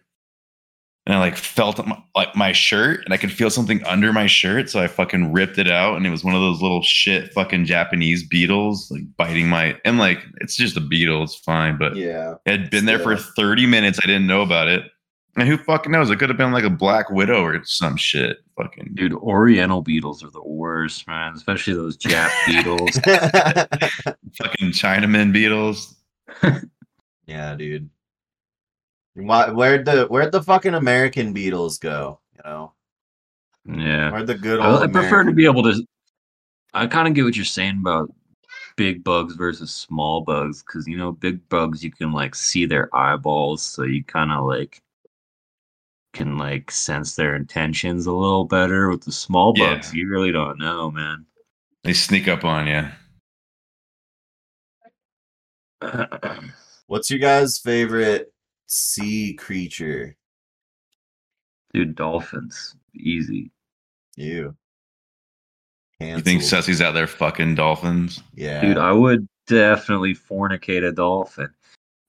And 1.05 1.14
I 1.14 1.20
like 1.20 1.37
felt 1.37 1.85
my, 1.87 2.03
like 2.16 2.35
my 2.35 2.51
shirt 2.51 3.05
and 3.05 3.14
I 3.14 3.16
could 3.16 3.31
feel 3.31 3.49
something 3.49 3.81
under 3.85 4.12
my 4.12 4.27
shirt. 4.27 4.68
So 4.70 4.81
I 4.81 4.88
fucking 4.88 5.33
ripped 5.33 5.57
it 5.57 5.70
out 5.70 5.96
and 5.96 6.05
it 6.05 6.11
was 6.11 6.25
one 6.25 6.35
of 6.35 6.40
those 6.40 6.61
little 6.61 6.83
shit 6.83 7.33
fucking 7.33 7.64
Japanese 7.64 8.27
beetles 8.27 8.90
like 8.90 9.03
biting 9.16 9.49
my 9.49 9.79
and 9.85 9.99
like 9.99 10.18
it's 10.40 10.57
just 10.57 10.77
a 10.77 10.81
beetle, 10.81 11.22
it's 11.22 11.37
fine. 11.37 11.79
But 11.79 11.94
Yeah. 11.94 12.35
it 12.44 12.51
had 12.61 12.70
been 12.70 12.87
there 12.87 12.99
for 12.99 13.16
30 13.16 13.66
minutes. 13.66 14.01
I 14.03 14.07
didn't 14.09 14.27
know 14.27 14.42
about 14.42 14.66
it. 14.66 14.83
And 15.37 15.46
who 15.46 15.59
fucking 15.59 15.92
knows? 15.92 16.11
It 16.11 16.16
could 16.18 16.31
have 16.31 16.38
been 16.38 16.51
like 16.53 16.64
a 16.64 16.70
black 16.70 17.11
widow 17.11 17.40
or 17.44 17.62
some 17.64 17.96
shit. 17.96 18.38
Fucking 18.57 18.92
Dude, 18.94 19.12
Oriental 19.12 19.83
beetles 19.83 20.25
are 20.25 20.31
the 20.31 20.42
worst, 20.42 21.07
man. 21.07 21.35
Especially 21.35 21.75
those 21.75 21.96
Jap 21.99 22.31
beetles. 22.46 22.96
fucking 24.38 24.70
Chinaman 24.70 25.33
beetles. 25.33 25.95
yeah, 27.27 27.55
dude. 27.55 27.91
Why, 29.14 29.51
where'd 29.51 29.85
the 29.87 30.07
where'd 30.07 30.33
the 30.33 30.43
fucking 30.43 30.74
American 30.74 31.33
beetles 31.33 31.79
go? 31.79 32.20
You 32.35 32.41
know, 32.45 32.72
Yeah. 33.64 34.11
where'd 34.11 34.27
the 34.27 34.35
good 34.35 34.61
I, 34.61 34.70
old? 34.70 34.83
I 34.83 34.87
prefer 34.87 35.24
to 35.24 35.33
be 35.33 35.47
able 35.47 35.62
to. 35.62 35.87
I 36.74 36.87
kind 36.87 37.09
of 37.09 37.14
get 37.14 37.24
what 37.24 37.37
you're 37.37 37.45
saying 37.47 37.79
about 37.81 38.12
big 38.77 39.03
bugs 39.03 39.35
versus 39.35 39.74
small 39.74 40.20
bugs, 40.20 40.62
because 40.62 40.87
you 40.87 40.99
know, 40.99 41.12
big 41.12 41.49
bugs 41.49 41.83
you 41.83 41.91
can 41.91 42.12
like 42.12 42.35
see 42.35 42.66
their 42.66 42.95
eyeballs, 42.95 43.62
so 43.62 43.85
you 43.85 44.05
kind 44.05 44.31
of 44.31 44.45
like 44.45 44.83
can 46.12 46.37
like 46.37 46.70
sense 46.70 47.14
their 47.14 47.37
intentions 47.37 48.05
a 48.07 48.12
little 48.12 48.45
better. 48.45 48.91
With 48.91 49.03
the 49.03 49.12
small 49.12 49.55
Yeah. 49.57 49.74
bugs, 49.77 49.95
you 49.95 50.09
really 50.09 50.31
don't 50.33 50.59
know, 50.59 50.91
man. 50.91 51.24
They 51.85 51.95
sneak 51.95 52.29
up 52.29 52.45
on 52.45 52.66
you. 52.66 52.85
What's 56.87 57.11
your 57.11 57.18
guys' 57.20 57.59
favorite 57.59 58.32
sea 58.66 59.34
creature? 59.34 60.16
Dude, 61.72 61.95
dolphins, 61.95 62.76
easy. 62.95 63.51
You. 64.16 64.57
You 66.01 66.07
think 66.20 66.24
Canceled. 66.24 66.43
Sussy's 66.43 66.80
out 66.80 66.93
there 66.93 67.07
fucking 67.07 67.55
dolphins? 67.55 68.22
Yeah. 68.34 68.61
Dude, 68.61 68.78
I 68.78 68.93
would 68.93 69.26
definitely 69.47 70.14
fornicate 70.14 70.87
a 70.87 70.93
dolphin. 70.93 71.49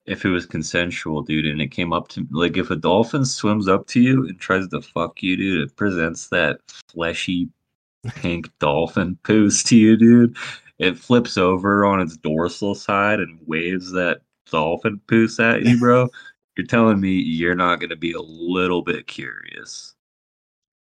if 0.06 0.24
it 0.24 0.30
was 0.30 0.46
consensual, 0.46 1.22
dude, 1.22 1.46
and 1.46 1.60
it 1.60 1.68
came 1.68 1.92
up 1.92 2.08
to 2.08 2.26
like 2.30 2.56
if 2.56 2.70
a 2.70 2.76
dolphin 2.76 3.24
swims 3.24 3.68
up 3.68 3.86
to 3.88 4.00
you 4.00 4.26
and 4.26 4.38
tries 4.40 4.68
to 4.68 4.80
fuck 4.80 5.22
you, 5.22 5.36
dude, 5.36 5.60
it 5.68 5.76
presents 5.76 6.28
that 6.28 6.60
fleshy 6.88 7.48
pink 8.14 8.48
dolphin 8.58 9.18
poos 9.24 9.64
to 9.66 9.76
you, 9.76 9.96
dude. 9.96 10.36
It 10.78 10.96
flips 10.98 11.36
over 11.36 11.84
on 11.84 12.00
its 12.00 12.16
dorsal 12.16 12.74
side 12.74 13.20
and 13.20 13.38
waves 13.46 13.90
that 13.92 14.20
dolphin 14.50 15.00
poos 15.06 15.38
at 15.42 15.62
you, 15.64 15.78
bro. 15.78 16.08
You're 16.56 16.66
telling 16.66 17.00
me 17.00 17.12
you're 17.12 17.54
not 17.54 17.80
gonna 17.80 17.96
be 17.96 18.12
a 18.12 18.20
little 18.20 18.82
bit 18.82 19.06
curious. 19.06 19.94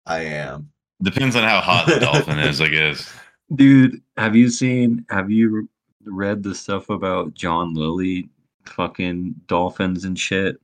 I 0.06 0.22
am. 0.22 0.72
Depends 1.02 1.36
on 1.36 1.44
how 1.44 1.60
hot 1.60 1.88
the 1.88 2.00
dolphin 2.00 2.40
is, 2.40 2.62
I 2.62 2.70
guess. 2.70 3.12
Dude, 3.56 4.02
have 4.18 4.36
you 4.36 4.50
seen 4.50 5.06
have 5.10 5.30
you 5.30 5.70
read 6.04 6.44
the 6.44 6.56
stuff 6.56 6.90
about 6.90 7.34
John 7.34 7.74
Lilly 7.74 8.30
fucking 8.66 9.36
dolphins 9.48 10.06
and 10.06 10.18
shit? 10.18 10.58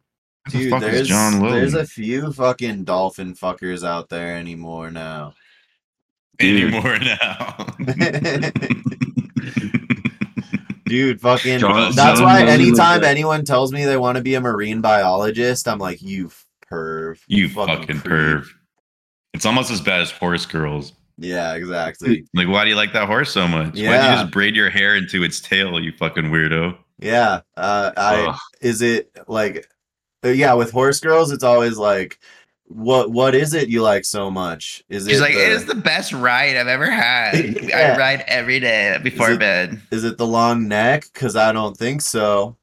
Who 0.51 0.69
the 0.69 0.79
Dude, 0.79 0.81
there's, 0.81 1.07
John 1.07 1.39
there's 1.39 1.75
a 1.75 1.85
few 1.85 2.33
fucking 2.33 2.85
dolphin 2.85 3.35
fuckers 3.35 3.85
out 3.85 4.09
there 4.09 4.35
anymore 4.35 4.89
now. 4.89 5.33
Dude. 6.39 6.73
Anymore 6.73 6.97
now. 6.97 7.67
Dude, 10.91 11.21
fucking. 11.21 11.61
That's 11.61 12.19
why 12.19 12.43
anytime 12.43 13.05
anyone 13.05 13.45
tells 13.45 13.71
me 13.71 13.85
they 13.85 13.95
want 13.95 14.17
to 14.17 14.21
be 14.21 14.35
a 14.35 14.41
marine 14.41 14.81
biologist, 14.81 15.65
I'm 15.69 15.79
like, 15.79 16.01
you 16.01 16.29
perv. 16.69 17.17
you 17.27 17.47
fucking 17.47 18.01
creep." 18.01 18.03
perv. 18.03 18.45
It's 19.33 19.45
almost 19.45 19.71
as 19.71 19.79
bad 19.79 20.01
as 20.01 20.11
horse 20.11 20.45
girls. 20.45 20.91
Yeah, 21.17 21.53
exactly. 21.53 22.25
Like, 22.33 22.49
why 22.49 22.65
do 22.65 22.71
you 22.71 22.75
like 22.75 22.91
that 22.91 23.07
horse 23.07 23.31
so 23.31 23.47
much? 23.47 23.75
why 23.75 23.75
do 23.75 23.83
you 23.83 23.87
just 23.87 24.31
braid 24.31 24.53
your 24.53 24.69
hair 24.69 24.97
into 24.97 25.23
its 25.23 25.39
tail, 25.39 25.79
you 25.79 25.93
fucking 25.93 26.25
weirdo? 26.25 26.77
Yeah. 26.99 27.39
Uh, 27.55 27.91
I 27.95 28.25
Ugh. 28.25 28.39
is 28.59 28.81
it 28.81 29.11
like, 29.29 29.65
uh, 30.25 30.29
yeah, 30.29 30.53
with 30.55 30.71
horse 30.71 30.99
girls, 30.99 31.31
it's 31.31 31.45
always 31.45 31.77
like, 31.77 32.19
what 32.73 33.11
what 33.11 33.35
is 33.35 33.53
it 33.53 33.69
you 33.69 33.81
like 33.81 34.05
so 34.05 34.31
much? 34.31 34.83
Is 34.89 35.07
She's 35.07 35.17
it 35.19 35.21
like, 35.21 35.33
the, 35.33 35.43
it 35.45 35.51
is 35.51 35.65
the 35.65 35.75
best 35.75 36.13
ride 36.13 36.55
I've 36.57 36.67
ever 36.67 36.89
had. 36.89 37.35
Yeah. 37.63 37.93
I 37.93 37.97
ride 37.97 38.23
every 38.27 38.59
day 38.59 38.97
before 39.03 39.31
it- 39.31 39.39
bed. 39.39 39.81
is 39.91 40.03
it 40.03 40.17
the 40.17 40.25
long 40.27 40.67
neck? 40.67 41.05
Because 41.13 41.35
I 41.35 41.51
don't 41.51 41.75
think 41.77 42.01
so. 42.01 42.57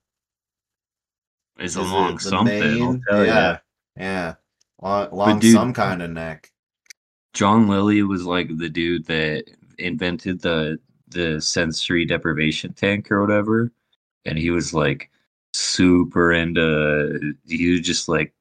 It's 1.58 1.72
Is 1.74 1.76
a 1.76 1.80
it 1.80 1.84
long 1.84 2.14
the 2.14 2.20
something. 2.20 2.82
I'll 2.82 3.00
tell 3.08 3.26
yeah, 3.26 3.50
ya. 3.50 3.56
yeah, 3.96 4.34
long, 4.80 5.08
long 5.12 5.38
dude- 5.38 5.54
some 5.54 5.72
kind 5.72 6.02
of 6.02 6.10
neck. 6.10 6.52
John 7.34 7.68
Lilly 7.68 8.02
was 8.02 8.24
like 8.24 8.48
the 8.56 8.68
dude 8.68 9.04
that 9.06 9.44
invented 9.78 10.40
the 10.40 10.78
the 11.08 11.40
sensory 11.40 12.04
deprivation 12.04 12.72
tank 12.74 13.10
or 13.10 13.20
whatever, 13.20 13.72
and 14.24 14.38
he 14.38 14.50
was 14.50 14.72
like 14.74 15.10
super 15.52 16.32
into. 16.32 17.34
He 17.46 17.72
would 17.72 17.84
just 17.84 18.08
like 18.08 18.32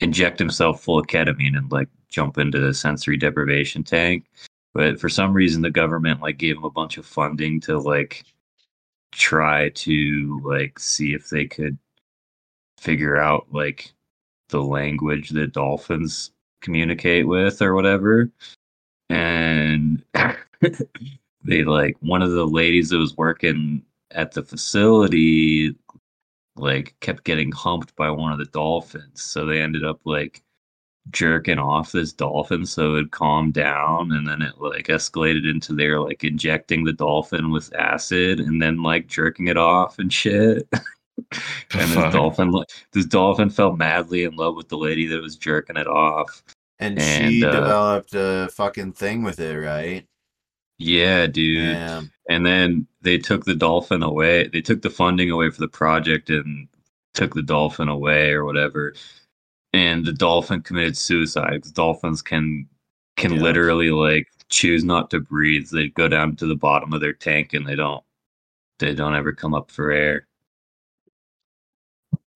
inject 0.00 0.38
himself 0.38 0.82
full 0.82 0.98
of 0.98 1.06
ketamine 1.06 1.56
and 1.56 1.70
like 1.72 1.88
jump 2.08 2.38
into 2.38 2.58
the 2.58 2.74
sensory 2.74 3.16
deprivation 3.16 3.82
tank. 3.82 4.24
But 4.74 5.00
for 5.00 5.08
some 5.08 5.32
reason, 5.32 5.62
the 5.62 5.70
government 5.70 6.20
like 6.20 6.38
gave 6.38 6.56
him 6.56 6.64
a 6.64 6.70
bunch 6.70 6.98
of 6.98 7.06
funding 7.06 7.60
to 7.62 7.78
like 7.78 8.24
try 9.12 9.70
to 9.70 10.40
like 10.44 10.78
see 10.78 11.14
if 11.14 11.30
they 11.30 11.46
could 11.46 11.78
figure 12.78 13.16
out 13.16 13.46
like 13.50 13.92
the 14.50 14.62
language 14.62 15.30
that 15.30 15.52
dolphins 15.52 16.30
communicate 16.60 17.26
with 17.26 17.60
or 17.60 17.74
whatever. 17.74 18.30
And 19.10 20.04
they 21.44 21.64
like 21.64 21.96
one 22.00 22.22
of 22.22 22.32
the 22.32 22.46
ladies 22.46 22.90
that 22.90 22.98
was 22.98 23.16
working 23.16 23.82
at 24.12 24.32
the 24.32 24.42
facility 24.42 25.74
like 26.58 26.94
kept 27.00 27.24
getting 27.24 27.52
humped 27.52 27.94
by 27.96 28.10
one 28.10 28.32
of 28.32 28.38
the 28.38 28.46
dolphins. 28.46 29.22
So 29.22 29.46
they 29.46 29.60
ended 29.60 29.84
up 29.84 30.00
like 30.04 30.42
jerking 31.10 31.58
off 31.58 31.92
this 31.92 32.12
dolphin 32.12 32.66
so 32.66 32.94
it 32.96 33.10
calmed 33.10 33.54
down 33.54 34.12
and 34.12 34.26
then 34.26 34.42
it 34.42 34.58
like 34.58 34.88
escalated 34.88 35.48
into 35.48 35.72
their 35.72 36.00
like 36.00 36.22
injecting 36.22 36.84
the 36.84 36.92
dolphin 36.92 37.50
with 37.50 37.74
acid 37.74 38.40
and 38.40 38.60
then 38.60 38.82
like 38.82 39.06
jerking 39.06 39.48
it 39.48 39.56
off 39.56 39.98
and 39.98 40.12
shit. 40.12 40.68
and 40.72 41.90
this 41.90 42.12
dolphin 42.12 42.50
like 42.50 42.68
this 42.92 43.06
dolphin 43.06 43.50
fell 43.50 43.76
madly 43.76 44.24
in 44.24 44.36
love 44.36 44.54
with 44.54 44.68
the 44.68 44.76
lady 44.76 45.06
that 45.06 45.20
was 45.20 45.36
jerking 45.36 45.76
it 45.76 45.86
off. 45.86 46.42
And, 46.78 46.98
And, 46.98 47.32
she 47.32 47.44
uh, 47.44 47.50
developed 47.50 48.14
a 48.14 48.48
fucking 48.52 48.92
thing 48.92 49.22
with 49.22 49.40
it, 49.40 49.56
right? 49.56 50.06
Yeah, 50.78 51.26
dude. 51.26 51.76
And 52.28 52.44
then 52.46 52.86
they 53.00 53.18
took 53.18 53.44
the 53.44 53.54
dolphin 53.54 54.02
away. 54.02 54.48
They 54.48 54.60
took 54.60 54.82
the 54.82 54.90
funding 54.90 55.30
away 55.30 55.50
for 55.50 55.60
the 55.60 55.68
project 55.68 56.30
and 56.30 56.68
took 57.14 57.34
the 57.34 57.42
dolphin 57.42 57.88
away 57.88 58.30
or 58.32 58.44
whatever. 58.44 58.94
And 59.72 60.04
the 60.04 60.12
dolphin 60.12 60.62
committed 60.62 60.96
suicide 60.96 61.52
because 61.54 61.72
dolphins 61.72 62.22
can 62.22 62.68
can 63.16 63.34
Yeah. 63.34 63.40
literally 63.42 63.90
like 63.90 64.28
choose 64.48 64.84
not 64.84 65.10
to 65.10 65.20
breathe. 65.20 65.68
They 65.70 65.88
go 65.88 66.06
down 66.08 66.36
to 66.36 66.46
the 66.46 66.54
bottom 66.54 66.92
of 66.92 67.00
their 67.00 67.12
tank 67.12 67.52
and 67.54 67.66
they 67.66 67.74
don't 67.74 68.04
they 68.78 68.94
don't 68.94 69.14
ever 69.16 69.32
come 69.32 69.54
up 69.54 69.70
for 69.72 69.90
air. 69.90 70.26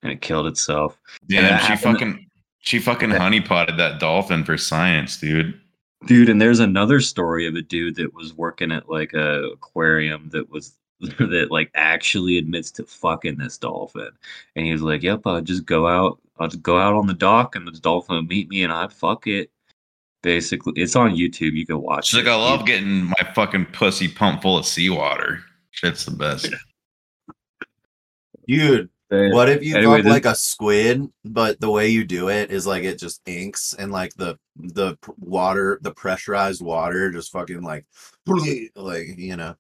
And 0.03 0.11
it 0.13 0.21
killed 0.21 0.47
itself. 0.49 0.99
Yeah, 1.29 1.59
she 1.59 1.65
happened- 1.67 1.81
fucking 1.99 2.27
she 2.59 2.79
fucking 2.81 3.11
honeypotted 3.11 3.77
that 3.79 4.01
dolphin 4.01 4.45
for 4.45 4.57
science, 4.59 5.19
dude. 5.19 5.61
Dude, 6.07 6.29
and 6.29 6.41
there's 6.41 6.61
another 6.61 7.01
story 7.01 7.47
of 7.47 7.55
a 7.55 7.63
dude 7.63 7.97
that 7.97 8.15
was 8.15 8.35
working 8.35 8.73
at 8.73 8.89
like 8.89 9.13
a 9.15 9.45
aquarium 9.53 10.29
that 10.33 10.51
was 10.51 10.77
that 11.01 11.49
like 11.51 11.71
actually 11.75 12.39
admits 12.39 12.71
to 12.73 12.85
fucking 12.85 13.37
this 13.37 13.59
dolphin. 13.59 14.11
And 14.57 14.67
he 14.67 14.73
was 14.73 14.83
like, 14.83 15.03
Yep, 15.03 15.23
I'll 15.27 15.41
just 15.41 15.65
go 15.65 15.87
out, 15.87 16.19
I'll 16.39 16.49
just 16.49 16.63
go 16.63 16.79
out 16.79 16.95
on 16.95 17.07
the 17.07 17.15
dock 17.15 17.57
and 17.57 17.67
the 17.67 17.73
dolphin 17.73 18.17
will 18.17 18.23
meet 18.23 18.49
me 18.49 18.63
and 18.63 18.73
I'd 18.73 18.93
fuck 18.93 19.27
it. 19.27 19.51
Basically, 20.23 20.73
it's 20.77 20.95
on 20.95 21.17
YouTube. 21.17 21.55
You 21.55 21.67
can 21.67 21.81
watch 21.81 22.09
She's 22.09 22.21
it. 22.21 22.27
like, 22.27 22.33
I 22.33 22.37
love 22.37 22.65
getting 22.65 23.05
my 23.05 23.33
fucking 23.35 23.67
pussy 23.67 24.07
pumped 24.07 24.43
full 24.43 24.57
of 24.57 24.65
seawater. 24.65 25.41
Shit's 25.73 26.05
the 26.05 26.13
best. 26.13 26.55
Dude, 28.47 28.89
What 29.13 29.49
if 29.51 29.63
you 29.63 29.77
anyway, 29.77 30.01
this- 30.03 30.11
like 30.11 30.25
a 30.25 30.35
squid, 30.35 31.07
but 31.25 31.61
the 31.61 31.71
way 31.71 31.89
you 31.89 32.05
do 32.05 32.29
it 32.29 32.51
is 32.51 32.67
like 32.67 32.83
it 32.85 32.99
just 32.99 33.21
inks 33.27 33.75
and 33.75 33.93
like 33.93 34.15
the 34.15 34.39
the 34.57 34.97
water, 35.19 35.79
the 35.83 35.93
pressurized 35.93 36.63
water, 36.63 37.11
just 37.11 37.31
fucking 37.33 37.63
like, 37.63 37.85
like 38.77 39.07
you 39.19 39.37
know. 39.37 39.55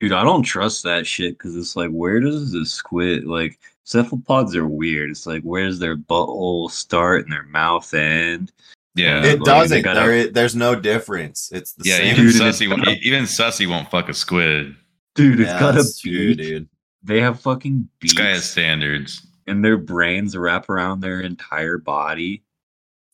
Dude, 0.00 0.12
I 0.12 0.22
don't 0.24 0.42
trust 0.42 0.82
that 0.84 1.06
shit 1.06 1.38
because 1.38 1.56
it's 1.56 1.76
like, 1.76 1.90
where 1.90 2.20
does 2.20 2.52
the 2.52 2.64
squid 2.66 3.26
like 3.26 3.58
cephalopods 3.84 4.56
are 4.56 4.66
weird? 4.66 5.10
It's 5.10 5.26
like, 5.26 5.42
where's 5.42 5.78
their 5.78 5.96
butthole 5.96 6.70
start 6.70 7.24
and 7.24 7.32
their 7.32 7.44
mouth 7.44 7.92
end? 7.94 8.52
Yeah. 8.96 9.22
It 9.24 9.40
like, 9.40 9.44
doesn't. 9.46 9.82
gotta- 9.82 10.00
There, 10.00 10.28
i- 10.28 10.30
there's 10.30 10.54
no 10.56 10.74
difference. 10.74 11.50
It's 11.52 11.72
the 11.74 11.88
yeah, 11.88 11.96
same. 11.98 12.06
even 12.14 12.26
Dude, 12.26 12.40
it's 12.42 12.60
Sussy 12.60 12.68
won't, 12.68 12.86
even 13.02 13.24
Sussy 13.24 13.68
won't 13.68 13.90
fuck 13.90 14.08
a 14.08 14.14
squid. 14.14 14.74
Dude, 15.14 15.40
it's 15.40 15.48
Yeah, 15.50 15.60
got 15.60 15.74
a 15.74 15.78
that's 15.78 15.98
true, 16.00 16.34
dude. 16.34 16.68
They 17.04 17.20
have 17.20 17.40
fucking 17.40 17.88
This 18.00 18.12
guy 18.14 18.30
has 18.30 18.50
standards. 18.50 19.26
and 19.46 19.62
their 19.64 19.76
brains 19.76 20.36
wrap 20.36 20.68
around 20.70 21.00
their 21.00 21.20
entire 21.20 21.76
body. 21.78 22.42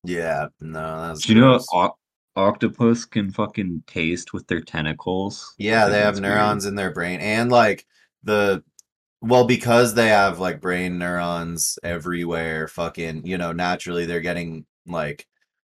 Yeah, 0.05 0.47
no, 0.61 1.09
that's. 1.09 1.27
Do 1.27 1.35
you 1.35 1.41
know 1.41 1.51
gross. 1.59 1.67
o- 1.73 1.97
octopus 2.37 3.05
can 3.05 3.31
fucking 3.33 3.83
taste 3.87 4.33
with 4.33 4.47
their 4.47 4.61
tentacles? 4.61 5.55
Yeah, 5.59 5.89
they 5.89 5.97
have 5.99 6.15
that's 6.15 6.21
weird. 6.21 6.35
neurons 6.35 6.65
in 6.67 6.75
their 6.77 6.93
brain, 6.93 7.21
and 7.21 7.51
like 7.51 7.85
the, 8.23 8.63
well, 9.21 9.45
because 9.45 9.93
they 9.95 10.09
have 10.09 10.39
like 10.39 10.61
brain 10.61 10.97
neurons 10.99 11.79
everywhere. 11.83 12.69
Fucking, 12.69 13.27
you 13.27 13.37
know, 13.37 13.53
naturally 13.53 14.07
they're 14.07 14.21
getting 14.21 14.65
like, 14.87 15.27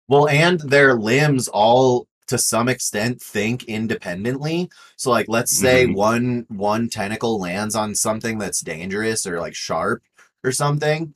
well, 0.09 0.29
and 0.29 0.61
their 0.61 0.95
limbs 0.95 1.49
all 1.49 2.07
to 2.31 2.39
some 2.39 2.69
extent 2.69 3.21
think 3.21 3.65
independently. 3.65 4.71
So 4.97 5.11
like, 5.11 5.27
let's 5.29 5.53
say 5.53 5.87
Mhm. 5.87 5.95
one 5.95 6.47
one 6.49 6.89
tentacle 6.89 7.39
lands 7.39 7.75
on 7.75 7.95
something 7.95 8.39
that's 8.39 8.61
dangerous 8.61 9.27
or 9.27 9.39
like 9.41 9.55
sharp 9.55 10.03
or 10.43 10.51
something. 10.53 11.15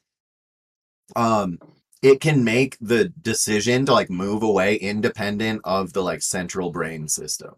Um, 1.16 1.58
it 2.02 2.20
can 2.20 2.44
make 2.44 2.76
the 2.80 3.08
decision 3.22 3.86
to 3.86 3.92
like 3.92 4.10
move 4.10 4.42
away 4.42 4.76
independent 4.76 5.62
of 5.64 5.92
the 5.92 6.02
like 6.02 6.20
central 6.22 6.70
brain 6.70 7.08
system 7.08 7.54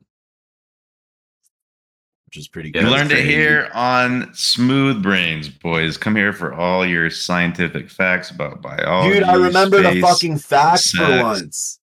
which 2.27 2.39
is 2.39 2.49
pretty 2.49 2.69
you 2.71 2.73
good. 2.73 2.85
that's 2.87 2.93
learned 2.93 3.13
it 3.13 3.25
here 3.25 3.71
on 3.73 4.35
Smooth 4.35 5.01
Brains, 5.01 5.49
boys. 5.49 5.97
Come 5.97 6.17
here 6.17 6.33
for 6.33 6.53
all 6.53 6.85
your 6.85 7.09
scientific 7.09 7.89
facts 7.89 8.31
about 8.33 8.61
biology. 8.61 9.15
Dude, 9.15 9.23
I 9.23 9.35
remember 9.37 9.81
the 9.81 9.91
space. 9.93 10.03
fucking 10.03 10.39
fact 10.39 10.83
for 10.89 11.23
once. 11.23 11.79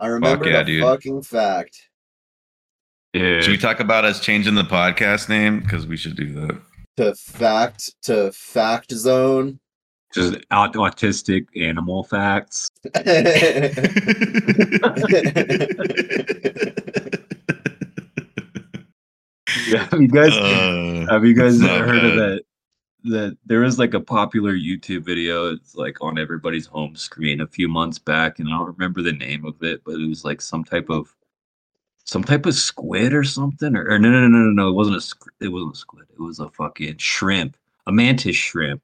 I 0.00 0.06
remember 0.06 0.48
yeah, 0.48 0.62
the 0.62 0.64
dude. 0.64 0.82
fucking 0.82 1.22
fact. 1.22 1.88
Yeah. 3.12 3.40
Should 3.40 3.50
we 3.50 3.58
talk 3.58 3.80
about 3.80 4.04
us 4.04 4.20
changing 4.20 4.54
the 4.54 4.62
podcast 4.62 5.28
name? 5.28 5.60
Because 5.60 5.86
we 5.86 5.96
should 5.96 6.16
do 6.16 6.32
that. 6.32 6.60
To 6.96 7.14
fact 7.14 7.94
to 8.04 8.32
fact 8.32 8.92
zone. 8.92 9.60
Just 10.14 10.38
aut- 10.50 10.74
autistic 10.74 11.46
animal 11.54 12.04
facts. 12.04 12.68
Yeah, 12.94 13.02
have 19.90 19.92
you 20.00 20.08
guys 20.08 20.36
Uh, 20.36 21.06
have 21.10 21.24
you 21.24 21.34
guys 21.34 21.60
not 21.60 21.80
heard 21.80 22.04
of 22.04 22.14
that 22.16 22.42
that 23.04 23.36
there 23.46 23.60
was 23.60 23.78
like 23.78 23.94
a 23.94 24.00
popular 24.00 24.52
YouTube 24.54 25.02
video. 25.04 25.52
It's 25.52 25.74
like 25.74 25.96
on 26.00 26.18
everybody's 26.18 26.66
home 26.66 26.96
screen 26.96 27.40
a 27.40 27.46
few 27.46 27.68
months 27.68 27.98
back, 27.98 28.38
and 28.38 28.48
I 28.48 28.52
don't 28.52 28.76
remember 28.76 29.02
the 29.02 29.12
name 29.12 29.44
of 29.44 29.62
it, 29.62 29.82
but 29.84 29.94
it 29.94 30.08
was 30.08 30.24
like 30.24 30.40
some 30.40 30.64
type 30.64 30.90
of 30.90 31.14
some 32.04 32.24
type 32.24 32.46
of 32.46 32.54
squid 32.54 33.12
or 33.14 33.22
something. 33.24 33.76
Or, 33.76 33.88
or 33.88 33.98
no, 33.98 34.10
no, 34.10 34.26
no, 34.26 34.38
no, 34.38 34.50
no, 34.50 34.68
it 34.68 34.72
wasn't 34.72 34.96
a 34.96 35.44
it 35.44 35.48
wasn't 35.48 35.74
a 35.74 35.78
squid. 35.78 36.06
It 36.12 36.20
was 36.20 36.40
a 36.40 36.48
fucking 36.50 36.98
shrimp, 36.98 37.56
a 37.86 37.92
mantis 37.92 38.36
shrimp. 38.36 38.82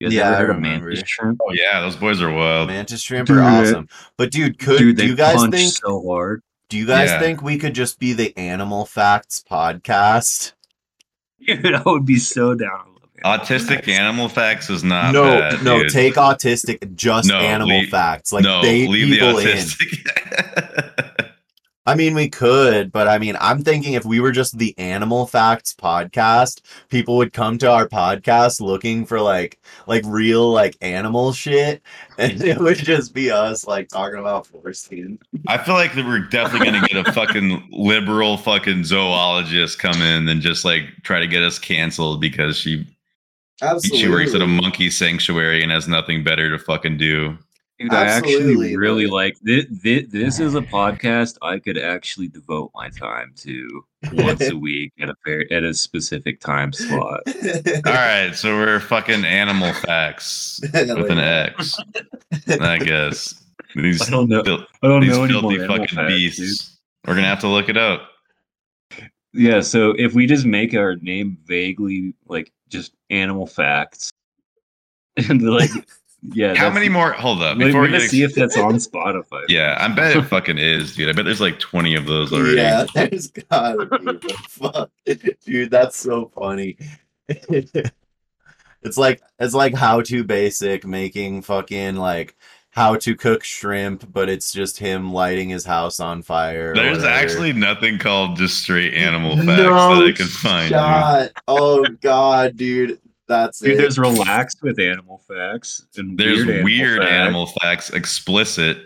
You 0.00 0.08
guys 0.08 0.14
Yeah, 0.16 0.26
ever 0.28 0.36
I 0.36 0.40
of 0.42 0.48
remember. 0.56 0.86
mantis 0.86 1.08
shrimp? 1.08 1.40
Oh 1.44 1.52
yeah, 1.52 1.80
those 1.80 1.96
boys 1.96 2.22
are 2.22 2.32
wild. 2.32 2.68
Mantis 2.68 3.02
shrimp 3.02 3.26
Dude, 3.28 3.38
are 3.38 3.42
awesome. 3.42 3.88
But 4.16 4.30
dude, 4.30 4.58
could 4.58 4.78
Dude, 4.78 4.96
do 4.96 5.06
you 5.06 5.16
guys 5.16 5.42
think 5.48 5.72
so 5.74 6.02
hard. 6.06 6.42
do 6.68 6.78
you 6.78 6.86
guys 6.86 7.08
Yeah. 7.08 7.18
think 7.18 7.42
we 7.42 7.58
could 7.58 7.74
just 7.74 7.98
be 7.98 8.12
the 8.12 8.36
animal 8.38 8.84
facts 8.86 9.42
podcast? 9.50 10.52
Dude, 11.46 11.74
I 11.74 11.82
would 11.86 12.04
be 12.06 12.16
so 12.18 12.54
down. 12.54 12.94
I 13.24 13.36
love 13.36 13.40
animal 13.40 13.46
Autistic 13.58 13.74
facts. 13.76 13.88
animal 13.88 14.28
facts 14.28 14.70
is 14.70 14.84
not 14.84 15.12
no, 15.12 15.24
bad. 15.24 15.62
no, 15.64 15.82
dude. 15.82 15.92
take 15.92 16.14
autistic 16.14 16.94
just 16.94 17.28
No, 17.28 17.38
animal 17.38 17.80
leave- 17.80 17.88
facts. 17.90 18.32
Like 18.32 18.44
no, 18.44 18.62
they 18.62 18.86
leave 18.86 19.10
the 19.10 19.18
people 19.18 19.38
in. 19.38 20.88
I 21.86 21.94
mean, 21.94 22.12
we 22.14 22.28
could, 22.28 22.92
but 22.92 23.08
I 23.08 23.16
mean, 23.16 23.34
I'm 23.40 23.62
thinking 23.62 23.94
if 23.94 24.04
we 24.04 24.20
were 24.20 24.30
just 24.30 24.58
the 24.58 24.78
Animal 24.78 25.26
Facts 25.26 25.72
podcast, 25.74 26.60
people 26.90 27.16
would 27.16 27.32
come 27.32 27.56
to 27.58 27.70
our 27.70 27.88
podcast 27.88 28.60
looking 28.60 29.06
for 29.06 29.22
like 29.22 29.58
like 29.86 30.04
real 30.06 30.52
like 30.52 30.76
animal 30.82 31.32
shit, 31.32 31.80
and 32.18 32.42
it 32.44 32.58
would 32.58 32.76
just 32.76 33.14
be 33.14 33.30
us 33.30 33.66
like 33.66 33.88
talking 33.88 34.18
about 34.18 34.46
foreskin. 34.46 35.18
I 35.46 35.56
feel 35.56 35.76
like 35.76 35.94
we're 35.96 36.18
definitely 36.28 36.72
gonna 36.72 36.86
get 36.88 37.08
a 37.08 37.12
fucking 37.14 37.68
liberal 37.72 38.36
fucking 38.36 38.84
zoologist 38.84 39.78
come 39.78 40.02
in 40.02 40.28
and 40.28 40.42
just 40.42 40.66
like 40.66 40.82
try 41.04 41.20
to 41.20 41.26
get 41.26 41.42
us 41.42 41.58
canceled 41.58 42.20
because 42.20 42.58
she 42.58 42.86
she 43.82 44.08
works 44.08 44.34
at 44.34 44.42
a 44.42 44.46
monkey 44.46 44.90
sanctuary 44.90 45.62
and 45.62 45.72
has 45.72 45.88
nothing 45.88 46.22
better 46.24 46.50
to 46.50 46.58
fucking 46.58 46.96
do. 46.96 47.36
Dude, 47.78 47.94
I 47.94 48.06
actually 48.06 48.76
really 48.76 49.06
like 49.06 49.36
this, 49.40 49.64
this. 49.70 50.04
This 50.08 50.40
is 50.40 50.56
a 50.56 50.60
podcast 50.60 51.38
I 51.42 51.60
could 51.60 51.78
actually 51.78 52.26
devote 52.26 52.72
my 52.74 52.88
time 52.88 53.32
to 53.36 53.84
once 54.14 54.48
a 54.50 54.56
week 54.56 54.92
at 55.00 55.08
a 55.08 55.14
fair, 55.24 55.44
at 55.52 55.62
a 55.62 55.72
specific 55.72 56.40
time 56.40 56.72
slot. 56.72 57.20
All 57.86 57.92
right, 57.92 58.32
so 58.34 58.56
we're 58.56 58.80
fucking 58.80 59.24
animal 59.24 59.72
facts 59.74 60.58
with 60.72 61.08
an 61.10 61.18
X, 61.20 61.78
I 62.48 62.78
guess. 62.78 63.44
These 63.76 64.08
I 64.08 64.10
don't 64.10 64.28
know. 64.28 64.42
fil- 64.42 64.66
I 64.82 64.88
don't 64.88 65.02
these 65.02 65.16
know 65.16 65.22
any 65.24 65.40
more 65.40 65.52
filthy 65.52 65.66
fucking 65.68 65.96
facts, 65.96 66.12
beasts. 66.12 66.38
dude. 66.38 66.76
We're 67.06 67.14
gonna 67.14 67.28
have 67.28 67.40
to 67.40 67.48
look 67.48 67.68
it 67.68 67.76
up. 67.76 68.08
Yeah, 69.32 69.60
so 69.60 69.94
if 69.98 70.14
we 70.14 70.26
just 70.26 70.46
make 70.46 70.74
our 70.74 70.96
name 70.96 71.38
vaguely 71.44 72.14
like 72.26 72.50
just 72.68 72.92
animal 73.10 73.46
facts, 73.46 74.12
and 75.28 75.42
like, 75.42 75.70
yeah, 76.22 76.54
How 76.54 76.70
many 76.70 76.88
more? 76.88 77.12
Hold 77.12 77.42
up. 77.42 77.58
Before 77.58 77.82
we 77.82 77.88
gonna 77.88 78.00
see 78.00 78.22
if 78.22 78.34
that's 78.34 78.56
on 78.56 78.74
Spotify. 78.74 79.44
Yeah, 79.48 79.76
I 79.80 79.88
bet 79.88 80.16
it 80.16 80.22
fucking 80.22 80.58
is, 80.58 80.96
dude. 80.96 81.08
I 81.08 81.12
bet 81.12 81.24
there's 81.24 81.40
like 81.40 81.58
20 81.58 81.94
of 81.94 82.06
those 82.06 82.32
already. 82.32 82.56
Yeah, 82.56 82.86
there's 82.94 83.28
gotta 83.28 83.86
be. 83.98 84.28
Fuck, 84.48 84.90
dude, 85.44 85.70
that's 85.70 85.96
so 85.96 86.30
funny. 86.34 86.76
it's 87.28 88.98
like 88.98 89.22
it's 89.38 89.54
like 89.54 89.74
how 89.74 90.00
to 90.02 90.24
basic 90.24 90.84
making 90.84 91.42
fucking 91.42 91.96
like 91.96 92.34
how 92.78 92.94
to 92.94 93.16
cook 93.16 93.42
shrimp, 93.42 94.12
but 94.12 94.28
it's 94.28 94.52
just 94.52 94.78
him 94.78 95.12
lighting 95.12 95.48
his 95.48 95.64
house 95.64 95.98
on 95.98 96.22
fire. 96.22 96.72
There's 96.74 96.98
whatever. 96.98 97.12
actually 97.12 97.52
nothing 97.52 97.98
called 97.98 98.36
just 98.36 98.62
straight 98.62 98.94
animal 98.94 99.36
facts 99.36 99.48
no 99.48 99.96
that 99.96 100.08
I 100.08 100.12
can 100.12 100.26
find. 100.26 100.68
dude. 100.68 100.78
shot. 100.78 101.30
Oh 101.48 101.84
god, 102.00 102.56
dude, 102.56 103.00
that's 103.26 103.58
Dude, 103.58 103.72
it. 103.72 103.76
there's 103.78 103.98
relaxed 103.98 104.62
with 104.62 104.78
animal 104.78 105.18
facts 105.26 105.86
and 105.96 106.16
There's 106.16 106.46
weird, 106.46 106.64
weird, 106.64 107.02
animal, 107.02 107.42
animal 107.42 107.46
facts, 107.60 107.90
explicit. 107.90 108.78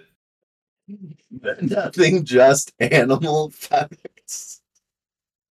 nothing, 1.60 2.24
just 2.24 2.72
animal 2.80 3.50
facts. 3.50 4.62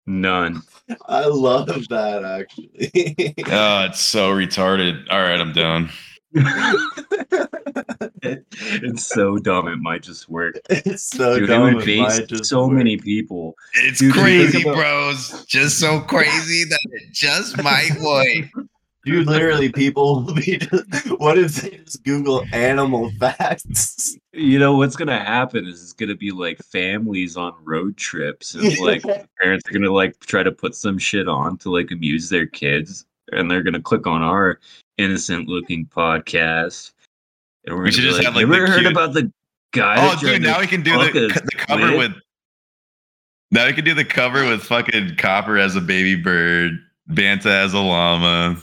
None. 0.07 0.61
I 1.09 1.25
love 1.27 1.67
that 1.89 2.25
actually. 2.25 3.35
Oh, 3.47 3.85
it's 3.89 4.01
so 4.01 4.31
retarded. 4.33 5.07
All 5.09 5.23
right, 5.23 5.41
I'm 5.41 5.53
done. 5.53 5.89
it's 8.23 9.07
so 9.07 9.37
dumb. 9.39 9.69
It 9.69 9.77
might 9.77 10.03
just 10.03 10.29
work. 10.29 10.57
it's 10.71 11.05
so 11.05 11.35
Dude, 11.39 11.45
it 11.45 11.53
dumb. 11.53 11.75
would 11.75 11.83
it 11.83 11.85
face 11.87 12.19
might 12.19 12.29
just 12.29 12.47
so 12.47 12.67
work. 12.67 12.73
many 12.73 12.97
people. 12.97 13.55
It's 13.75 13.99
Dude, 14.01 14.13
crazy, 14.15 14.63
about- 14.63 14.77
bros. 14.77 15.45
Just 15.47 15.79
so 15.79 16.01
crazy 16.01 16.65
that 16.65 16.79
it 16.93 17.13
just 17.13 17.63
might 17.63 17.91
work. 18.03 18.67
Dude, 19.05 19.27
literally, 19.27 19.71
people 19.71 20.25
will 20.25 20.33
be 20.35 20.57
just, 20.57 21.21
what 21.21 21.37
if 21.37 21.57
they 21.57 21.77
just 21.77 22.03
Google 22.05 22.43
animal 22.55 23.11
facts? 23.21 24.17
You 24.33 24.59
know 24.59 24.77
what's 24.79 24.97
gonna 24.97 25.23
happen 25.23 25.67
is 25.67 25.83
it's 25.83 25.93
gonna 25.93 26.15
be 26.15 26.31
like 26.31 26.57
families 26.73 27.37
on 27.37 27.53
road 27.65 27.99
trips, 27.99 28.55
and 28.55 28.79
like 28.79 29.03
parents 29.39 29.69
are 29.69 29.73
gonna 29.75 29.93
like 29.93 30.19
try 30.21 30.43
to 30.43 30.51
put 30.51 30.75
some 30.75 30.97
shit 30.97 31.29
on 31.29 31.59
to 31.59 31.71
like 31.71 31.91
amuse 31.91 32.31
their 32.31 32.47
kids, 32.47 33.05
and 33.31 33.51
they're 33.51 33.63
gonna 33.63 33.83
click 33.83 34.07
on 34.07 34.23
our 34.23 34.59
innocent 34.99 35.49
looking 35.49 35.87
podcast. 35.87 36.93
And 37.67 37.77
we're 37.77 37.85
We 37.85 37.93
should 37.93 38.03
just 38.03 38.19
like, 38.19 38.27
have, 38.27 38.35
like, 38.37 38.47
"You 38.47 38.55
ever 38.55 38.67
heard 38.67 38.81
cute- 38.81 38.93
about 38.93 39.15
the 39.15 39.33
guy? 39.73 39.97
Oh, 39.99 40.19
dude, 40.21 40.43
now 40.43 40.61
we 40.61 40.67
can 40.67 40.83
do 40.83 40.93
the, 40.99 41.29
the 41.29 41.57
cover 41.57 41.89
squid?" 41.89 41.99
with. 41.99 42.13
Now 43.51 43.67
we 43.67 43.73
can 43.73 43.85
do 43.85 43.95
the 43.95 44.05
cover 44.05 44.49
with 44.49 44.63
fucking 44.63 45.17
Copper 45.17 45.59
as 45.59 45.77
a 45.77 45.81
baby 45.81 46.21
bird, 46.21 46.73
Banta 47.07 47.51
as 47.51 47.73
a 47.73 47.79
llama, 47.79 48.57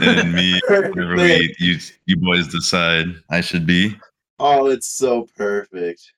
and 0.00 0.32
me. 0.32 0.60
Whatever 0.68 1.16
we, 1.16 1.54
you, 1.58 1.76
you 2.06 2.16
boys 2.16 2.46
decide 2.48 3.06
I 3.30 3.40
should 3.40 3.66
be. 3.66 3.98
Oh, 4.38 4.66
it's 4.66 4.86
so 4.86 5.26
perfect. 5.36 6.12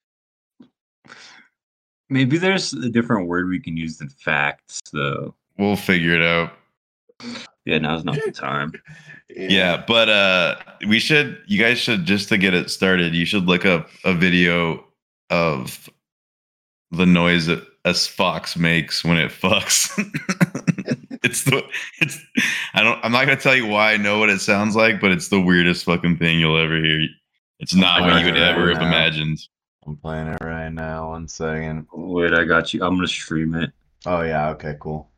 Maybe 2.11 2.37
there's 2.39 2.73
a 2.73 2.91
different 2.91 3.29
word 3.29 3.49
we 3.49 3.61
can 3.61 3.77
use 3.77 3.97
than 3.99 4.09
facts, 4.09 4.81
though. 4.93 5.35
We'll 5.59 5.77
figure 5.77 6.15
it 6.15 6.23
out. 6.23 6.53
Yeah, 7.65 7.79
now's 7.79 8.05
not 8.05 8.17
the 8.25 8.33
time. 8.33 8.73
Yeah, 9.33 9.85
but 9.87 10.09
uh 10.09 10.57
we 10.89 10.99
should 10.99 11.41
you 11.47 11.63
guys 11.63 11.79
should 11.79 12.05
just 12.05 12.29
to 12.31 12.37
get 12.37 12.53
it 12.53 12.69
started, 12.69 13.15
you 13.15 13.25
should 13.25 13.45
look 13.45 13.65
up 13.65 13.89
a 14.05 14.13
video 14.13 14.85
of 15.31 15.89
the 16.91 17.07
noise 17.07 17.47
that 17.47 17.65
a 17.85 17.95
fox 17.95 18.57
makes 18.57 19.05
when 19.05 19.19
it 19.19 19.31
fucks. 19.31 19.89
it's 21.23 21.45
the 21.45 21.63
it's 22.01 22.19
I 22.75 22.83
don't 22.83 22.99
I'm 23.05 23.13
not 23.13 23.27
gonna 23.27 23.37
tell 23.37 23.55
you 23.55 23.69
why 23.69 23.93
I 23.93 23.99
know 23.99 24.19
what 24.19 24.31
it 24.31 24.41
sounds 24.41 24.75
like, 24.75 25.01
but 25.01 25.13
it's 25.13 25.29
the 25.29 25.41
weirdest 25.41 25.85
fucking 25.85 26.19
thing 26.19 26.41
you'll 26.41 26.59
ever 26.59 26.83
hear. 26.83 27.07
It's 27.61 27.75
not 27.75 28.01
what 28.01 28.19
you 28.19 28.27
would 28.27 28.35
Right 28.35 28.43
ever 28.43 28.75
have 28.75 28.83
imagined. 28.83 29.39
I'm 29.87 29.97
playing 29.97 30.29
it 30.29 30.39
right 30.43 30.71
now. 30.71 31.11
One 31.11 31.29
second. 31.29 31.87
Wait, 31.93 32.35
I 32.35 32.45
got 32.45 32.75
you. 32.75 32.83
I'm 32.83 32.97
gonna 32.97 33.07
stream 33.07 33.55
it. 33.55 33.71
Oh, 34.07 34.23
yeah. 34.23 34.51
Okay, 34.51 34.77
cool. 34.81 35.11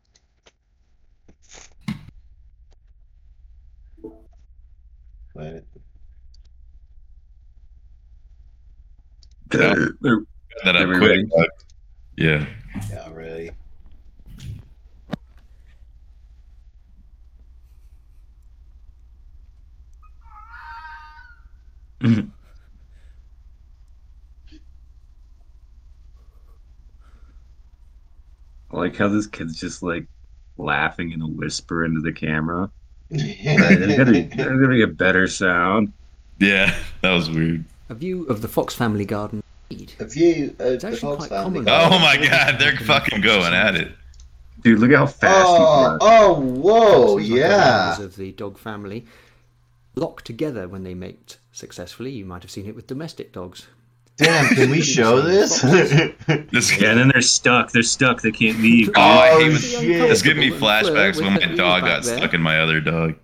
Play 5.33 5.47
it. 5.49 5.66
Yeah. 9.55 9.74
There- 10.01 10.24
That 10.64 10.76
up 10.76 10.89
Are 10.89 10.99
quick. 10.99 11.26
but- 11.35 11.49
Yeah. 12.16 12.47
Yeah, 12.91 13.11
ready. 13.12 13.51
I 28.70 28.76
like 28.76 28.97
how 28.97 29.09
this 29.09 29.26
kid's 29.26 29.59
just 29.59 29.83
like 29.83 30.07
laughing 30.57 31.12
in 31.12 31.20
a 31.20 31.26
whisper 31.26 31.85
into 31.85 32.01
the 32.01 32.12
camera. 32.12 32.70
There's 33.13 33.97
gotta, 33.97 34.13
there's 34.13 34.35
gotta 34.35 34.69
be 34.69 34.83
a 34.83 34.87
better 34.87 35.27
sound. 35.29 35.93
Yeah, 36.39 36.75
that 37.03 37.13
was 37.13 37.31
weird. 37.31 37.65
A 37.89 37.95
view 37.95 38.25
of 38.27 38.41
the 38.43 38.49
Fox 38.49 38.75
family 38.75 39.05
garden. 39.05 39.43
A 40.01 40.05
view 40.05 40.55
of 40.59 40.73
It's 40.75 40.85
the 40.85 40.97
Fox 40.97 41.27
family. 41.27 41.65
common. 41.65 41.69
Oh 41.69 41.99
my 41.99 42.17
god, 42.17 42.59
they're 42.59 42.77
fucking 42.77 43.21
going 43.21 43.55
at 43.55 43.75
it. 43.75 43.93
Dude, 44.63 44.79
look 44.79 44.91
at 44.93 44.97
how 44.99 45.07
fast 45.07 45.47
Oh, 45.49 45.99
oh, 46.01 46.41
whoa, 46.41 47.07
Foxes, 47.15 47.29
yeah. 47.31 48.01
of 48.01 48.17
the 48.17 48.33
dog 48.33 48.59
family 48.59 49.05
lock 49.95 50.23
together 50.23 50.69
when 50.69 50.85
they 50.85 50.95
mate 50.95 51.37
successfully. 51.53 52.11
You 52.13 52.25
might 52.25 52.43
have 52.43 52.51
seen 52.51 52.67
it 52.67 52.75
with 52.75 52.87
domestic 52.87 53.33
dogs. 53.33 53.67
Damn, 54.19 54.55
can 54.55 54.71
we 54.71 54.81
show 54.97 55.21
this? 55.21 55.61
This 56.53 56.79
Yeah, 56.81 56.91
and 56.91 57.01
then 57.01 57.09
they're 57.09 57.23
stuck. 57.23 57.73
They're 57.73 57.83
stuck. 57.83 58.21
They 58.23 58.31
can't 58.31 58.59
leave. 58.61 58.91
Oh, 58.97 59.01
I 59.01 59.31
Oh, 59.33 59.39
hate 59.41 59.49
when- 59.53 59.59
shit. 59.61 60.11
It's 60.11 60.23
giving 60.23 60.41
me 60.41 60.47
Uncomfortable 60.53 60.69
and 60.71 60.87
flirt 60.87 61.15
flashbacks 61.17 61.21
when 61.41 61.51
my 61.51 61.57
dog 61.57 61.83
got 61.83 62.03
there. 62.05 62.19
stuck 62.19 62.35
in 62.35 62.43
my 62.43 62.61
other 62.61 62.81
dog. 62.81 63.15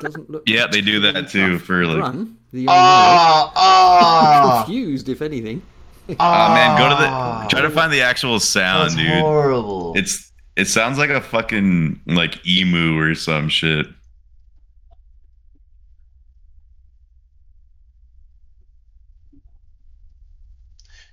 Doesn't 0.00 0.30
look. 0.30 0.42
Yeah, 0.46 0.66
they 0.70 0.80
do 0.80 1.00
that 1.00 1.28
too 1.28 1.58
tough. 1.58 1.66
for, 1.66 1.84
like- 1.86 2.02
Run, 2.02 2.36
the 2.52 2.60
young 2.62 2.68
Ah, 2.70 3.42
male, 3.44 3.52
ah, 3.56 4.64
confused 4.64 5.08
if 5.08 5.20
anything. 5.22 5.62
Oh 6.08 6.14
man, 6.54 6.76
go 6.78 6.88
to 6.88 6.94
the 6.96 7.48
try 7.48 7.60
to 7.60 7.70
find 7.70 7.92
the 7.92 8.00
actual 8.02 8.40
sound, 8.40 8.90
That's 8.90 8.96
dude. 8.96 9.20
horrible. 9.20 9.92
It's 9.96 10.32
it 10.56 10.64
sounds 10.66 10.98
like 10.98 11.10
a 11.10 11.20
fucking 11.20 12.00
like 12.06 12.44
emu 12.46 12.98
or 12.98 13.14
some 13.14 13.48
shit. 13.48 13.86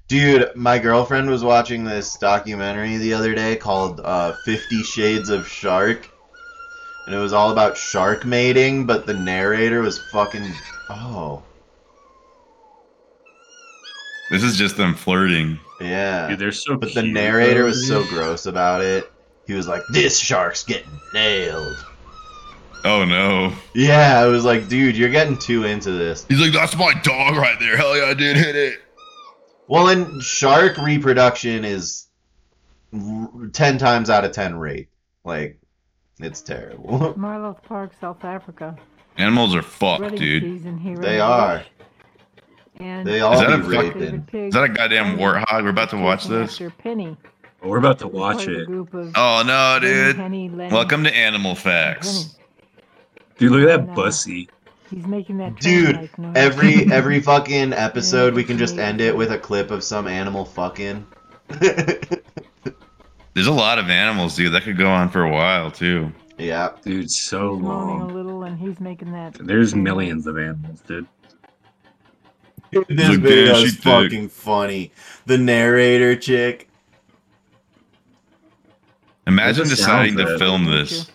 Dude, 0.07 0.55
my 0.55 0.79
girlfriend 0.79 1.29
was 1.29 1.43
watching 1.43 1.83
this 1.83 2.15
documentary 2.15 2.95
the 2.97 3.13
other 3.13 3.35
day 3.35 3.57
called 3.57 3.99
uh, 3.99 4.33
Fifty 4.45 4.81
Shades 4.83 5.29
of 5.29 5.47
Shark. 5.47 6.09
And 7.05 7.15
it 7.15 7.19
was 7.19 7.33
all 7.33 7.51
about 7.51 7.77
shark 7.77 8.25
mating, 8.25 8.85
but 8.85 9.05
the 9.05 9.13
narrator 9.13 9.81
was 9.81 9.97
fucking. 10.11 10.45
Oh. 10.89 11.41
This 14.29 14.43
is 14.43 14.57
just 14.57 14.75
them 14.75 14.93
flirting. 14.93 15.59
Yeah. 15.79 16.27
Dude, 16.29 16.39
they're 16.39 16.51
so 16.51 16.75
But 16.75 16.93
the 16.93 17.03
narrator 17.03 17.61
though, 17.61 17.65
was 17.67 17.87
so 17.87 18.03
gross 18.09 18.45
about 18.45 18.81
it. 18.81 19.11
He 19.45 19.53
was 19.53 19.67
like, 19.67 19.81
"This 19.91 20.19
shark's 20.19 20.63
getting 20.63 20.99
nailed." 21.13 21.85
Oh 22.83 23.05
no. 23.05 23.53
Yeah, 23.73 24.19
I 24.19 24.25
was 24.27 24.43
like, 24.43 24.67
"Dude, 24.67 24.97
you're 24.97 25.09
getting 25.09 25.37
too 25.37 25.63
into 25.63 25.91
this." 25.91 26.25
He's 26.27 26.39
like, 26.41 26.53
that's 26.53 26.77
my 26.77 26.93
dog 27.03 27.35
right 27.35 27.57
there. 27.59 27.77
Hell 27.77 27.97
yeah, 27.97 28.05
I 28.05 28.13
did 28.13 28.37
hit 28.37 28.55
it. 28.55 28.79
Well, 29.67 29.89
and 29.89 30.21
shark 30.23 30.77
reproduction 30.77 31.65
is 31.65 32.07
r- 32.93 33.47
ten 33.51 33.77
times 33.77 34.09
out 34.09 34.23
of 34.23 34.31
ten 34.31 34.57
rape. 34.57 34.89
Like, 35.23 35.59
it's 36.19 36.41
terrible. 36.41 37.13
Marloth 37.17 37.61
Park, 37.63 37.91
South 37.99 38.23
Africa. 38.23 38.77
Animals 39.17 39.55
are 39.55 39.61
fucked, 39.61 40.01
Rutting 40.01 40.19
dude. 40.19 40.79
here 40.79 40.97
they 40.97 41.19
are. 41.19 41.63
And 42.79 43.07
They 43.07 43.21
all 43.21 43.33
Is 43.33 43.39
that 43.39 43.67
be 43.67 43.75
a 43.75 43.79
raping. 43.81 44.27
Is 44.31 44.53
that 44.53 44.63
a 44.63 44.69
goddamn 44.69 45.17
warthog? 45.17 45.63
We're 45.63 45.69
about 45.69 45.89
to 45.89 45.97
watch 45.97 46.25
this. 46.25 46.51
After 46.51 46.69
Penny. 46.69 47.17
We're 47.63 47.79
about 47.79 47.97
to 47.99 48.07
watch 48.07 48.47
it. 48.47 48.67
Oh 48.69 49.43
no, 49.45 49.79
dude. 49.81 50.15
Penny, 50.15 50.47
Lenny, 50.49 50.71
Welcome 50.71 51.03
to 51.03 51.13
Animal 51.15 51.55
Penny. 51.55 51.95
Facts. 51.95 52.35
Dude, 53.39 53.51
look 53.51 53.67
at 53.67 53.85
that 53.85 53.91
uh, 53.91 53.95
bussy. 53.95 54.47
He's 54.89 55.05
making 55.05 55.37
that 55.37 55.55
Dude, 55.57 56.09
noise. 56.17 56.33
Every 56.35 56.91
every 56.91 57.19
fucking 57.31 57.73
episode, 57.73 58.33
we 58.33 58.43
can 58.43 58.57
just 58.57 58.77
end 58.77 59.01
it 59.01 59.15
with 59.15 59.31
a 59.31 59.37
clip 59.37 59.69
of 59.71 59.83
some 59.83 60.07
animal 60.07 60.45
fucking. 60.45 61.05
There's 61.59 63.47
a 63.47 63.51
lot 63.51 63.77
of 63.79 63.89
animals, 63.89 64.35
dude. 64.35 64.53
That 64.53 64.63
could 64.63 64.77
go 64.77 64.89
on 64.89 65.09
for 65.09 65.23
a 65.23 65.29
while 65.31 65.69
too. 65.69 66.11
yeah. 66.37 66.71
Dude, 66.83 67.11
so 67.11 67.53
He's 67.55 67.63
moaning 67.63 68.01
a 68.01 68.05
long. 68.05 68.13
little, 68.15 68.43
and 68.43 68.57
he's 68.59 68.79
making 68.79 69.11
that. 69.11 69.33
There's 69.35 69.75
millions 69.75 70.25
of 70.25 70.37
animals, 70.37 70.81
dude. 70.81 71.05
This 72.71 73.09
Like, 73.09 73.19
video 73.19 73.53
is 73.55 73.61
she 73.61 73.69
thick. 73.75 73.83
fucking 73.83 74.29
funny. 74.29 74.91
The 75.25 75.37
narrator 75.37 76.15
chick. 76.15 76.69
Imagine 79.25 79.67
deciding 79.67 80.17
to 80.17 80.37
film 80.37 80.65
this. 80.65 81.09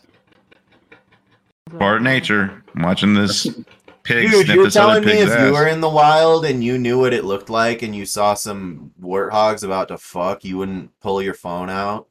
Part 1.78 1.98
of 1.98 2.02
nature. 2.02 2.62
I'm 2.74 2.82
watching 2.82 3.14
this 3.14 3.44
pig 4.02 4.30
Dude, 4.30 4.46
sniff 4.46 4.56
you're 4.56 4.64
this 4.64 4.76
other 4.76 5.00
telling 5.00 5.04
me 5.04 5.12
pig's 5.12 5.32
if 5.32 5.40
you 5.40 5.52
were 5.52 5.66
in 5.66 5.80
the 5.80 5.88
wild 5.88 6.44
and 6.44 6.62
you 6.62 6.78
knew 6.78 6.98
what 6.98 7.14
it 7.14 7.24
looked 7.24 7.50
like 7.50 7.82
and 7.82 7.94
you 7.94 8.06
saw 8.06 8.34
some 8.34 8.92
warthogs 9.00 9.64
about 9.64 9.88
to 9.88 9.98
fuck, 9.98 10.44
you 10.44 10.58
wouldn't 10.58 10.90
pull 11.00 11.22
your 11.22 11.34
phone 11.34 11.70
out? 11.70 12.08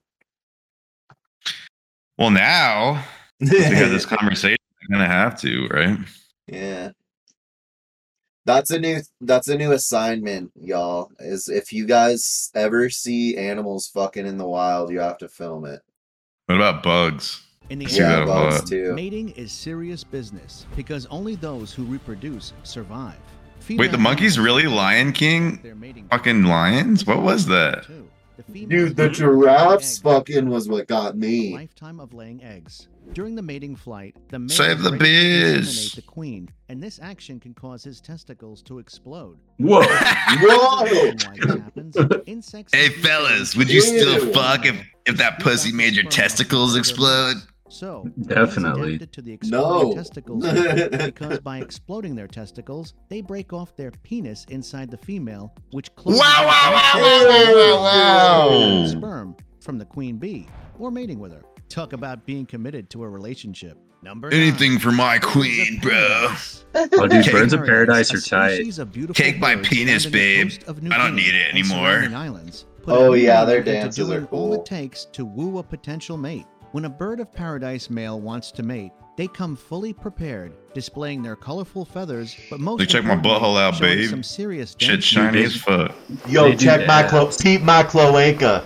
Well, 2.17 2.31
now 2.31 3.03
to 3.39 3.63
have 3.63 3.89
this 3.89 4.05
conversation, 4.05 4.57
I'm 4.83 4.97
gonna 4.97 5.07
have 5.07 5.39
to, 5.41 5.67
right? 5.67 5.97
Yeah. 6.47 6.91
That's 8.45 8.71
a 8.71 8.79
new 8.79 9.01
that's 9.21 9.47
a 9.47 9.57
new 9.57 9.71
assignment, 9.71 10.51
y'all. 10.59 11.11
Is 11.19 11.47
if 11.47 11.71
you 11.71 11.85
guys 11.85 12.51
ever 12.55 12.89
see 12.89 13.37
animals 13.37 13.87
fucking 13.87 14.25
in 14.25 14.37
the 14.37 14.47
wild, 14.47 14.91
you 14.91 14.99
have 14.99 15.19
to 15.19 15.27
film 15.27 15.65
it. 15.65 15.81
What 16.47 16.55
about 16.55 16.83
bugs? 16.83 17.45
In 17.71 17.79
the 17.79 17.85
Yeah, 17.85 18.23
a 18.23 18.25
bugs 18.25 18.69
too. 18.69 18.93
mating 18.93 19.29
is 19.29 19.49
serious 19.51 20.03
business 20.03 20.65
because 20.75 21.05
only 21.05 21.35
those 21.35 21.73
who 21.73 21.85
reproduce 21.85 22.51
survive. 22.63 23.15
Wait, 23.69 23.91
the 23.91 23.97
monkeys 23.97 24.37
really 24.37 24.63
Lion 24.67 25.13
King? 25.13 26.05
Fucking 26.11 26.43
lions? 26.43 27.05
What 27.05 27.21
was 27.21 27.45
that? 27.45 27.85
too. 27.85 28.09
The 28.35 28.43
females 28.43 28.69
Dude, 28.89 28.97
the 28.97 29.07
giraffes 29.09 29.99
fucking 29.99 30.49
was 30.49 30.67
what 30.67 30.87
got 30.87 31.15
me. 31.15 31.53
lifetime 31.53 32.01
of 32.01 32.13
laying 32.13 32.43
eggs. 32.43 32.89
During 33.13 33.35
the 33.35 33.41
mating 33.41 33.75
flight, 33.77 34.15
the 34.29 34.39
male 34.39 34.49
Save 34.49 34.81
the 34.81 34.89
breaks 34.89 35.03
to 35.03 35.03
biz. 35.03 35.67
inseminate 35.69 35.95
the 35.95 36.01
queen, 36.01 36.49
and 36.67 36.83
this 36.83 36.99
action 37.01 37.39
can 37.39 37.53
cause 37.53 37.83
his 37.83 38.01
testicles 38.01 38.61
to 38.63 38.79
explode. 38.79 39.37
Whoa. 39.59 39.83
Whoa! 39.83 40.83
Reason 40.83 41.17
why 41.19 41.35
this 41.37 41.61
happens, 41.61 41.97
insects 42.25 42.73
Hey 42.75 42.89
fellas, 42.89 43.55
would 43.55 43.69
you 43.69 43.79
still 43.81 44.31
fuck 44.33 44.65
if 44.65 44.75
if 45.05 45.15
that 45.17 45.39
pussy 45.39 45.71
made 45.71 45.93
your 45.93 46.05
testicles 46.05 46.75
explode? 46.75 47.37
So 47.71 48.05
Definitely. 48.23 48.97
to 48.99 49.21
the 49.21 49.37
No. 49.45 49.93
testicles 49.93 50.43
because 51.05 51.39
by 51.39 51.59
exploding 51.59 52.15
their 52.15 52.27
testicles, 52.27 52.93
they 53.09 53.21
break 53.21 53.53
off 53.53 53.75
their 53.77 53.91
penis 54.03 54.45
inside 54.49 54.91
the 54.91 54.97
female, 54.97 55.53
which 55.71 55.93
closes 55.95 56.19
Wow, 56.19 56.41
the 56.41 56.47
wow, 56.47 56.71
wow, 56.73 56.77
outside 56.77 57.53
wow, 57.53 57.53
wow, 57.53 58.49
wow, 58.49 58.81
wow. 58.81 58.85
sperm 58.87 59.35
from 59.61 59.77
the 59.77 59.85
queen 59.85 60.17
bee 60.17 60.47
or 60.79 60.91
mating 60.91 61.17
with 61.19 61.31
her. 61.31 61.43
Talk 61.69 61.93
about 61.93 62.25
being 62.25 62.45
committed 62.45 62.89
to 62.89 63.03
a 63.03 63.09
relationship. 63.09 63.77
Number 64.03 64.33
Anything 64.33 64.71
nine, 64.71 64.79
for 64.79 64.91
my 64.91 65.19
queen, 65.19 65.79
bro. 65.79 65.91
paradise. 65.91 66.65
Oh, 66.75 67.07
dude, 67.07 67.23
Take- 67.23 67.31
birds 67.33 67.53
of 67.53 67.63
paradise 67.63 68.13
are 68.13 68.19
tight. 68.19 68.55
species 68.55 68.79
Take 69.13 69.39
my 69.39 69.55
penis, 69.55 70.03
found 70.03 70.13
babe. 70.13 70.49
coast 70.49 70.63
of 70.63 70.81
New 70.83 70.89
I 70.91 70.97
don't 70.97 71.15
need 71.15 71.33
it 71.35 71.49
anymore. 71.51 72.03
islands 72.13 72.65
Oh, 72.87 73.13
yeah, 73.13 73.45
their 73.45 73.59
meaning 73.59 73.75
into 73.75 73.83
dances 73.83 74.09
are 74.09 74.13
doing 74.21 74.27
all 74.31 74.53
it 74.55 74.65
takes 74.65 75.05
to 75.05 75.23
woo 75.23 75.59
a 75.59 75.63
potential 75.63 76.17
mate. 76.17 76.47
When 76.71 76.85
a 76.85 76.89
bird 76.89 77.19
of 77.19 77.33
paradise 77.33 77.89
male 77.89 78.19
wants 78.19 78.51
to 78.53 78.63
mate, 78.63 78.93
they 79.17 79.27
come 79.27 79.57
fully 79.57 79.91
prepared, 79.91 80.53
displaying 80.73 81.21
their 81.21 81.35
colorful 81.35 81.83
feathers, 81.83 82.35
but 82.49 82.59
most 82.61 82.79
Like, 82.79 82.87
check 82.89 83.03
my 83.03 83.13
importantly, 83.13 83.49
butthole 83.49 83.59
out, 83.61 83.79
babe. 83.79 84.09
Some 84.09 84.23
serious 84.23 84.75
Shit 84.79 84.89
dance 84.89 85.03
shiny 85.03 85.41
moves. 85.41 85.55
as 85.57 85.61
fuck. 85.61 85.91
Yo, 86.29 86.49
They 86.49 86.55
check 86.55 86.87
my 86.87 87.03
clo- 87.03 87.25
that. 87.25 87.39
peep 87.43 87.61
my 87.61 87.83
cloaca. 87.83 88.63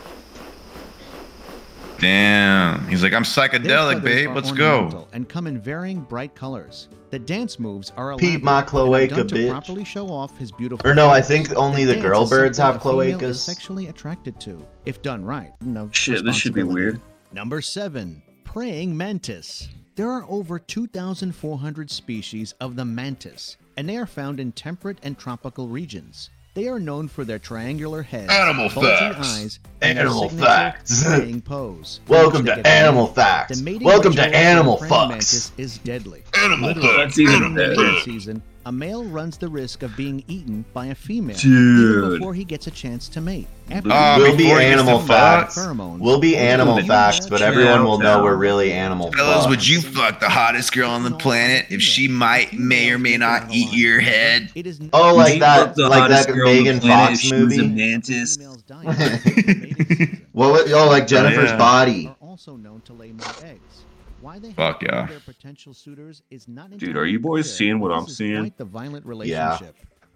Damn. 1.97 2.87
He's 2.87 3.01
like, 3.01 3.13
I'm 3.13 3.23
psychedelic, 3.23 4.03
babe. 4.03 4.29
Let's 4.35 4.51
go. 4.51 5.07
And 5.13 5.27
come 5.27 5.47
in 5.47 5.59
varying 5.59 6.01
bright 6.01 6.35
colors. 6.35 6.89
The 7.09 7.17
dance 7.19 7.57
moves 7.59 7.91
are 7.95 8.11
elaborate 8.11 8.31
Peep 8.33 8.43
my 8.43 8.59
and 8.59 8.67
are 8.67 8.69
cloaca, 8.69 9.15
done 9.15 9.27
to 9.29 9.35
bitch. 9.35 9.49
properly 9.49 9.83
show 9.85 10.07
off 10.09 10.37
his 10.37 10.51
beautiful. 10.51 10.87
Or 10.87 10.93
no, 10.93 11.07
I 11.09 11.21
think 11.21 11.55
only 11.55 11.85
the 11.85 11.93
dance 11.93 12.05
girl 12.05 12.27
birds 12.27 12.57
have 12.57 12.75
a 12.75 12.79
female 12.79 13.17
cloacas. 13.19 13.35
Sexually 13.37 13.87
attracted 13.87 14.39
to, 14.41 14.63
if 14.85 15.01
done 15.01 15.23
right. 15.23 15.51
No 15.61 15.89
Shit, 15.93 16.25
this 16.25 16.35
should 16.35 16.53
be 16.53 16.63
weird. 16.63 16.99
Number 17.36 17.59
seven, 17.59 18.21
praying 18.45 18.95
mantis. 18.95 19.67
There 19.97 20.09
are 20.09 20.23
over 20.29 20.57
2,400 20.57 21.91
species 21.91 22.53
of 22.61 22.77
the 22.77 22.86
mantis, 22.86 23.57
and 23.75 23.89
they 23.89 23.97
are 23.97 24.05
found 24.05 24.39
in 24.39 24.53
temperate 24.53 24.99
and 25.03 25.19
tropical 25.19 25.67
regions. 25.67 26.29
They 26.53 26.69
are 26.69 26.79
known 26.79 27.09
for 27.09 27.25
their 27.25 27.38
triangular 27.38 28.03
heads, 28.03 28.31
Animal 28.31 28.69
facts. 28.69 29.27
eyes, 29.27 29.59
and 29.81 29.99
Animal 29.99 30.29
facts. 30.29 31.03
praying 31.05 31.41
pose. 31.41 31.99
Welcome 32.07 32.45
to 32.45 32.65
Animal 32.65 33.07
Facts. 33.07 33.61
Welcome 33.81 34.13
to 34.13 34.33
Animal 34.33 34.77
Fucks. 34.77 35.09
mantis 35.09 35.51
is 35.57 35.77
deadly. 35.79 36.23
Animal 36.38 36.69
Literally, 36.69 36.95
That's 36.95 37.19
even 37.19 37.39
during 37.39 37.53
the 37.55 37.61
better. 37.67 37.81
mating 37.81 37.99
season, 38.13 38.41
a 38.66 38.72
male 38.72 39.03
runs 39.03 39.38
the 39.38 39.47
risk 39.47 39.84
of 39.84 39.95
being 39.95 40.24
eaten 40.28 40.66
by 40.74 40.88
a 40.88 40.95
female 40.95 41.38
Dude. 41.38 42.13
before 42.20 42.34
he 42.34 42.43
gets 42.43 42.66
a 42.68 42.72
chance 42.72 43.07
to 43.09 43.22
mate. 43.22 43.47
After 43.70 43.91
Uh, 43.91 44.18
We'll 44.18 44.32
be 44.36 44.43
before 44.45 44.59
he 44.59 44.66
gets 44.70 44.82
Animal. 44.82 44.99
Facts. 44.99 45.55
pheromones, 45.57 45.99
We'll 45.99 46.20
be 46.20 46.36
Animal 46.36 46.82
Facts, 46.84 47.28
but 47.30 47.41
everyone 47.41 47.84
will 47.84 47.99
know 47.99 48.24
we're 48.24 48.36
really 48.36 48.72
Animal 48.74 49.11
facts. 49.11 49.18
Fellas, 49.22 49.47
would 49.47 49.68
you 49.68 49.82
fuck 49.82 50.20
the 50.20 50.30
hottest 50.30 50.74
girl 50.74 50.89
on 50.89 51.03
the 51.03 51.11
planet 51.11 51.68
if 51.70 51.82
she 51.82 52.07
might, 52.07 52.53
may 52.53 52.89
or 52.91 52.97
may 52.97 53.18
not 53.18 53.51
eat 53.51 53.72
your 53.72 53.99
head? 53.99 54.51
Oh, 54.93 55.16
like 55.16 55.39
that, 55.39 55.78
like 55.78 56.09
that 56.09 56.28
girl 56.28 56.45
Megan 56.47 56.80
Fox 56.82 57.20
she 57.20 57.34
was 57.34 57.57
a 57.57 57.61
movie. 57.63 57.68
mantis? 57.76 58.38
Females 58.38 58.61
dying 58.63 58.89
during 58.91 59.09
the 59.20 59.55
mating 59.59 59.86
season. 59.88 60.26
What? 60.32 60.72
Oh, 60.72 60.88
like 60.89 61.07
Jennifer's 61.07 61.51
yeah. 61.51 61.57
body. 61.57 62.07
Are 62.07 62.16
also 62.28 62.55
known 62.57 62.82
to 62.86 62.93
lay 62.93 63.11
more 63.11 63.28
eggs. 63.43 63.86
Why 64.22 64.24
they 64.24 64.24
Fuck 64.55 64.83
yeah. 64.83 65.05
their 65.07 65.19
potential 65.19 65.73
suitors 65.73 66.21
is 66.29 66.47
not 66.47 66.75
Dude, 66.77 66.97
are 66.97 67.05
you 67.05 67.19
boys 67.19 67.45
clear, 67.45 67.55
seeing 67.57 67.79
what 67.79 67.89
but 67.89 67.95
I'm 67.99 68.07
seeing? 68.07 68.53
The 68.57 68.65
violent 68.65 69.05
Yeah. 69.25 69.59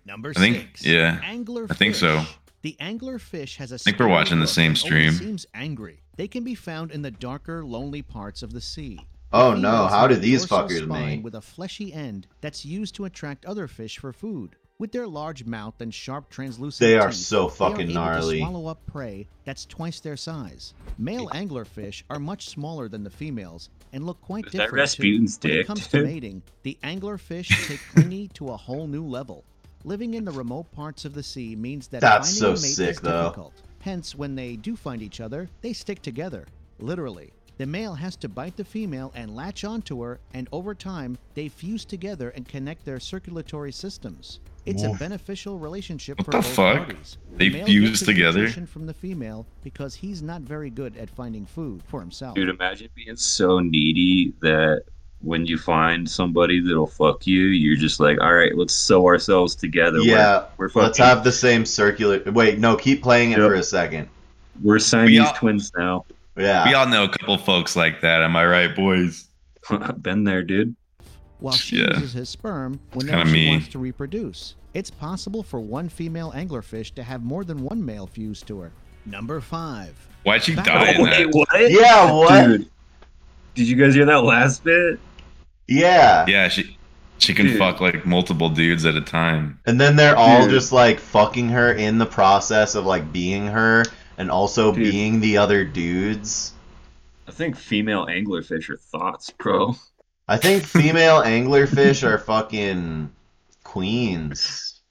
Number 0.06 0.30
I 0.36 0.40
think- 0.40 0.58
six. 0.78 0.86
yeah, 0.86 1.20
Angler 1.24 1.68
I 1.70 1.74
think 1.74 1.96
so. 1.96 2.24
The 2.62 2.76
angler 2.82 3.20
fish 3.20 3.56
has 3.58 3.72
a. 3.72 3.76
I 3.76 3.78
think 3.78 4.00
we're 4.00 4.08
watching 4.10 4.40
the 4.42 4.48
same 4.48 4.76
stream. 4.76 5.14
Seems 5.14 5.46
angry. 5.54 6.02
They 6.18 6.28
can 6.28 6.44
be 6.44 6.56
found 6.56 6.92
in 6.92 7.02
the 7.02 7.12
darker, 7.12 7.64
lonely 7.64 8.02
parts 8.02 8.44
of 8.44 8.52
the 8.52 8.60
sea. 8.60 9.00
Oh 9.32 9.52
The 9.52 9.60
no, 9.62 9.88
how 9.88 10.02
have 10.02 10.10
do 10.10 10.16
these 10.18 10.46
fuckers 10.46 10.84
spine 10.84 10.88
mate? 10.90 11.24
With 11.24 11.36
a 11.36 11.42
fleshy 11.42 11.94
end 11.94 12.28
that's 12.42 12.66
used 12.66 12.96
to 12.96 13.06
attract 13.06 13.46
other 13.46 13.68
fish 13.68 13.98
for 14.00 14.12
food. 14.12 14.56
With 14.80 14.94
their 14.94 15.08
large 15.08 15.44
mouth 15.46 15.82
and 15.82 15.94
sharp 15.94 16.30
translucent 16.30 16.88
They 16.88 16.98
are 16.98 17.10
teeth, 17.10 17.18
so 17.20 17.42
they 17.42 17.46
are 17.48 17.50
fucking 17.50 17.82
able 17.90 17.94
gnarly. 17.96 18.40
To 18.40 18.46
swallow 18.46 18.68
up 18.68 18.86
prey 18.86 19.28
that's 19.44 19.66
twice 19.66 20.00
their 20.00 20.16
size. 20.16 20.74
Male 20.98 21.28
anglerfish 21.34 22.04
are 22.10 22.18
much 22.18 22.48
smaller 22.48 22.88
than 22.88 23.04
the 23.04 23.10
females 23.10 23.70
and 23.92 24.06
look 24.06 24.22
quite 24.22 24.46
Is 24.46 24.54
that 24.54 24.58
different. 24.58 24.76
Rasputin's 24.82 25.38
too. 25.38 25.50
When 25.50 25.58
it 25.60 25.68
comes 25.68 25.88
to 25.90 26.02
mating, 26.06 26.42
the 26.64 26.78
anglerfish 26.82 27.68
take 27.68 27.82
clingy 27.94 28.30
to 28.36 28.48
a 28.48 28.58
whole 28.58 28.88
new 28.88 29.06
level. 29.06 29.44
Living 29.84 30.14
in 30.14 30.24
the 30.24 30.32
remote 30.32 30.72
parts 30.72 31.04
of 31.04 31.14
the 31.14 31.24
sea 31.24 31.58
means 31.58 31.90
that 31.90 32.00
That's 32.00 32.40
finding 32.40 32.40
so 32.40 32.48
a 32.48 32.52
mate 32.66 32.74
sick, 32.76 32.90
is 32.92 33.00
though. 33.02 33.24
difficult. 33.24 33.54
Hence, 33.82 34.16
when 34.16 34.34
they 34.34 34.56
do 34.56 34.78
find 34.78 35.02
each 35.02 35.20
other, 35.20 35.50
they 35.60 35.74
stick 35.74 36.02
together. 36.02 36.46
Literally. 36.80 37.34
The 37.58 37.66
male 37.66 37.96
has 37.96 38.16
to 38.18 38.30
bite 38.30 38.56
the 38.56 38.64
female 38.64 39.12
and 39.16 39.36
latch 39.36 39.66
onto 39.66 40.02
her, 40.04 40.22
and 40.34 40.48
over 40.54 40.74
time, 40.74 41.18
they 41.34 41.50
fuse 41.50 41.84
together 41.84 42.30
and 42.30 42.48
connect 42.48 42.86
their 42.86 43.02
circulatory 43.02 43.74
systems. 43.74 44.40
It's 44.70 44.84
a 44.84 44.94
beneficial 44.94 45.58
relationship 45.60 46.18
What 46.18 46.26
for 46.26 46.32
the 46.32 46.38
both 46.38 46.48
fuck? 46.48 46.78
parties. 46.88 47.18
They 47.36 47.50
The 47.50 47.64
fuse 47.64 48.02
together? 48.02 48.48
from 48.50 48.86
the 48.86 48.94
female 48.94 49.46
because 49.64 49.96
he's 49.96 50.22
not 50.22 50.42
very 50.42 50.70
good 50.70 50.96
at 50.98 51.10
finding 51.10 51.46
food 51.46 51.82
for 51.88 52.00
himself. 52.00 52.36
Dude, 52.36 52.50
imagine 52.50 52.90
being 52.96 53.16
so 53.16 53.60
needy 53.60 54.34
that 54.42 54.84
when 55.22 55.46
you 55.46 55.58
find 55.58 56.10
somebody 56.10 56.62
that'll 56.62 56.88
fuck 56.88 57.28
you, 57.28 57.42
you're 57.42 57.76
just 57.76 58.00
like, 58.00 58.20
all 58.22 58.34
right, 58.34 58.56
let's 58.58 58.74
sew 58.74 59.06
ourselves 59.06 59.54
together. 59.56 59.98
We're- 60.00 60.12
Yeah, 60.12 60.46
we're, 60.58 60.70
fucking. 60.70 60.84
let's 60.84 60.98
have 60.98 61.24
the 61.24 61.32
same 61.32 61.66
circular. 61.66 62.22
Wait, 62.32 62.58
no, 62.60 62.76
keep 62.78 63.02
playing 63.04 63.32
it 63.32 63.40
Yep. 63.40 63.48
for 63.48 63.56
a 63.56 63.64
second. 63.64 64.08
we're 64.62 64.80
Siamese 64.80 65.20
all- 65.22 65.34
twins 65.34 65.72
now. 65.78 66.06
Yeah. 66.38 66.68
We 66.68 66.74
all 66.74 66.88
know 66.88 67.04
a 67.06 67.10
couple 67.10 67.38
folks 67.38 67.76
like 67.76 68.02
that. 68.02 68.22
Am 68.22 68.36
I 68.36 68.46
right, 68.46 68.74
boys? 68.76 69.28
Been 70.02 70.24
there, 70.24 70.44
dude. 70.44 70.76
while 71.40 71.54
she 71.54 71.78
Yeah. 71.78 71.94
uses 71.94 72.12
his 72.14 72.28
sperm 72.30 72.80
whenever 72.94 73.18
kinda 73.20 73.28
she 73.28 73.34
me. 73.34 73.50
wants 73.52 73.68
to 73.70 73.80
reproduce. 73.80 74.56
It's 74.74 74.92
possible 74.92 75.44
for 75.44 75.60
one 75.60 75.90
female 75.90 76.32
anglerfish 76.32 76.94
to 76.96 77.04
have 77.04 77.24
more 77.24 77.44
than 77.44 77.64
one 77.64 77.84
male 77.84 78.08
fused 78.08 78.48
to 78.48 78.60
her. 78.60 78.72
Number 79.06 79.42
five. 79.42 79.96
Why'd 80.24 80.44
she 80.44 80.54
Oh, 80.58 80.64
die 80.64 80.92
in 80.92 81.02
wait, 81.02 81.28
what? 81.34 81.48
Yeah, 81.72 82.12
what? 82.12 82.46
Dude, 82.48 82.70
did 83.56 83.68
you 83.68 83.76
guys 83.76 83.96
hear 83.96 84.06
that 84.06 84.24
last 84.24 84.64
bit? 84.64 85.00
Yeah. 85.68 86.26
Yeah, 86.28 86.48
she 86.50 86.78
she 87.18 87.34
can 87.34 87.48
Dude. 87.48 87.58
fuck 87.58 87.82
like 87.82 88.06
multiple 88.06 88.50
dudes 88.50 88.86
at 88.86 88.96
a 88.96 89.02
time. 89.02 89.60
And 89.66 89.80
then 89.80 89.96
they're 89.96 90.16
all 90.16 90.42
Dude. 90.44 90.52
just 90.52 90.72
like 90.72 91.00
fucking 91.00 91.50
her 91.50 91.74
in 91.74 91.98
the 91.98 92.06
process 92.06 92.76
of 92.76 92.86
like 92.86 93.12
being 93.12 93.48
her 93.48 93.84
and 94.18 94.30
also 94.30 94.72
Dude. 94.74 94.84
being 94.92 95.20
the 95.20 95.38
other 95.38 95.66
dudes. 95.66 96.54
I 97.28 97.32
think 97.32 97.56
female 97.56 98.06
anglerfish 98.08 98.70
are 98.70 98.78
thoughts, 98.78 99.30
bro. 99.32 99.76
I 100.28 100.38
think 100.38 100.64
female 100.64 101.22
anglerfish 101.24 102.04
are 102.04 102.18
fucking 102.20 103.12
queens. 103.64 104.82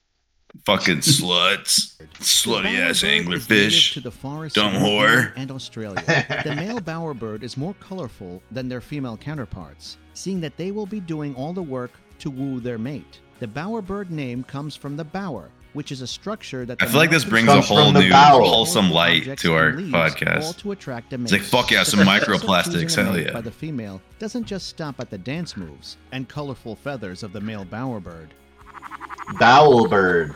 Fucking 0.65 0.99
sluts. 0.99 1.95
Slutty 2.19 2.63
The 2.63 2.81
ass 2.81 3.01
bowerbird 3.03 3.25
anglerfish. 3.25 3.93
To 3.93 4.01
the 4.01 4.11
forests 4.11 4.55
Dumb 4.55 4.73
whore. 4.73 5.31
And 5.35 5.51
Australia. 5.51 6.03
the 6.43 6.55
male 6.55 6.79
bowerbird 6.79 7.43
is 7.43 7.55
more 7.55 7.75
colorful 7.79 8.41
than 8.51 8.67
their 8.67 8.81
female 8.81 9.15
counterparts, 9.15 9.97
seeing 10.13 10.41
that 10.41 10.57
they 10.57 10.71
will 10.71 10.87
be 10.87 10.99
doing 10.99 11.35
all 11.35 11.53
the 11.53 11.61
work 11.61 11.91
to 12.19 12.31
woo 12.31 12.59
their 12.59 12.79
mate. 12.79 13.19
The 13.39 13.47
bowerbird 13.47 14.09
name 14.09 14.43
comes 14.43 14.75
from 14.75 14.97
the 14.97 15.03
bower, 15.05 15.49
which 15.73 15.91
is 15.91 16.01
a 16.01 16.07
structure 16.07 16.65
that 16.65 16.81
I 16.81 16.87
feel 16.87 16.97
like 16.97 17.11
this 17.11 17.23
brings 17.23 17.47
a 17.47 17.61
whole 17.61 17.91
new 17.91 18.09
bowel. 18.09 18.43
wholesome 18.43 18.89
light 18.89 19.37
to 19.37 19.53
our 19.53 19.67
and 19.67 19.77
leaves, 19.77 19.93
all 19.93 20.01
podcast. 20.09 20.57
to 20.57 20.71
attract 20.71 21.13
a 21.13 21.21
It's 21.21 21.31
like, 21.31 21.41
fuck 21.41 21.69
yeah, 21.71 21.83
some 21.83 21.99
microplastics, 21.99 22.95
hell 22.95 23.17
yeah. 23.17 23.31
By 23.31 23.41
the 23.41 23.51
female 23.51 24.01
doesn't 24.17 24.45
just 24.45 24.67
stop 24.67 24.99
at 24.99 25.09
the 25.11 25.17
dance 25.17 25.55
moves 25.55 25.97
and 26.11 26.27
colorful 26.27 26.75
feathers 26.75 27.21
of 27.23 27.33
the 27.33 27.39
male 27.39 27.65
bowerbird. 27.65 28.29
Bowel 29.39 29.87
bird. 29.87 30.35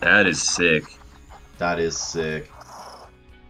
That 0.00 0.26
is 0.26 0.42
sick. 0.42 0.84
That 1.58 1.78
is 1.78 1.96
sick. 1.96 2.50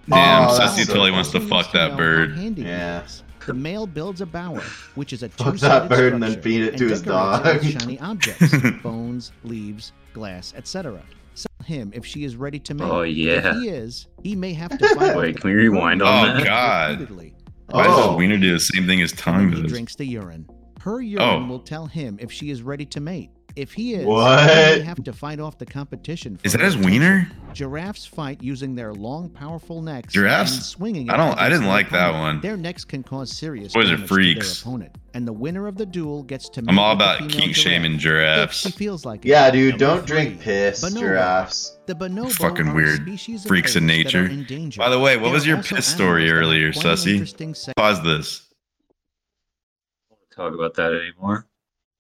Damn, 0.09 0.49
Oh, 0.49 0.55
Sassy 0.57 0.77
that's 0.79 0.87
so 0.89 0.93
totally 0.95 1.11
wants 1.13 1.31
to 1.31 1.41
fuck 1.41 1.73
that 1.73 1.97
bird. 1.97 2.37
handy 2.37 2.63
Yeah. 2.63 3.07
The 3.47 3.55
male 3.55 3.87
builds 3.89 4.21
a 4.21 4.27
bower, 4.27 4.63
which 4.95 5.13
is 5.13 5.23
a 5.25 5.29
Fuck 5.29 5.53
two-sided 5.55 5.89
that 5.89 5.97
bird 5.97 6.13
and 6.13 6.23
then 6.23 6.31
structure, 6.33 6.49
feed 6.49 6.63
it 6.63 6.77
to 6.79 6.89
his 6.89 7.03
dog. 7.03 7.63
shiny 7.65 7.99
objects, 8.01 8.55
bones, 8.83 9.33
leaves, 9.43 9.93
glass, 10.13 10.55
etc. 10.57 11.03
Sell 11.35 11.49
him 11.67 11.91
if 11.95 12.05
she 12.07 12.23
is 12.25 12.37
ready 12.37 12.61
to 12.61 12.75
mate. 12.75 12.85
Oh, 12.89 13.03
yeah. 13.03 13.51
If 13.57 13.57
he 13.57 13.69
is, 13.69 14.07
he 14.23 14.37
may 14.37 14.53
have 14.55 14.77
to 14.79 14.89
fight. 14.95 15.17
Wait, 15.17 15.41
can 15.41 15.51
we 15.51 15.57
rewind 15.57 16.03
on 16.03 16.31
Oh, 16.31 16.35
that? 16.35 16.45
God. 16.45 16.91
Repeatedly. 17.01 17.35
Why 17.71 17.85
does 17.85 17.99
Oh. 17.99 18.11
his 18.11 18.19
wiener 18.19 18.39
do 18.39 18.53
the 18.53 18.61
same 18.61 18.87
thing 18.87 19.03
as 19.03 19.11
tongue 19.13 19.51
Then 19.51 19.63
he 19.63 19.69
drinks 19.69 19.97
the 19.97 20.05
urine. 20.05 20.47
Her 20.81 21.01
urine 21.01 21.27
Oh. 21.45 21.45
will 21.47 21.61
tell 21.61 21.87
him 21.87 22.19
if 22.21 22.31
she 22.31 22.51
is 22.51 22.63
ready 22.63 22.85
to 22.87 23.01
mate. 23.01 23.31
If 23.57 23.73
he 23.73 23.95
is, 23.95 24.07
What? 24.07 24.77
he 24.77 24.83
have 24.83 25.03
to 25.05 25.13
fight 25.13 25.39
off 25.41 25.59
the 25.59 25.67
competition. 25.67 26.39
Is 26.43 26.53
that 26.53 26.61
his 26.61 26.77
wiener? 26.77 27.31
Giraffes 27.53 28.07
fight 28.07 28.43
using 28.43 28.75
their 28.75 28.95
long, 28.95 29.29
powerful 29.29 29.83
necks. 29.83 30.13
Giraffes? 30.15 30.55
and 30.55 30.63
swinging. 30.63 31.11
I 31.11 31.17
don't- 31.17 31.39
I 31.39 31.49
didn't 31.49 31.63
their 31.65 31.71
like 31.71 31.91
that 31.91 32.11
opponent. 32.11 32.37
one. 32.37 32.41
Their 32.41 32.57
necks 32.57 32.85
can 32.85 33.03
cause 33.03 33.31
serious 33.31 33.73
Boys 33.75 33.91
are 33.91 33.97
damage 33.97 34.09
freaks. 34.09 34.59
to 34.59 34.65
their 34.65 34.71
opponent, 34.73 34.99
and 35.15 35.29
the 35.29 35.33
winner 35.33 35.67
of 35.67 35.77
the 35.77 35.85
duel 35.87 36.23
gets 36.23 36.49
to. 36.51 36.65
I'm 36.67 36.79
all 36.79 36.93
about 36.93 37.19
female 37.19 37.31
kink 37.31 37.53
giraffe 37.53 37.57
shaming 37.57 37.95
If 37.97 38.01
giraffes. 38.01 38.57
she 38.59 38.71
feels 38.71 39.05
like 39.05 39.25
it. 39.27 39.29
Yeah, 39.29 39.51
dude, 39.51 39.73
Number 39.79 39.85
don't 39.97 40.07
drink 40.07 40.41
piss, 40.41 40.83
bonobo. 40.83 40.99
giraffes. 41.01 41.77
The 41.87 41.95
bonobo 41.95 42.33
Fucking 42.33 42.73
weird. 42.75 43.03
species 43.03 43.45
of 43.45 43.49
Freaks 43.49 43.77
in 43.77 43.87
birds 43.87 44.13
that 44.13 44.15
are 44.19 44.29
nature. 44.29 44.55
in. 44.55 44.71
By 44.79 44.89
the 44.89 44.99
way, 44.99 45.17
what 45.19 45.29
They 45.29 45.33
was 45.35 45.47
your 45.47 45.63
piss 45.63 45.87
story 45.87 46.23
animals 46.31 46.31
that 46.31 46.35
have 46.37 46.43
earlier, 46.45 46.73
quite 46.73 46.85
an 46.87 46.91
Sussy? 46.97 47.13
interesting 47.13 47.55
sex- 47.55 47.75
Pause 47.77 48.03
this. 48.05 48.49
Talk 50.35 50.55
about 50.55 50.75
that 50.75 50.93
anymore. 50.95 51.47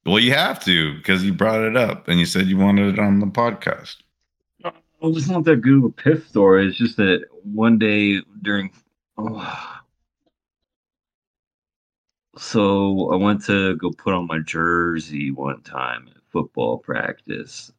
Well, 0.05 0.19
you 0.19 0.33
have 0.33 0.63
to 0.65 0.97
because 0.97 1.23
you 1.23 1.33
brought 1.33 1.63
it 1.63 1.77
up 1.77 2.09
and 2.09 2.19
you 2.19 2.27
said 2.27 2.47
you 2.47 2.57
wanted 2.59 2.95
it 2.95 2.99
on 2.99 3.21
the 3.21 3.27
podcast. 3.27 3.97
Well, 4.65 5.17
it's 5.17 5.29
not 5.29 5.45
that 5.45 5.63
good 5.63 5.79
of 5.79 5.85
a 5.85 5.91
piff 5.91 6.29
story. 6.29 6.67
It's 6.69 6.77
just 6.77 6.97
that 6.97 7.25
one 7.43 7.79
day 7.79 8.21
during. 8.43 8.71
Oh, 9.19 9.83
so 12.37 13.13
I 13.13 13.17
went 13.17 13.45
to 13.47 13.77
go 13.77 13.91
put 13.91 14.15
on 14.15 14.27
my 14.27 14.39
jersey 14.39 15.31
one 15.31 15.61
time 15.63 16.09
at 16.09 16.23
football 16.31 16.79
practice. 16.79 17.71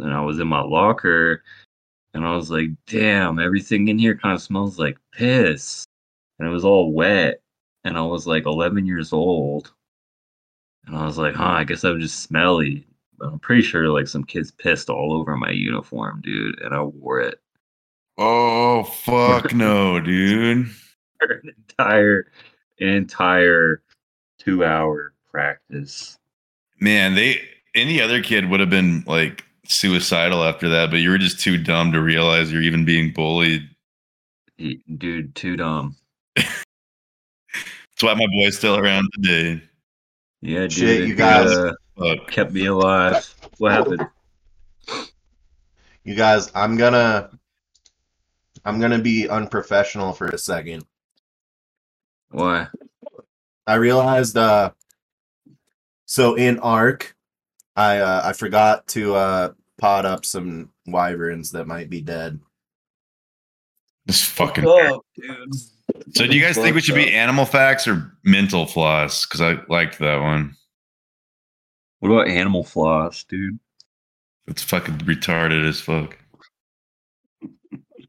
And 0.00 0.14
I 0.14 0.20
was 0.20 0.38
in 0.38 0.48
my 0.48 0.62
locker 0.62 1.42
and 2.14 2.24
I 2.24 2.34
was 2.34 2.50
like, 2.50 2.70
damn, 2.86 3.38
everything 3.38 3.88
in 3.88 3.98
here 3.98 4.16
kind 4.16 4.34
of 4.34 4.42
smells 4.42 4.78
like 4.78 4.98
piss. 5.12 5.84
And 6.38 6.48
it 6.48 6.50
was 6.50 6.64
all 6.64 6.92
wet. 6.92 7.42
And 7.84 7.96
I 7.98 8.02
was 8.02 8.26
like 8.26 8.46
11 8.46 8.86
years 8.86 9.12
old. 9.12 9.72
And 10.86 10.96
I 10.96 11.04
was 11.04 11.18
like, 11.18 11.34
huh, 11.34 11.44
I 11.44 11.64
guess 11.64 11.84
I'm 11.84 12.00
just 12.00 12.20
smelly. 12.20 12.86
But 13.18 13.28
I'm 13.28 13.38
pretty 13.38 13.62
sure 13.62 13.88
like 13.88 14.08
some 14.08 14.24
kids 14.24 14.50
pissed 14.50 14.88
all 14.88 15.12
over 15.12 15.36
my 15.36 15.50
uniform, 15.50 16.20
dude, 16.22 16.58
and 16.60 16.74
I 16.74 16.82
wore 16.82 17.20
it 17.20 17.40
Oh 18.22 18.82
fuck 18.82 19.54
no, 19.54 19.98
dude. 20.04 20.66
an 21.20 21.40
entire 21.56 22.30
entire 22.76 23.82
two 24.38 24.62
hour 24.62 25.14
practice. 25.30 26.18
Man, 26.80 27.14
they 27.14 27.40
any 27.74 28.00
other 28.00 28.22
kid 28.22 28.50
would 28.50 28.60
have 28.60 28.68
been 28.68 29.04
like 29.06 29.44
suicidal 29.64 30.44
after 30.44 30.68
that, 30.68 30.90
but 30.90 30.96
you 30.98 31.08
were 31.08 31.16
just 31.16 31.40
too 31.40 31.56
dumb 31.56 31.92
to 31.92 32.00
realize 32.02 32.52
you're 32.52 32.60
even 32.60 32.84
being 32.84 33.10
bullied. 33.12 33.66
Dude, 34.58 35.34
too 35.34 35.56
dumb. 35.56 35.96
That's 36.36 36.64
why 38.00 38.12
my 38.14 38.26
boy's 38.34 38.58
still 38.58 38.76
around 38.76 39.08
today. 39.14 39.62
Yeah, 40.42 40.60
dude. 40.60 40.72
Shit, 40.72 41.08
you 41.08 41.14
guys- 41.14 41.74
uh, 41.98 42.14
kept 42.28 42.52
me 42.52 42.66
alive. 42.66 43.34
What 43.58 43.72
happened? 43.72 44.06
You 46.02 46.14
guys, 46.14 46.50
I'm 46.54 46.76
gonna 46.78 47.30
I'm 48.64 48.80
gonna 48.80 48.98
be 49.00 49.28
unprofessional 49.28 50.12
for 50.14 50.28
a 50.28 50.38
second. 50.38 50.84
Why? 52.30 52.68
I 53.66 53.74
realized 53.74 54.36
uh 54.36 54.70
so 56.06 56.34
in 56.36 56.58
Ark 56.60 57.14
I 57.76 57.98
uh 57.98 58.22
I 58.24 58.32
forgot 58.32 58.86
to 58.88 59.14
uh 59.14 59.52
pot 59.78 60.06
up 60.06 60.24
some 60.24 60.70
wyverns 60.86 61.50
that 61.52 61.66
might 61.66 61.90
be 61.90 62.00
dead. 62.00 62.40
This 64.06 64.24
fucking. 64.24 64.66
up, 64.66 65.02
dude. 65.14 65.52
So, 66.12 66.26
do 66.26 66.36
you 66.36 66.42
guys 66.42 66.56
think 66.56 66.74
we 66.74 66.80
should 66.80 66.94
be 66.94 67.12
animal 67.12 67.44
facts 67.44 67.86
or 67.86 68.12
mental 68.24 68.66
floss? 68.66 69.26
Because 69.26 69.40
I 69.40 69.58
liked 69.68 69.98
that 70.00 70.20
one. 70.20 70.54
What 72.00 72.10
about 72.10 72.28
animal 72.28 72.64
floss, 72.64 73.24
dude? 73.24 73.58
It's 74.46 74.62
fucking 74.62 74.98
retarded 74.98 75.68
as 75.68 75.80
fuck. 75.80 76.16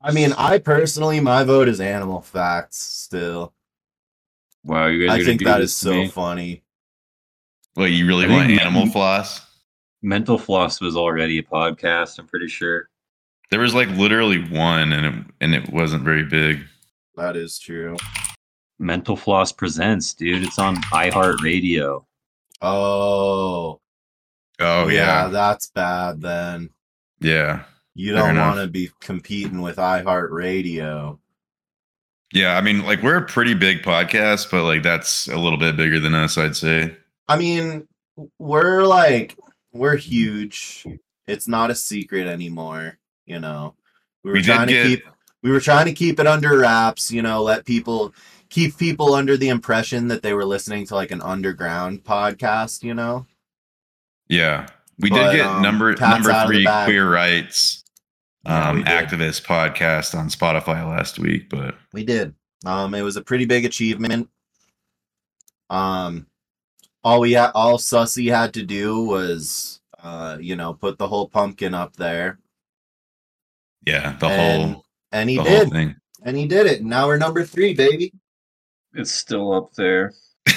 I 0.01 0.11
mean, 0.11 0.33
I 0.33 0.57
personally 0.57 1.19
my 1.19 1.43
vote 1.43 1.67
is 1.67 1.79
animal 1.79 2.21
facts 2.21 2.77
still. 2.77 3.53
Wow, 4.63 4.87
you 4.87 5.07
guys. 5.07 5.21
I 5.21 5.23
think 5.25 5.39
do 5.39 5.45
that 5.45 5.59
this 5.59 5.71
is 5.73 5.79
to 5.81 5.85
so 5.85 5.93
me? 5.93 6.07
funny. 6.07 6.63
Well, 7.75 7.87
you 7.87 8.07
really 8.07 8.25
I 8.25 8.29
want 8.29 8.47
think- 8.47 8.61
animal 8.61 8.87
floss? 8.87 9.41
Mental 10.03 10.39
floss 10.39 10.81
was 10.81 10.95
already 10.97 11.37
a 11.37 11.43
podcast. 11.43 12.17
I'm 12.17 12.25
pretty 12.27 12.47
sure. 12.47 12.89
There 13.51 13.59
was 13.59 13.75
like 13.75 13.89
literally 13.89 14.39
one, 14.49 14.93
and 14.93 15.05
it 15.05 15.25
and 15.41 15.53
it 15.53 15.69
wasn't 15.69 16.03
very 16.03 16.23
big. 16.23 16.61
That 17.21 17.35
is 17.37 17.59
true. 17.59 17.97
Mental 18.79 19.15
floss 19.15 19.51
presents, 19.51 20.15
dude. 20.15 20.41
It's 20.41 20.57
on 20.57 20.77
iHeartRadio. 20.91 22.03
Oh. 22.63 23.79
Oh 24.59 24.87
yeah, 24.87 25.25
yeah, 25.25 25.27
that's 25.27 25.69
bad 25.69 26.19
then. 26.21 26.69
yeah, 27.19 27.63
You 27.93 28.13
don't 28.13 28.35
want 28.37 28.57
to 28.59 28.67
be 28.67 28.89
competing 28.99 29.61
with 29.61 29.75
iHeartRadio. 29.77 31.19
yeah. 32.33 32.57
I 32.57 32.61
mean, 32.61 32.83
like 32.85 33.03
we're 33.03 33.17
a 33.17 33.25
pretty 33.25 33.53
big 33.53 33.83
podcast, 33.83 34.49
but 34.49 34.63
like 34.63 34.81
that's 34.81 35.27
a 35.27 35.37
little 35.37 35.59
bit 35.59 35.77
bigger 35.77 35.99
than 35.99 36.15
us, 36.15 36.39
I'd 36.39 36.55
say. 36.55 36.95
I 37.27 37.37
mean, 37.37 37.87
we're 38.39 38.83
like 38.83 39.37
we're 39.73 39.95
huge. 39.95 40.87
It's 41.27 41.47
not 41.47 41.69
a 41.69 41.75
secret 41.75 42.25
anymore, 42.27 42.97
you 43.27 43.39
know. 43.39 43.75
We 44.23 44.31
were 44.31 44.37
We 44.37 44.41
trying 44.43 44.67
to 44.67 44.73
get- 44.73 44.87
keep 44.87 45.03
we 45.43 45.51
were 45.51 45.59
trying 45.59 45.85
to 45.85 45.93
keep 45.93 46.19
it 46.19 46.27
under 46.27 46.57
wraps, 46.57 47.11
you 47.11 47.21
know, 47.21 47.41
let 47.43 47.65
people 47.65 48.13
keep 48.49 48.77
people 48.77 49.13
under 49.13 49.37
the 49.37 49.49
impression 49.49 50.07
that 50.09 50.21
they 50.21 50.33
were 50.33 50.45
listening 50.45 50.85
to 50.87 50.95
like 50.95 51.11
an 51.11 51.21
underground 51.21 52.03
podcast, 52.03 52.83
you 52.83 52.93
know. 52.93 53.25
Yeah, 54.29 54.67
We 54.97 55.09
But, 55.09 55.31
did 55.31 55.31
get 55.31 55.45
um, 55.47 55.61
number 55.61 55.95
number 56.05 56.31
out 56.31 56.47
of 56.47 56.53
the 56.53 56.63
three 56.63 56.65
queer 56.83 57.09
rights 57.11 57.83
um 58.45 58.83
did. 58.83 58.85
activist 58.85 59.43
podcast 59.45 60.15
on 60.17 60.29
Spotify 60.29 60.87
last 60.87 61.19
week, 61.19 61.49
but 61.49 61.75
We 61.93 62.03
did. 62.05 62.35
Um, 62.65 62.93
it 62.93 63.01
was 63.01 63.17
a 63.17 63.21
pretty 63.23 63.45
big 63.45 63.65
achievement. 63.65 64.29
Um, 65.69 66.27
all 67.03 67.19
we 67.21 67.33
had, 67.33 67.51
all 67.55 67.77
Sussy 67.77 68.29
had 68.31 68.53
to 68.55 68.63
do 68.65 69.03
was, 69.05 69.81
uh, 69.99 70.37
you 70.39 70.55
know, 70.55 70.73
put 70.73 70.97
the 70.97 71.07
whole 71.07 71.29
pumpkin 71.29 71.73
up 71.73 71.95
there, 71.95 72.39
yeah, 73.85 74.17
the 74.19 74.27
and 74.27 74.75
whole 74.75 74.85
and 75.11 75.29
he 75.29 75.37
the 75.37 75.43
whole 75.43 75.59
did, 75.59 75.69
thing. 75.71 75.95
and 76.23 76.37
he 76.37 76.47
did 76.47 76.67
it. 76.67 76.83
Now 76.83 77.07
we're 77.07 77.17
number 77.17 77.43
three, 77.45 77.73
baby. 77.73 78.13
It's 78.93 79.11
still 79.11 79.53
up 79.53 79.73
there. 79.73 80.13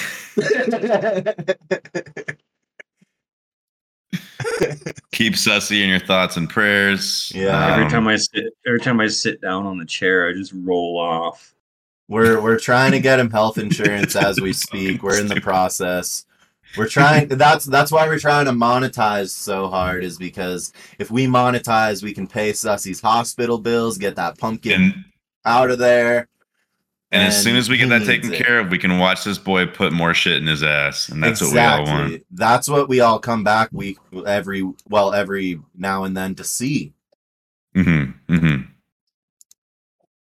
Keep 5.11 5.33
Sussy 5.33 5.81
in 5.81 5.89
your 5.89 5.99
thoughts 5.99 6.37
and 6.37 6.49
prayers. 6.49 7.31
Yeah. 7.33 7.71
every 7.71 7.85
Um, 7.85 7.89
time 7.91 8.07
I 8.07 8.15
sit, 8.17 8.45
every 8.67 8.79
time 8.79 8.99
I 8.99 9.07
sit 9.07 9.41
down 9.41 9.65
on 9.65 9.77
the 9.77 9.85
chair, 9.85 10.27
I 10.27 10.33
just 10.33 10.53
roll 10.55 10.97
off. 10.99 11.53
we're 12.07 12.39
we're 12.41 12.59
trying 12.59 12.91
to 12.91 12.99
get 12.99 13.19
him 13.19 13.31
health 13.31 13.57
insurance 13.65 14.15
as 14.15 14.39
we 14.39 14.53
speak. 14.53 15.01
We're 15.03 15.19
in 15.19 15.27
the 15.27 15.41
process. 15.41 16.25
We're 16.77 16.87
trying. 16.87 17.27
That's 17.27 17.65
that's 17.65 17.91
why 17.91 18.07
we're 18.07 18.19
trying 18.19 18.45
to 18.45 18.51
monetize 18.51 19.29
so 19.29 19.67
hard. 19.67 20.03
Is 20.03 20.17
because 20.17 20.73
if 20.99 21.11
we 21.11 21.27
monetize, 21.27 22.03
we 22.03 22.13
can 22.13 22.27
pay 22.27 22.53
Sussy's 22.53 23.01
hospital 23.01 23.57
bills, 23.57 23.97
get 23.97 24.15
that 24.15 24.37
pumpkin 24.37 24.81
and 24.81 25.05
out 25.45 25.69
of 25.71 25.79
there. 25.79 26.27
and 27.11 27.23
as 27.23 27.41
soon 27.41 27.55
as 27.55 27.69
we 27.69 27.77
get 27.77 27.89
that 27.89 28.05
taken 28.05 28.33
it. 28.33 28.43
care 28.43 28.59
of, 28.59 28.69
we 28.69 28.77
can 28.77 28.97
watch 28.97 29.23
this 29.23 29.37
boy 29.37 29.65
put 29.65 29.93
more 29.93 30.13
shit 30.13 30.37
in 30.37 30.47
his 30.47 30.63
ass, 30.63 31.09
and 31.09 31.23
that's 31.23 31.41
what 31.41 31.53
we 31.53 31.59
all 31.59 31.83
want. 31.85 32.23
That's 32.31 32.67
what 32.67 32.89
we 32.89 32.99
all 32.99 33.19
come 33.19 33.43
back 33.43 33.69
week 33.71 33.97
every 34.25 34.63
well 34.89 35.13
every 35.13 35.59
now 35.75 36.03
and 36.03 36.15
then 36.15 36.35
to 36.35 36.43
see. 36.43 36.93
Mm-hmm. 37.75 38.33
Mm-hmm. 38.33 38.71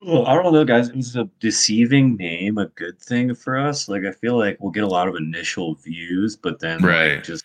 Well, 0.03 0.26
I 0.26 0.34
don't 0.34 0.53
know, 0.55 0.64
guys. 0.64 0.88
Is 0.90 1.14
a 1.16 1.28
deceiving 1.40 2.16
name 2.16 2.57
a 2.59 2.66
good 2.68 2.98
thing 3.01 3.34
for 3.34 3.59
us? 3.59 3.88
Like, 3.88 4.05
I 4.05 4.12
feel 4.12 4.38
like 4.38 4.57
we'll 4.61 4.70
get 4.72 4.84
a 4.84 4.88
lot 4.88 5.09
of 5.09 5.14
initial 5.16 5.74
views, 5.74 6.36
but 6.36 6.59
then 6.59 6.80
like, 6.80 6.90
Right. 6.90 7.24
just 7.24 7.44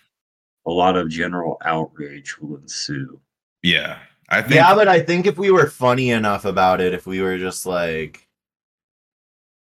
a 0.66 0.70
lot 0.70 0.96
of 0.96 1.08
general 1.10 1.58
outrage 1.64 2.38
will 2.38 2.56
ensue. 2.56 3.20
Yeah, 3.62 3.98
I 4.30 4.40
think. 4.40 4.54
Yeah, 4.54 4.74
but 4.74 4.88
I 4.88 5.00
think 5.00 5.26
if 5.26 5.36
we 5.36 5.50
were 5.50 5.66
funny 5.68 6.10
enough 6.10 6.44
about 6.46 6.80
it, 6.80 6.94
if 6.94 7.06
we 7.06 7.20
were 7.20 7.36
just 7.36 7.66
like, 7.66 8.26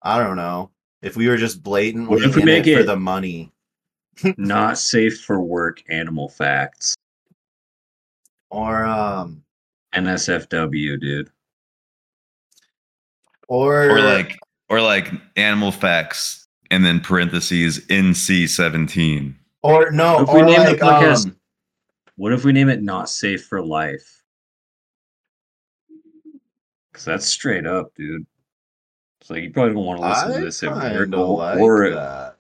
I 0.02 0.18
don't 0.24 0.38
know, 0.38 0.72
if 1.02 1.18
we 1.18 1.28
were 1.28 1.38
just 1.38 1.62
blatant 1.62 2.10
What 2.10 2.24
if 2.24 2.36
we 2.36 2.44
make 2.44 2.66
it 2.66 2.76
for 2.76 2.82
it- 2.82 2.86
the 2.86 2.96
money, 2.96 3.52
Not 4.38 4.78
safe 4.78 5.22
for 5.22 5.42
work. 5.42 5.82
Animal 5.90 6.28
facts. 6.30 6.96
or 8.50 8.86
um, 8.86 9.44
NSFW, 9.94 11.00
dude. 11.00 11.30
Or 13.50 13.90
or 13.90 14.02
like 14.02 14.38
or 14.70 14.82
like 14.82 15.12
animal 15.36 15.72
facts 15.72 16.48
and 16.72 16.86
then 16.86 17.00
parentheses 17.02 17.80
NC 17.88 18.48
seventeen. 18.48 19.36
or 19.64 19.92
no, 19.92 20.22
If 20.22 20.30
we 20.34 20.42
or 20.42 20.46
name 20.46 20.60
the 20.64 20.72
like 20.72 20.80
podcast- 20.80 21.26
um, 21.28 21.36
What 22.16 22.32
if 22.34 22.46
we 22.46 22.52
name 22.54 22.70
it 22.70 22.82
"Not 22.82 23.10
Safe 23.10 23.44
for 23.46 23.62
Life"? 23.62 24.24
Because 26.92 27.06
that's 27.06 27.26
straight 27.26 27.66
up, 27.66 27.94
dude. 27.96 28.26
It's 29.22 29.30
like 29.30 29.44
you 29.44 29.52
probably 29.52 29.74
don't 29.74 29.86
want 29.86 30.02
to 30.02 30.08
listen 30.08 30.32
I 30.32 30.36
to 30.36 30.46
this 30.46 30.64
at 30.64 30.72
work 30.72 30.82
kind 30.82 31.14
of 31.14 31.20
or, 31.20 31.38
like 31.38 31.60
or, 31.60 31.90
that. 31.92 32.36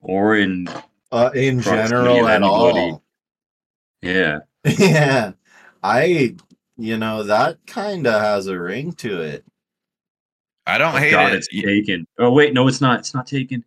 or 0.00 0.36
in 0.36 0.68
Uh, 1.12 1.30
in 1.34 1.60
general, 1.60 2.24
of 2.24 2.30
at 2.30 2.42
anybody. 2.42 2.78
all. 2.80 3.02
yeah. 4.02 4.38
yeah, 4.78 5.32
I, 5.82 6.34
you 6.76 6.96
know, 6.98 7.22
that 7.22 7.58
kind 7.68 8.06
of 8.06 8.20
has 8.20 8.48
a 8.48 8.58
ring 8.58 8.92
to 8.94 9.20
it. 9.22 9.44
I 10.66 10.78
don't 10.78 10.94
Oh, 10.94 10.98
hate 10.98 11.12
God, 11.12 11.32
it. 11.32 11.36
it's 11.36 11.48
taken. 11.48 12.06
Oh 12.18 12.32
wait, 12.32 12.52
no, 12.52 12.66
it's 12.68 12.80
not. 12.80 12.98
It's 13.00 13.14
not 13.14 13.26
taken. 13.26 13.64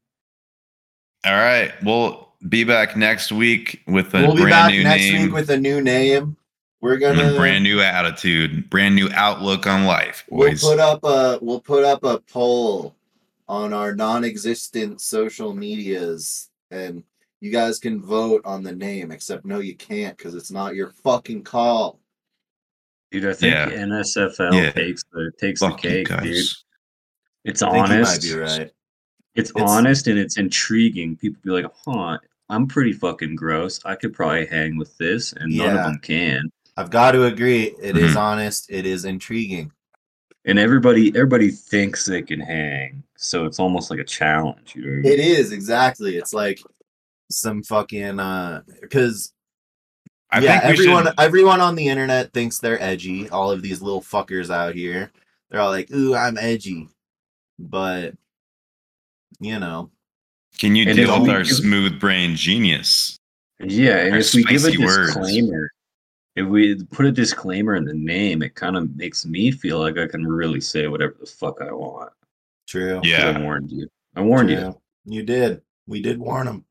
All 1.26 1.34
right, 1.34 1.72
we'll 1.84 2.30
be 2.48 2.64
back 2.64 2.96
next 2.96 3.32
week 3.32 3.82
with 3.88 4.14
a 4.14 4.20
we'll 4.22 4.36
be 4.36 4.42
brand 4.44 4.52
back 4.52 4.72
new 4.72 4.84
next 4.84 5.04
name 5.04 5.22
week 5.24 5.34
with 5.34 5.50
a 5.50 5.58
new 5.58 5.82
name. 5.82 6.36
We're 6.82 6.98
gonna 6.98 7.34
a 7.34 7.36
brand 7.36 7.64
new 7.64 7.82
attitude, 7.82 8.70
brand 8.70 8.96
new 8.96 9.10
outlook 9.14 9.68
on 9.68 9.86
life, 9.86 10.26
Boys. 10.30 10.64
We'll 10.64 10.74
put 10.74 10.80
up 10.80 11.04
a 11.04 11.40
we'll 11.42 11.60
put 11.62 11.84
up 11.84 12.04
a 12.04 12.20
poll 12.20 12.96
on 13.50 13.74
our 13.74 13.94
non-existent 13.96 15.02
social 15.02 15.54
medias, 15.54 16.50
and 16.72 17.04
you 17.42 17.52
guys 17.52 17.80
can 17.80 18.02
vote 18.02 18.42
on 18.46 18.64
the 18.64 18.74
name. 18.74 19.12
Except 19.12 19.44
no, 19.46 19.60
you 19.60 19.76
can't 19.76 20.18
because 20.18 20.36
it's 20.36 20.52
not 20.52 20.76
your 20.76 20.92
fucking 21.04 21.44
call. 21.44 22.00
Dude, 23.12 23.26
I 23.26 23.34
think 23.34 23.54
Yeah. 23.54 23.70
NSFL 23.70 24.54
Yeah. 24.54 24.72
takes 24.72 25.04
the 25.12 25.32
takes 25.38 25.60
Fuck 25.62 25.82
the 25.82 25.90
you 25.90 26.06
cake, 26.06 26.22
dude. 26.22 26.46
It's 27.46 27.62
I 27.62 27.78
honest. 27.78 28.24
you 28.24 28.38
might 28.38 28.46
be 28.48 28.58
right. 28.60 28.72
It's, 29.36 29.52
It's- 29.52 29.70
honest 29.70 30.08
and 30.08 30.20
it's 30.20 30.38
intriguing. 30.38 31.16
People 31.16 31.42
be 31.44 31.52
like, 31.52 31.66
"Huh, 31.86 32.18
I'm 32.50 32.68
pretty 32.68 32.94
fucking 32.94 33.36
gross. 33.36 33.80
I 33.86 33.96
could 33.96 34.14
probably 34.14 34.46
hang 34.46 34.78
with 34.78 34.98
this," 34.98 35.34
and 35.34 35.56
none 35.56 35.78
of 35.78 35.84
them 35.86 36.00
can. 36.00 36.50
I've 36.78 36.90
got 36.90 37.12
to 37.12 37.26
agree. 37.26 37.76
It 37.82 37.98
is 37.98 38.14
Mhm. 38.14 38.18
honest. 38.18 38.68
It 38.70 38.86
is 38.86 39.06
intriguing. 39.06 39.72
And 40.46 40.58
everybody, 40.58 41.10
everybody 41.10 41.52
thinks 41.52 42.06
they 42.06 42.22
can 42.22 42.40
hang, 42.40 43.04
so 43.18 43.46
it's 43.46 43.60
almost 43.60 43.92
like 43.92 44.00
a 44.00 44.04
challenge. 44.06 44.74
You 44.76 44.86
know? 44.86 44.92
I 44.92 44.96
mean? 45.02 45.06
It 45.06 45.20
is 45.20 45.52
exactly. 45.52 46.16
It's 46.18 46.34
like 46.34 46.60
some 47.30 47.62
fucking 47.64 48.20
uh, 48.20 48.62
because 48.82 49.34
I 50.32 50.40
yeah, 50.40 50.60
think 50.62 50.74
everyone 50.80 51.06
should. 51.06 51.14
everyone 51.20 51.60
on 51.62 51.76
the 51.76 51.88
internet 51.88 52.34
thinks 52.34 52.60
they're 52.60 52.82
edgy. 52.82 53.30
All 53.30 53.52
of 53.52 53.62
these 53.62 53.82
little 53.82 54.02
fuckers 54.02 54.50
out 54.50 54.76
here, 54.76 55.12
they're 55.52 55.60
all 55.62 55.70
like, 55.72 55.92
"Ooh, 55.92 56.16
I'm 56.16 56.38
edgy," 56.38 56.88
but 57.60 58.14
you 59.40 59.60
know, 59.60 59.92
Can 60.58 60.76
you 60.76 60.88
And 60.88 60.96
deal 60.96 61.22
with 61.22 61.30
our 61.30 61.44
give- 61.44 61.56
smooth 61.58 62.00
brain 62.00 62.36
genius? 62.36 63.18
Yeah, 63.60 63.98
and 63.98 64.14
Our 64.14 64.20
if 64.20 64.34
we 64.34 64.44
give 64.44 64.56
a 64.66 64.72
spicy 64.72 64.78
words. 64.86 65.08
disclaimer, 65.16 65.72
if 66.36 66.48
we 66.48 66.82
put 66.86 67.06
a 67.06 67.12
disclaimer 67.12 67.76
in 67.76 67.84
the 67.86 67.94
name, 67.94 68.42
it 68.42 68.56
kind 68.56 68.76
of 68.78 68.96
makes 68.96 69.26
me 69.26 69.52
feel 69.52 69.80
like 69.80 69.98
I 69.98 70.08
can 70.08 70.26
really 70.26 70.62
say 70.62 70.88
whatever 70.88 71.16
the 71.20 71.26
fuck 71.26 71.62
I 71.62 71.72
want. 71.72 72.12
True. 72.68 73.02
Yeah. 73.04 73.30
I 73.38 73.42
warned 73.42 73.72
you. 73.72 73.88
I 74.16 74.22
warned 74.22 74.50
you. 74.50 74.60
True. 74.60 74.82
You 75.06 75.24
did. 75.24 75.62
We 75.88 76.02
did 76.02 76.18
warn 76.20 76.46
them. 76.48 76.66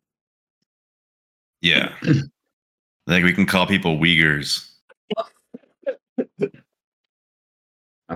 Yeah. 1.60 1.92
I 2.02 3.10
think 3.10 3.24
we 3.24 3.32
can 3.32 3.46
call 3.46 3.66
people 3.66 3.98
Uyghurs. 3.98 4.67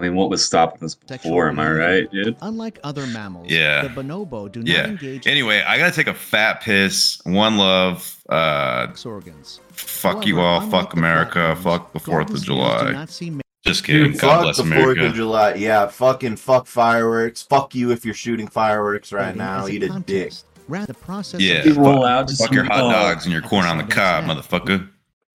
Mean, 0.03 0.15
what 0.15 0.31
was 0.31 0.45
stopping 0.45 0.85
us 0.85 0.95
before? 0.95 1.49
Am 1.49 1.59
I 1.59 1.71
right, 1.73 2.11
dude? 2.11 2.37
Unlike 2.43 2.79
other 2.85 3.07
mammals, 3.07 3.47
Yeah. 3.51 3.83
the 3.83 3.89
bonobo 3.89 4.51
do 4.51 4.61
not 4.61 4.69
Yeah. 4.69 4.87
engage 4.87 5.27
Anyway, 5.27 5.63
I 5.67 5.79
gotta 5.79 5.95
take 5.95 6.07
a 6.09 6.15
fat 6.15 6.61
piss. 6.63 7.21
One 7.25 7.57
love. 7.59 8.17
Uh, 8.29 8.89
organs. 9.05 9.61
fuck 9.73 10.27
you 10.27 10.41
all. 10.41 10.61
Fuck 10.63 10.95
America. 10.95 11.55
flatworms, 11.59 11.63
Fuck 11.63 11.93
the 11.93 11.99
Fourth 12.01 12.31
of 12.31 12.43
July. 12.43 12.93
not 12.93 13.11
see 13.11 13.39
Just 13.65 13.85
kidding. 13.85 14.13
Dude, 14.13 14.21
God 14.21 14.29
fuck 14.29 14.43
bless 14.43 14.57
the 14.57 14.65
Fourth 14.65 14.99
of 14.99 15.15
July. 15.15 15.55
Yeah, 15.55 15.87
fucking 15.87 16.37
fuck 16.37 16.67
fireworks. 16.67 17.43
Fuck 17.43 17.75
you 17.75 17.91
if 17.93 18.05
you're 18.05 18.13
shooting 18.15 18.49
fireworks 18.49 19.13
right 19.13 19.37
now. 19.37 19.65
as 19.65 19.71
Eat 19.71 19.85
a 19.85 20.01
dick. 20.07 20.33
Rather, 20.69 20.95
process 20.95 21.41
Yeah. 21.41 21.57
of 21.59 21.65
We 21.77 21.83
roll 21.83 22.03
fuck- 22.03 22.11
out 22.11 22.29
to 22.29 22.37
Fuck 22.37 22.53
your 22.53 22.65
hot 22.65 22.91
dogs 22.91 23.25
and 23.25 23.33
your 23.33 23.43
corn 23.43 23.67
on 23.67 23.79
the 23.79 23.85
cob, 23.85 24.25
motherfucker. 24.25 24.89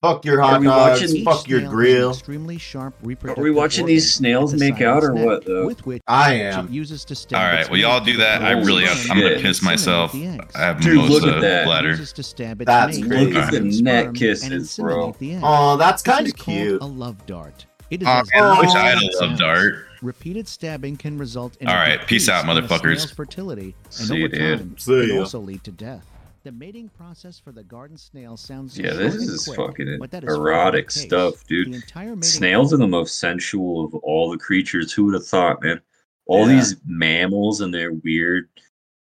Fuck 0.03 0.25
your 0.25 0.39
Are 0.43 0.47
hot 0.51 0.63
dogs. 0.63 1.01
watching- 1.01 1.25
Fuck 1.25 1.47
your 1.47 1.59
snail 1.59 1.61
has 1.61 1.63
an 1.63 1.75
grill. 1.75 2.09
Extremely 2.11 2.57
sharp 2.59 2.93
Are 2.93 2.97
we 3.01 3.09
reproductive 3.09 3.55
watching 3.55 3.85
these 3.87 4.13
snails 4.13 4.53
make 4.53 4.79
out 4.79 5.03
or 5.03 5.15
what, 5.15 5.43
though? 5.43 5.65
With 5.65 5.83
which 5.87 6.03
I 6.07 6.35
am. 6.35 6.71
uses 6.71 7.03
to 7.05 7.15
stab 7.15 7.39
All 7.41 7.47
right. 7.51 7.61
its 7.61 7.69
Well, 7.71 7.79
y'all 7.79 7.99
do 8.05 8.15
that. 8.17 8.43
I 8.43 8.53
the 8.53 8.61
really. 8.63 8.85
bone 8.85 8.95
I'm 9.09 9.19
gonna 9.19 9.39
piss 9.39 9.63
myself. 9.63 10.11
inseminate 10.11 10.37
the 10.37 10.43
eggs. 10.43 10.55
I 10.55 10.59
have 10.59 10.81
Dude, 10.81 11.09
look 11.09 11.23
at 11.23 11.33
the 11.35 11.41
that. 11.41 11.65
bladder. 11.65 11.89
Uses 11.89 12.13
to 12.13 12.21
stab 12.23 12.61
its 12.61 12.67
That's 12.67 12.97
crazy. 12.99 13.09
Look 13.33 13.43
at 13.43 13.51
the 13.51 13.71
sperm 13.71 13.83
neck 13.83 14.13
kisses, 14.13 14.77
bro. 14.77 15.07
inseminate 15.13 15.17
the 15.17 15.33
egg. 15.33 15.41
Oh, 15.43 15.77
that's 15.77 16.03
kind 16.03 16.27
of 16.27 16.35
cute. 16.35 16.79
A 16.81 16.85
love 16.85 17.25
dart. 17.25 17.65
It 17.89 18.03
is 18.03 18.07
Oh, 18.07 18.19
as 18.19 18.29
I 18.35 18.59
wish. 18.59 18.69
I 18.75 18.89
had 18.89 18.97
a 19.01 19.25
love 19.25 19.39
dart. 19.39 19.75
Repeated 20.03 20.47
stabbing 20.47 20.95
can 20.97 21.17
result 21.17 21.57
in 21.59 21.67
All 21.67 21.73
right, 21.73 22.05
peace 22.05 22.29
out, 22.29 22.45
decrease 22.45 22.57
in 22.59 22.63
a 22.63 22.67
motherfuckers. 22.67 23.15
fertility, 23.15 23.73
and 23.85 23.93
See 23.93 24.15
you, 24.17 24.27
dude. 24.27 24.59
time, 24.59 24.75
See 24.77 25.07
can 25.07 25.15
ya. 25.15 25.19
also 25.21 25.39
lead 25.39 25.63
to 25.63 25.71
death. 25.71 26.05
The 26.47 26.53
mating 26.53 26.87
process 26.87 27.37
for 27.37 27.51
the 27.51 27.61
garden 27.65 27.97
snail 27.97 28.37
sounds 28.37 28.79
Yeah, 28.79 28.93
this 28.93 29.15
is 29.15 29.43
quick, 29.43 29.57
fucking 29.57 29.97
but 29.99 30.11
that 30.11 30.23
is 30.23 30.27
far 30.29 30.35
from 30.37 30.43
the 30.45 30.49
erotic 30.49 30.91
stuff, 30.91 31.45
dude. 31.45 31.73
The 31.73 31.75
entire 31.75 32.15
mating 32.15 32.21
Snails 32.21 32.73
are 32.73 32.77
the 32.77 32.87
most 32.87 33.19
sensual 33.19 33.83
of 33.83 33.93
all 33.95 34.31
the 34.31 34.37
creatures. 34.37 34.93
Who 34.93 35.03
would 35.03 35.15
have 35.15 35.27
thought, 35.27 35.61
man? 35.61 35.81
All 36.25 36.47
Yeah. 36.47 36.55
these 36.55 36.77
mammals 36.85 37.59
and 37.59 37.73
their 37.73 37.91
weird 37.91 38.47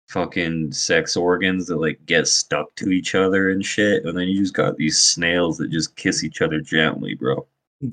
fucking 0.09 0.71
sex 0.71 1.15
organs 1.15 1.67
that 1.67 1.75
like 1.75 2.03
get 2.07 2.27
stuck 2.27 2.73
to 2.77 2.89
each 2.89 3.13
other 3.13 3.51
and 3.51 3.63
shit. 3.63 4.03
And 4.03 4.17
then 4.17 4.27
you 4.29 4.39
just 4.39 4.55
got 4.55 4.75
these 4.77 4.99
snails 4.99 5.59
that 5.59 5.69
just 5.69 5.95
kiss 5.95 6.23
each 6.23 6.41
other 6.41 6.59
gently, 6.59 7.13
bro. 7.13 7.45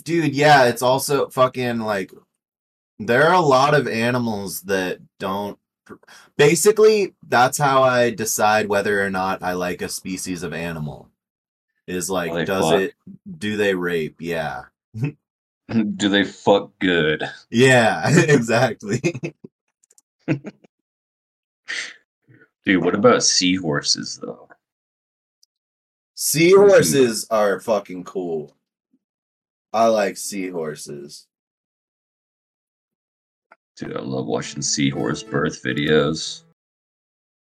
Dude, 0.05 0.35
yeah, 0.35 0.65
it's 0.65 0.81
also 0.81 1.29
fucking 1.29 1.81
like 1.81 2.11
there 2.99 3.29
are 3.29 3.35
a 3.35 3.41
lot 3.41 3.75
of 3.75 3.89
animals 3.89 4.63
that 4.63 5.01
don't 5.19 5.59
basically 6.37 7.15
that's 7.29 7.59
how 7.59 7.83
I 7.83 8.11
decide 8.11 8.69
whether 8.69 9.05
or 9.05 9.11
not 9.11 9.43
I 9.43 9.53
like 9.53 9.83
a 9.83 9.89
species 9.89 10.43
of 10.43 10.53
animal. 10.53 11.11
is 11.87 12.11
like, 12.11 12.47
does 12.47 12.71
fuck? 12.71 12.81
it? 12.81 12.95
Do 13.39 13.57
they 13.57 13.75
rape? 13.75 14.17
Yeah, 14.21 14.65
Do 15.97 16.09
they 16.09 16.25
fuck 16.25 16.71
good? 16.79 17.25
yeah, 17.51 18.03
exactly. 18.29 19.01
Dude, 22.65 22.83
what 22.83 22.95
about 22.95 23.23
seahorses 23.23 24.19
though? 24.19 24.49
Seahorses 26.15 27.27
are 27.31 27.61
fucking 27.61 28.05
cool. 28.05 28.57
I 29.73 29.87
like 29.87 30.17
seahorses. 30.17 31.27
Dude, 33.77 33.97
I 33.97 34.01
love 34.03 34.27
watching 34.27 34.63
seahorse 34.63 35.25
birth 35.25 35.63
videos. 35.63 36.44